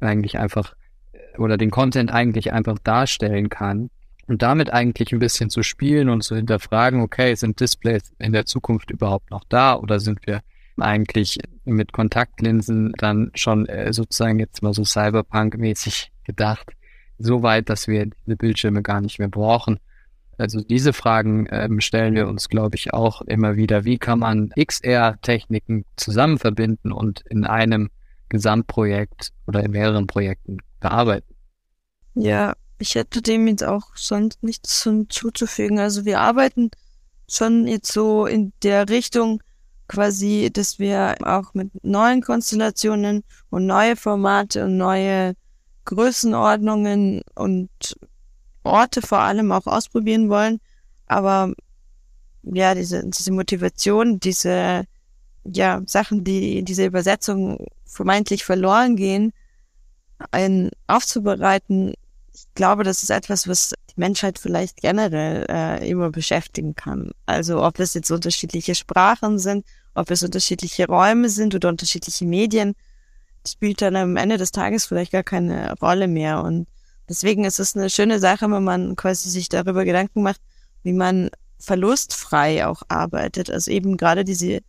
eigentlich 0.01 0.39
einfach 0.39 0.74
oder 1.37 1.59
den 1.59 1.70
Content 1.70 2.12
eigentlich 2.12 2.53
einfach 2.53 2.78
darstellen 2.78 3.49
kann 3.49 3.91
und 4.27 4.43
damit 4.43 4.73
eigentlich 4.73 5.12
ein 5.12 5.18
bisschen 5.18 5.51
zu 5.51 5.62
spielen 5.62 6.09
und 6.09 6.23
zu 6.23 6.37
hinterfragen, 6.37 7.01
okay, 7.01 7.35
sind 7.35 7.61
Displays 7.61 8.12
in 8.18 8.33
der 8.33 8.47
Zukunft 8.47 8.91
überhaupt 8.91 9.31
noch 9.31 9.45
da 9.49 9.75
oder 9.77 10.01
sind 10.01 10.27
wir 10.27 10.41
eigentlich 10.79 11.39
mit 11.64 11.93
Kontaktlinsen 11.93 12.93
dann 12.97 13.31
schon 13.35 13.66
äh, 13.66 13.93
sozusagen 13.93 14.39
jetzt 14.39 14.62
mal 14.62 14.73
so 14.73 14.85
Cyberpunk-mäßig 14.85 16.11
gedacht, 16.25 16.73
so 17.18 17.43
weit, 17.43 17.68
dass 17.68 17.89
wir 17.89 18.07
diese 18.07 18.37
Bildschirme 18.37 18.83
gar 18.83 19.01
nicht 19.01 19.18
mehr 19.18 19.29
brauchen. 19.29 19.79
Also 20.39 20.61
diese 20.61 20.93
Fragen 20.93 21.47
ähm, 21.51 21.81
stellen 21.81 22.14
wir 22.14 22.27
uns, 22.27 22.49
glaube 22.49 22.77
ich, 22.77 22.93
auch 22.93 23.23
immer 23.23 23.57
wieder. 23.57 23.85
Wie 23.85 23.99
kann 23.99 24.18
man 24.18 24.51
XR-Techniken 24.59 25.85
zusammen 25.97 26.39
verbinden 26.39 26.91
und 26.91 27.20
in 27.29 27.45
einem 27.45 27.91
Gesamtprojekt 28.29 29.31
oder 29.47 29.62
in 29.62 29.73
mehreren 29.73 30.07
Projekten 30.07 30.59
bearbeiten? 30.81 31.35
Ja, 32.14 32.55
ich 32.83 32.97
hätte 32.97 33.22
dem 33.22 33.47
jetzt 33.47 33.62
auch 33.62 33.95
sonst 33.95 34.43
nichts 34.43 34.83
hinzuzufügen. 34.83 35.78
Also 35.78 36.05
wir 36.05 36.20
arbeiten 36.20 36.70
schon 37.28 37.68
jetzt 37.68 37.93
so 37.93 38.26
in 38.26 38.53
der 38.64 38.89
Richtung 38.89 39.41
quasi, 39.87 40.51
dass 40.53 40.80
wir 40.80 41.14
auch 41.22 41.55
mit 41.55 41.70
neuen 41.85 42.22
Konstellationen 42.22 43.22
und 43.51 43.66
neue 43.66 43.95
Formate 43.95 44.64
und 44.64 44.76
neue 44.76 45.35
Größenordnungen 45.85 47.22
und 47.37 47.70
Orte 48.64 49.01
vor 49.01 49.20
allem 49.20 49.53
auch 49.53 49.66
ausprobieren 49.66 50.28
wollen. 50.28 50.61
Aber 51.07 51.53
ja, 52.43 52.74
diese, 52.74 53.05
diese 53.07 53.33
Motivation, 53.33 54.18
diese 54.18 54.85
ja, 55.45 55.83
Sachen, 55.87 56.24
die 56.24 56.59
in 56.59 56.64
dieser 56.64 56.87
Übersetzung 56.87 57.64
vermeintlich 57.85 58.45
verloren 58.45 58.97
gehen, 58.97 59.33
einen 60.33 60.70
aufzubereiten, 60.89 61.95
ich 62.35 62.47
glaube, 62.55 62.83
das 62.85 63.03
ist 63.03 63.11
etwas, 63.11 63.47
was 63.47 63.74
die 63.91 64.01
Menschheit 64.01 64.39
vielleicht 64.39 64.80
generell 64.80 65.47
äh, 65.49 65.89
immer 65.89 66.11
beschäftigen 66.11 66.74
kann. 66.74 67.11
Also 67.26 67.62
ob 67.62 67.78
es 67.78 67.95
jetzt 67.95 68.11
unterschiedliche 68.11 68.74
Sprachen 68.74 69.39
sind, 69.39 69.66
ob 69.95 70.11
es 70.11 70.22
unterschiedliche 70.22 70.87
Räume 70.87 71.28
sind 71.28 71.55
oder 71.55 71.68
unterschiedliche 71.68 72.24
Medien, 72.24 72.74
spielt 73.47 73.83
dann 73.83 73.97
am 73.97 74.16
Ende 74.16 74.39
des 74.39 74.53
Tages 74.53 74.87
vielleicht 74.87 75.12
gar 75.12 75.22
keine 75.22 75.74
Rolle 75.80 76.09
mehr. 76.09 76.43
Und 76.43 76.68
deswegen 77.09 77.45
ist 77.45 77.59
es 77.59 77.76
eine 77.76 77.91
schöne 77.91 78.18
Sache, 78.18 78.51
wenn 78.51 78.64
man 78.64 78.97
quasi 78.97 79.28
sich 79.28 79.49
darüber 79.49 79.85
Gedanken 79.85 80.22
macht, 80.22 80.41
wie 80.83 80.93
man 80.93 81.30
verlustfrei 81.59 82.66
auch 82.66 82.83
arbeitet. 82.89 83.51
Also 83.51 83.70
eben 83.70 83.97
gerade 83.97 84.24
diese 84.24 84.61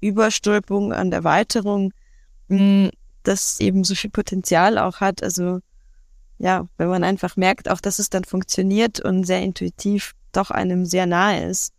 Überstülpung 0.00 0.92
an 0.92 1.12
Erweiterung, 1.12 1.92
hm, 2.48 2.90
das 3.22 3.60
eben 3.60 3.84
so 3.84 3.94
viel 3.94 4.10
Potenzial 4.10 4.78
auch 4.78 5.00
hat. 5.00 5.22
Also 5.22 5.60
ja, 6.42 6.66
wenn 6.76 6.88
man 6.88 7.04
einfach 7.04 7.36
merkt, 7.36 7.70
auch 7.70 7.80
dass 7.80 8.00
es 8.00 8.10
dann 8.10 8.24
funktioniert 8.24 9.00
und 9.00 9.24
sehr 9.24 9.40
intuitiv 9.40 10.12
doch 10.32 10.50
einem 10.50 10.84
sehr 10.84 11.06
nahe 11.06 11.46
ist, 11.48 11.72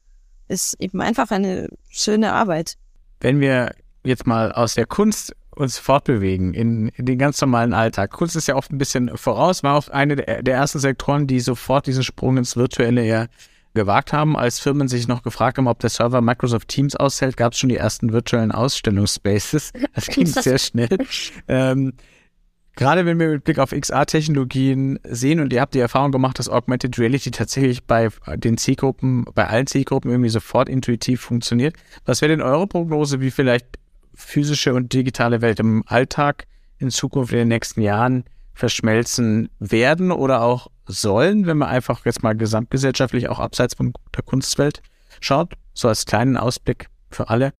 ist 0.47 0.79
eben 0.79 1.01
einfach 1.01 1.31
eine 1.31 1.67
schöne 1.89 2.31
Arbeit. 2.31 2.75
Wenn 3.19 3.41
wir 3.41 3.75
jetzt 4.05 4.25
mal 4.25 4.53
aus 4.53 4.75
der 4.75 4.85
Kunst 4.85 5.35
uns 5.51 5.77
fortbewegen 5.77 6.53
in, 6.53 6.87
in, 6.89 7.05
den 7.05 7.19
ganz 7.19 7.39
normalen 7.39 7.73
Alltag. 7.73 8.09
Kunst 8.11 8.35
ist 8.35 8.47
ja 8.47 8.55
oft 8.55 8.71
ein 8.71 8.79
bisschen 8.79 9.15
voraus, 9.17 9.61
war 9.61 9.75
auch 9.75 9.89
eine 9.89 10.15
der, 10.15 10.41
der 10.41 10.55
ersten 10.55 10.79
Sektoren, 10.79 11.27
die 11.27 11.41
sofort 11.41 11.85
diesen 11.85 12.03
Sprung 12.03 12.37
ins 12.37 12.55
Virtuelle 12.55 13.05
ja 13.05 13.27
gewagt 13.75 14.13
haben, 14.13 14.35
als 14.35 14.59
Firmen 14.59 14.87
sich 14.87 15.07
noch 15.07 15.21
gefragt 15.23 15.57
haben, 15.57 15.67
ob 15.67 15.79
der 15.79 15.91
Server 15.91 16.21
Microsoft 16.21 16.69
Teams 16.69 16.95
aushält, 16.95 17.37
gab 17.37 17.53
es 17.53 17.59
schon 17.59 17.69
die 17.69 17.77
ersten 17.77 18.13
virtuellen 18.13 18.51
Ausstellungsspaces. 18.51 19.73
Das 19.93 20.07
ging 20.07 20.25
sehr 20.27 20.57
schnell. 20.57 20.97
Ähm, 21.47 21.93
Gerade 22.75 23.05
wenn 23.05 23.19
wir 23.19 23.29
mit 23.29 23.43
Blick 23.43 23.59
auf 23.59 23.71
XR-Technologien 23.71 24.99
sehen 25.03 25.39
und 25.39 25.53
ihr 25.53 25.61
habt 25.61 25.75
die 25.75 25.79
Erfahrung 25.79 26.11
gemacht, 26.11 26.39
dass 26.39 26.49
Augmented 26.49 26.97
Reality 26.97 27.29
tatsächlich 27.29 27.83
bei 27.83 28.09
den 28.35 28.57
Zielgruppen, 28.57 29.25
bei 29.35 29.47
allen 29.47 29.67
Zielgruppen 29.67 30.09
irgendwie 30.09 30.29
sofort 30.29 30.69
intuitiv 30.69 31.21
funktioniert. 31.21 31.75
Was 32.05 32.21
wäre 32.21 32.31
denn 32.31 32.41
eure 32.41 32.65
Prognose, 32.65 33.21
wie 33.21 33.29
vielleicht 33.29 33.67
physische 34.15 34.73
und 34.73 34.91
digitale 34.91 35.41
Welt 35.41 35.59
im 35.59 35.83
Alltag 35.85 36.47
in 36.79 36.89
Zukunft 36.89 37.31
in 37.33 37.39
den 37.39 37.47
nächsten 37.47 37.81
Jahren 37.81 38.23
verschmelzen 38.55 39.49
werden 39.59 40.11
oder 40.11 40.41
auch 40.41 40.67
sollen, 40.85 41.45
wenn 41.45 41.57
man 41.57 41.69
einfach 41.69 42.05
jetzt 42.05 42.23
mal 42.23 42.35
gesamtgesellschaftlich 42.35 43.29
auch 43.29 43.39
abseits 43.39 43.75
von 43.75 43.93
der 44.15 44.23
Kunstwelt 44.23 44.81
schaut? 45.21 45.53
So 45.75 45.87
als 45.87 46.05
kleinen 46.05 46.37
Ausblick 46.37 46.87
für 47.09 47.29
alle. 47.29 47.53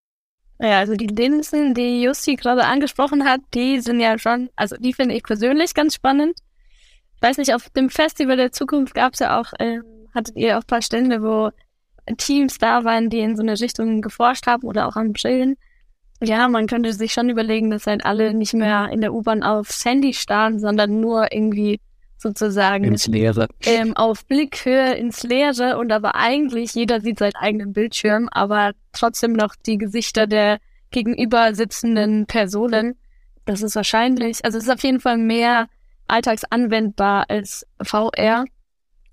Ja, 0.59 0.79
also 0.79 0.95
die 0.95 1.07
Linsen, 1.07 1.73
die 1.73 2.01
Jussi 2.01 2.35
gerade 2.35 2.65
angesprochen 2.65 3.25
hat, 3.25 3.41
die 3.53 3.79
sind 3.79 3.99
ja 3.99 4.17
schon, 4.17 4.49
also 4.55 4.75
die 4.77 4.93
finde 4.93 5.15
ich 5.15 5.23
persönlich 5.23 5.73
ganz 5.73 5.95
spannend. 5.95 6.39
Ich 7.15 7.21
weiß 7.21 7.37
nicht, 7.37 7.53
auf 7.53 7.69
dem 7.69 7.89
Festival 7.89 8.37
der 8.37 8.51
Zukunft 8.51 8.93
gab 8.93 9.13
es 9.13 9.19
ja 9.19 9.39
auch, 9.39 9.51
äh, 9.59 9.79
hattet 10.13 10.35
ihr 10.35 10.57
auch 10.57 10.61
ein 10.61 10.67
paar 10.67 10.81
Stände, 10.81 11.21
wo 11.21 11.51
Teams 12.17 12.57
da 12.57 12.83
waren, 12.83 13.09
die 13.09 13.19
in 13.19 13.35
so 13.35 13.41
eine 13.41 13.59
Richtung 13.59 14.01
geforscht 14.01 14.47
haben 14.47 14.67
oder 14.67 14.87
auch 14.87 14.95
am 14.95 15.13
Chillen. 15.13 15.55
Ja, 16.21 16.47
man 16.47 16.67
könnte 16.67 16.93
sich 16.93 17.13
schon 17.13 17.29
überlegen, 17.29 17.69
dass 17.69 17.87
halt 17.87 18.05
alle 18.05 18.33
nicht 18.33 18.53
mehr 18.53 18.89
in 18.89 19.01
der 19.01 19.13
U-Bahn 19.13 19.43
aufs 19.43 19.83
Handy 19.83 20.13
starren, 20.13 20.59
sondern 20.59 20.99
nur 20.99 21.33
irgendwie 21.33 21.81
sozusagen 22.24 22.86
ins 22.86 23.07
Leere. 23.07 23.47
Ähm, 23.61 23.95
auf 23.95 24.26
Blickhöhe 24.26 24.95
ins 24.95 25.21
Leere 25.21 25.78
und 25.78 25.91
aber 25.91 26.15
eigentlich 26.15 26.74
jeder 26.74 27.01
sieht 27.01 27.19
seinen 27.19 27.36
eigenen 27.36 27.74
Bildschirm, 27.74 28.30
aber 28.32 28.71
trotzdem 28.91 29.34
noch 29.34 29.55
die 29.55 29.78
Gesichter 29.78 30.26
der 30.26 30.59
gegenüber 30.89 31.53
sitzenden 31.53 32.26
Personen. 32.26 32.95
Das 33.45 33.61
ist 33.61 33.76
wahrscheinlich, 33.76 34.43
also 34.43 34.57
es 34.57 34.63
ist 34.63 34.69
auf 34.69 34.84
jeden 34.84 34.99
Fall 34.99 35.17
mehr 35.17 35.67
alltagsanwendbar 36.07 37.30
als 37.30 37.67
VR. 37.82 38.45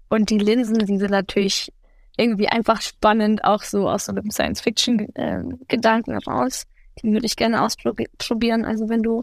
Und 0.09 0.31
die 0.31 0.39
Linsen, 0.39 0.79
die 0.79 0.99
sind 0.99 1.11
natürlich 1.11 1.73
irgendwie 2.17 2.49
einfach 2.49 2.81
spannend, 2.83 3.45
auch 3.45 3.63
so 3.63 3.89
aus 3.89 4.07
so 4.07 4.13
einem 4.13 4.31
Science-Fiction-Gedanken 4.31 6.13
äh, 6.13 6.31
raus. 6.31 6.67
Die 7.03 7.13
würde 7.13 7.27
ich 7.27 7.37
gerne 7.37 7.63
ausprobieren. 7.63 8.65
Also 8.65 8.89
wenn 8.89 9.03
du 9.03 9.23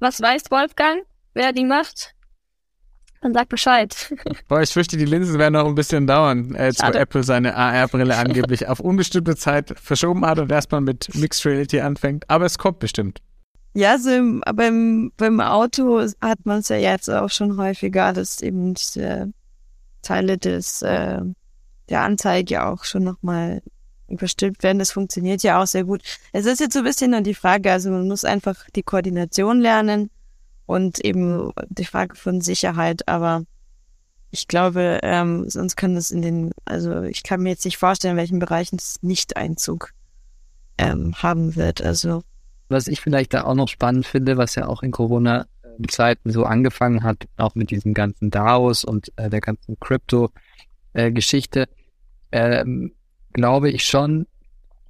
was 0.00 0.20
weißt, 0.20 0.50
Wolfgang, 0.50 1.02
wer 1.34 1.52
die 1.52 1.64
macht, 1.64 2.14
dann 3.22 3.32
sag 3.32 3.48
Bescheid. 3.48 4.14
Boah, 4.48 4.60
ich 4.60 4.70
fürchte, 4.70 4.96
die 4.96 5.04
Linsen 5.04 5.38
werden 5.38 5.54
noch 5.54 5.66
ein 5.66 5.74
bisschen 5.74 6.06
dauern, 6.06 6.54
als 6.56 6.80
äh, 6.80 6.98
Apple 6.98 7.22
seine 7.22 7.56
AR-Brille 7.56 8.16
angeblich 8.16 8.68
auf 8.68 8.80
unbestimmte 8.80 9.36
Zeit 9.36 9.74
verschoben 9.80 10.26
hat 10.26 10.38
und 10.38 10.50
erstmal 10.50 10.80
mit 10.80 11.14
Mixed 11.14 11.46
Reality 11.46 11.80
anfängt. 11.80 12.28
Aber 12.28 12.44
es 12.44 12.58
kommt 12.58 12.80
bestimmt. 12.80 13.20
Ja, 13.74 13.96
so 13.98 14.10
im, 14.10 14.42
beim, 14.54 15.12
beim 15.16 15.40
Auto 15.40 16.00
hat 16.20 16.44
man 16.44 16.58
es 16.58 16.68
ja 16.68 16.76
jetzt 16.76 17.08
auch 17.08 17.30
schon 17.30 17.56
häufiger, 17.56 18.12
dass 18.12 18.42
eben 18.42 18.74
diese 18.74 19.32
Teile 20.02 20.36
des, 20.36 20.82
äh, 20.82 21.20
der 21.88 22.00
Anzeige 22.02 22.66
auch 22.66 22.84
schon 22.84 23.04
nochmal 23.04 23.62
überstülpt 24.08 24.62
werden. 24.62 24.78
Das 24.78 24.92
funktioniert 24.92 25.42
ja 25.42 25.62
auch 25.62 25.66
sehr 25.66 25.84
gut. 25.84 26.02
Es 26.32 26.44
ist 26.44 26.60
jetzt 26.60 26.74
so 26.74 26.80
ein 26.80 26.84
bisschen 26.84 27.12
dann 27.12 27.24
die 27.24 27.34
Frage, 27.34 27.72
also 27.72 27.90
man 27.90 28.08
muss 28.08 28.24
einfach 28.24 28.68
die 28.74 28.82
Koordination 28.82 29.60
lernen 29.60 30.10
und 30.66 31.04
eben 31.04 31.52
die 31.68 31.84
Frage 31.84 32.14
von 32.14 32.40
Sicherheit. 32.40 33.08
Aber 33.08 33.44
ich 34.30 34.48
glaube, 34.48 35.00
ähm, 35.02 35.48
sonst 35.48 35.76
kann 35.76 35.94
das 35.94 36.10
in 36.10 36.22
den, 36.22 36.52
also 36.64 37.02
ich 37.02 37.22
kann 37.22 37.42
mir 37.42 37.50
jetzt 37.50 37.64
nicht 37.64 37.78
vorstellen, 37.78 38.12
in 38.12 38.18
welchen 38.18 38.38
Bereichen 38.38 38.76
es 38.76 38.96
nicht 39.02 39.36
Einzug 39.36 39.92
ähm, 40.78 41.14
haben 41.22 41.54
wird. 41.56 41.82
Also 41.82 42.22
was 42.72 42.88
ich 42.88 43.00
vielleicht 43.00 43.34
da 43.34 43.44
auch 43.44 43.54
noch 43.54 43.68
spannend 43.68 44.06
finde, 44.06 44.38
was 44.38 44.54
ja 44.54 44.66
auch 44.66 44.82
in 44.82 44.90
Corona-Zeiten 44.90 46.30
so 46.32 46.44
angefangen 46.44 47.02
hat, 47.02 47.28
auch 47.36 47.54
mit 47.54 47.70
diesem 47.70 47.92
ganzen 47.92 48.30
DAOs 48.30 48.84
und 48.84 49.12
äh, 49.16 49.28
der 49.28 49.40
ganzen 49.40 49.78
Crypto-Geschichte, 49.78 51.68
äh, 52.30 52.60
ähm, 52.60 52.92
glaube 53.34 53.70
ich 53.70 53.84
schon, 53.84 54.26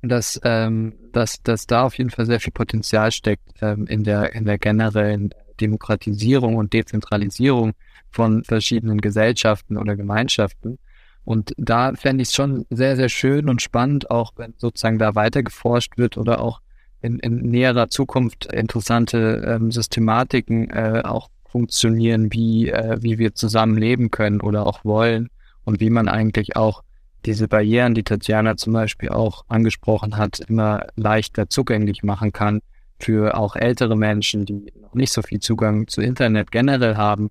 dass, 0.02 0.40
ähm, 0.44 0.94
dass, 1.12 1.42
dass 1.42 1.66
da 1.66 1.82
auf 1.82 1.98
jeden 1.98 2.10
Fall 2.10 2.26
sehr 2.26 2.40
viel 2.40 2.52
Potenzial 2.52 3.12
steckt 3.12 3.48
ähm, 3.60 3.86
in 3.86 4.04
der 4.04 4.34
in 4.34 4.44
der 4.44 4.58
generellen 4.58 5.34
Demokratisierung 5.61 6.57
und 6.57 6.72
Dezentralisierung 6.72 7.72
von 8.11 8.44
verschiedenen 8.44 9.00
Gesellschaften 9.00 9.76
oder 9.76 9.96
Gemeinschaften. 9.96 10.78
Und 11.24 11.53
da 11.57 11.92
fände 11.94 12.22
ich 12.22 12.28
es 12.28 12.34
schon 12.34 12.66
sehr, 12.70 12.96
sehr 12.96 13.09
schön 13.09 13.48
und 13.48 13.62
spannend, 13.62 14.11
auch 14.11 14.32
wenn 14.36 14.55
sozusagen 14.57 14.98
da 14.98 15.14
weiter 15.14 15.42
geforscht 15.42 15.96
wird 15.96 16.16
oder 16.16 16.40
auch 16.40 16.61
in, 17.00 17.18
in 17.18 17.36
näherer 17.36 17.88
Zukunft 17.88 18.53
interessante 18.53 19.42
ähm, 19.46 19.70
Systematiken 19.70 20.70
äh, 20.70 21.03
auch 21.05 21.28
funktionieren, 21.48 22.32
wie, 22.32 22.70
äh, 22.70 22.98
wie 23.00 23.18
wir 23.18 23.34
zusammen 23.34 23.76
leben 23.76 24.11
können 24.11 24.40
oder 24.40 24.66
auch 24.66 24.84
wollen 24.84 25.28
und 25.64 25.80
wie 25.80 25.90
man 25.90 26.09
eigentlich 26.09 26.57
auch 26.57 26.82
diese 27.24 27.46
Barrieren, 27.46 27.94
die 27.94 28.03
Tatjana 28.03 28.57
zum 28.57 28.72
Beispiel 28.72 29.11
auch 29.11 29.44
angesprochen 29.48 30.16
hat, 30.16 30.40
immer 30.40 30.86
leichter 30.96 31.48
zugänglich 31.48 32.03
machen 32.03 32.32
kann 32.32 32.62
für 33.03 33.36
auch 33.36 33.57
ältere 33.57 33.96
Menschen, 33.96 34.44
die 34.44 34.72
noch 34.80 34.94
nicht 34.94 35.12
so 35.12 35.22
viel 35.22 35.40
Zugang 35.40 35.88
zu 35.88 36.00
Internet 36.00 36.50
generell 36.50 36.96
haben. 36.96 37.28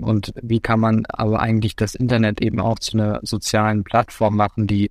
Und 0.00 0.32
wie 0.42 0.60
kann 0.60 0.80
man 0.80 1.06
aber 1.06 1.40
eigentlich 1.40 1.74
das 1.74 1.94
Internet 1.94 2.40
eben 2.40 2.60
auch 2.60 2.78
zu 2.78 2.96
einer 2.96 3.20
sozialen 3.22 3.82
Plattform 3.82 4.36
machen, 4.36 4.66
die, 4.66 4.90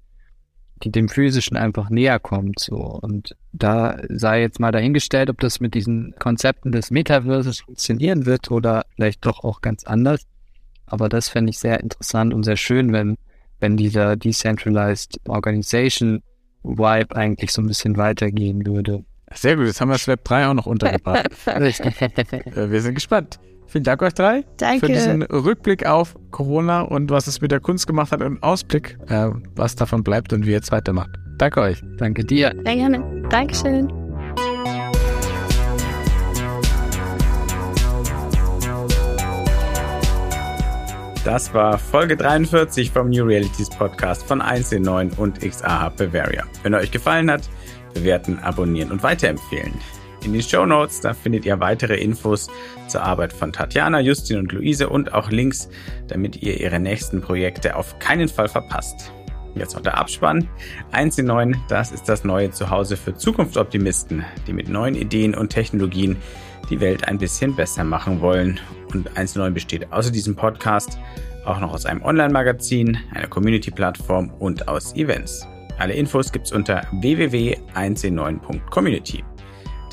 die 0.83 0.91
dem 0.91 1.07
Physischen 1.07 1.55
einfach 1.55 1.89
näher 1.89 2.19
kommt, 2.19 2.59
so. 2.59 2.77
Und 2.77 3.35
da 3.53 3.97
sei 4.09 4.41
jetzt 4.41 4.59
mal 4.59 4.71
dahingestellt, 4.71 5.29
ob 5.29 5.39
das 5.39 5.59
mit 5.59 5.73
diesen 5.73 6.13
Konzepten 6.19 6.71
des 6.71 6.91
Metaverses 6.91 7.61
funktionieren 7.61 8.25
wird 8.25 8.51
oder 8.51 8.85
vielleicht 8.95 9.25
doch 9.25 9.43
auch 9.43 9.61
ganz 9.61 9.85
anders. 9.85 10.23
Aber 10.85 11.07
das 11.09 11.29
fände 11.29 11.51
ich 11.51 11.59
sehr 11.59 11.79
interessant 11.79 12.33
und 12.33 12.43
sehr 12.43 12.57
schön, 12.57 12.91
wenn 12.91 13.17
wenn 13.59 13.77
dieser 13.77 14.15
Decentralized 14.15 15.19
Organization 15.27 16.21
Vibe 16.63 17.15
eigentlich 17.15 17.51
so 17.51 17.61
ein 17.61 17.67
bisschen 17.67 17.97
weitergehen 17.97 18.65
würde. 18.65 19.03
Sehr 19.33 19.55
gut, 19.55 19.65
jetzt 19.65 19.81
haben 19.81 19.89
wir 19.89 19.93
das 19.95 20.07
Web 20.07 20.23
3 20.23 20.47
auch 20.47 20.53
noch 20.53 20.65
untergebracht. 20.65 21.29
Äh, 21.47 22.71
wir 22.71 22.81
sind 22.81 22.95
gespannt. 22.95 23.39
Vielen 23.67 23.83
Dank 23.83 24.01
euch 24.01 24.13
drei 24.13 24.45
Danke. 24.57 24.85
für 24.85 24.91
diesen 24.91 25.23
Rückblick 25.23 25.85
auf 25.85 26.15
Corona 26.31 26.81
und 26.81 27.09
was 27.09 27.27
es 27.27 27.41
mit 27.41 27.51
der 27.51 27.59
Kunst 27.59 27.85
gemacht 27.85 28.11
hat 28.11 28.21
und 28.21 28.41
Ausblick, 28.41 28.97
äh, 29.07 29.29
was 29.55 29.75
davon 29.75 30.03
bleibt 30.03 30.31
und 30.31 30.45
wie 30.45 30.51
ihr 30.51 30.55
jetzt 30.55 30.71
weitermacht. 30.71 31.09
Danke 31.37 31.61
euch. 31.61 31.81
Danke 31.97 32.23
dir. 32.23 32.53
Sehr 32.63 32.75
gerne. 32.75 33.23
Dankeschön. 33.29 33.91
Das 41.25 41.53
war 41.53 41.77
Folge 41.77 42.15
43 42.15 42.89
vom 42.89 43.09
New 43.09 43.25
Realities 43.25 43.69
Podcast 43.69 44.23
von 44.25 44.41
1C9 44.41 45.17
und 45.17 45.41
XA 45.41 45.85
Hub 45.85 45.97
Bavaria. 45.97 46.45
Wenn 46.63 46.71
er 46.71 46.79
euch 46.79 46.91
gefallen 46.91 47.29
hat, 47.29 47.41
bewerten, 47.97 48.39
abonnieren 48.39 48.91
und 48.91 49.03
weiterempfehlen. 49.03 49.73
In 50.23 50.33
den 50.33 50.41
Show 50.41 50.65
Notes, 50.65 50.99
da 51.01 51.13
findet 51.13 51.45
ihr 51.45 51.59
weitere 51.59 51.95
Infos 51.95 52.49
zur 52.87 53.03
Arbeit 53.03 53.31
von 53.31 53.53
Tatjana, 53.53 53.99
Justin 53.99 54.39
und 54.39 54.51
Luise 54.51 54.89
und 54.89 55.13
auch 55.13 55.29
Links, 55.29 55.69
damit 56.07 56.41
ihr 56.41 56.59
ihre 56.59 56.79
nächsten 56.79 57.21
Projekte 57.21 57.75
auf 57.75 57.99
keinen 57.99 58.27
Fall 58.27 58.49
verpasst. 58.49 59.11
Jetzt 59.55 59.75
noch 59.75 59.81
der 59.81 59.97
Abspann. 59.97 60.47
1 60.91 61.17
in 61.17 61.27
9, 61.27 61.55
das 61.69 61.91
ist 61.91 62.09
das 62.09 62.23
neue 62.23 62.51
Zuhause 62.51 62.97
für 62.97 63.15
Zukunftsoptimisten, 63.15 64.23
die 64.45 64.53
mit 64.53 64.69
neuen 64.69 64.95
Ideen 64.95 65.33
und 65.33 65.49
Technologien 65.49 66.17
die 66.69 66.79
Welt 66.79 67.07
ein 67.07 67.17
bisschen 67.17 67.55
besser 67.55 67.83
machen 67.83 68.21
wollen. 68.21 68.59
Und 68.93 69.17
1 69.17 69.35
in 69.35 69.41
9 69.41 69.53
besteht 69.53 69.91
außer 69.91 70.11
diesem 70.11 70.35
Podcast 70.35 70.99
auch 71.45 71.59
noch 71.59 71.73
aus 71.73 71.85
einem 71.85 72.03
Online-Magazin, 72.03 72.97
einer 73.13 73.27
Community-Plattform 73.27 74.31
und 74.39 74.67
aus 74.67 74.93
Events. 74.95 75.47
Alle 75.77 75.93
Infos 75.93 76.31
gibt's 76.31 76.51
unter 76.51 76.87
www.1in9.community. 76.91 79.23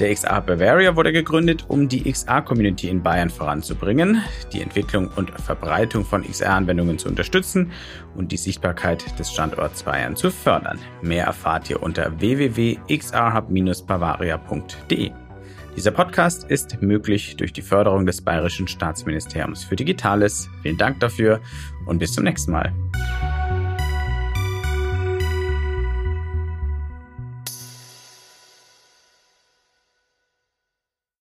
Der 0.01 0.13
XR 0.13 0.41
Bavaria 0.41 0.97
wurde 0.97 1.13
gegründet, 1.13 1.67
um 1.69 1.89
die 1.89 2.11
XR-Community 2.11 2.89
in 2.89 3.01
Bayern 3.01 3.31
voranzubringen, 3.31 4.25
die 4.53 4.61
Entwicklung 4.61 5.09
und 5.15 5.31
Verbreitung 5.41 6.05
von 6.05 6.25
XR-Anwendungen 6.25 6.99
zu 6.99 7.09
unterstützen 7.09 7.71
und 8.17 8.33
die 8.33 8.37
Sichtbarkeit 8.37 9.17
des 9.21 9.31
Standorts 9.31 9.85
Bayern 9.85 10.17
zu 10.17 10.33
fördern. 10.33 10.81
Mehr 11.01 11.27
erfahrt 11.27 11.71
ihr 11.71 11.81
unter 11.81 12.21
www.xrhub-bavaria.de. 12.21 15.13
Dieser 15.77 15.91
Podcast 15.93 16.51
ist 16.51 16.83
möglich 16.83 17.37
durch 17.37 17.53
die 17.53 17.63
Förderung 17.63 18.07
des 18.07 18.21
Bayerischen 18.21 18.67
Staatsministeriums 18.67 19.63
für 19.63 19.77
Digitales. 19.77 20.49
Vielen 20.63 20.79
Dank 20.79 20.99
dafür 20.99 21.41
und 21.87 21.99
bis 21.99 22.15
zum 22.15 22.25
nächsten 22.25 22.51
Mal. 22.51 22.73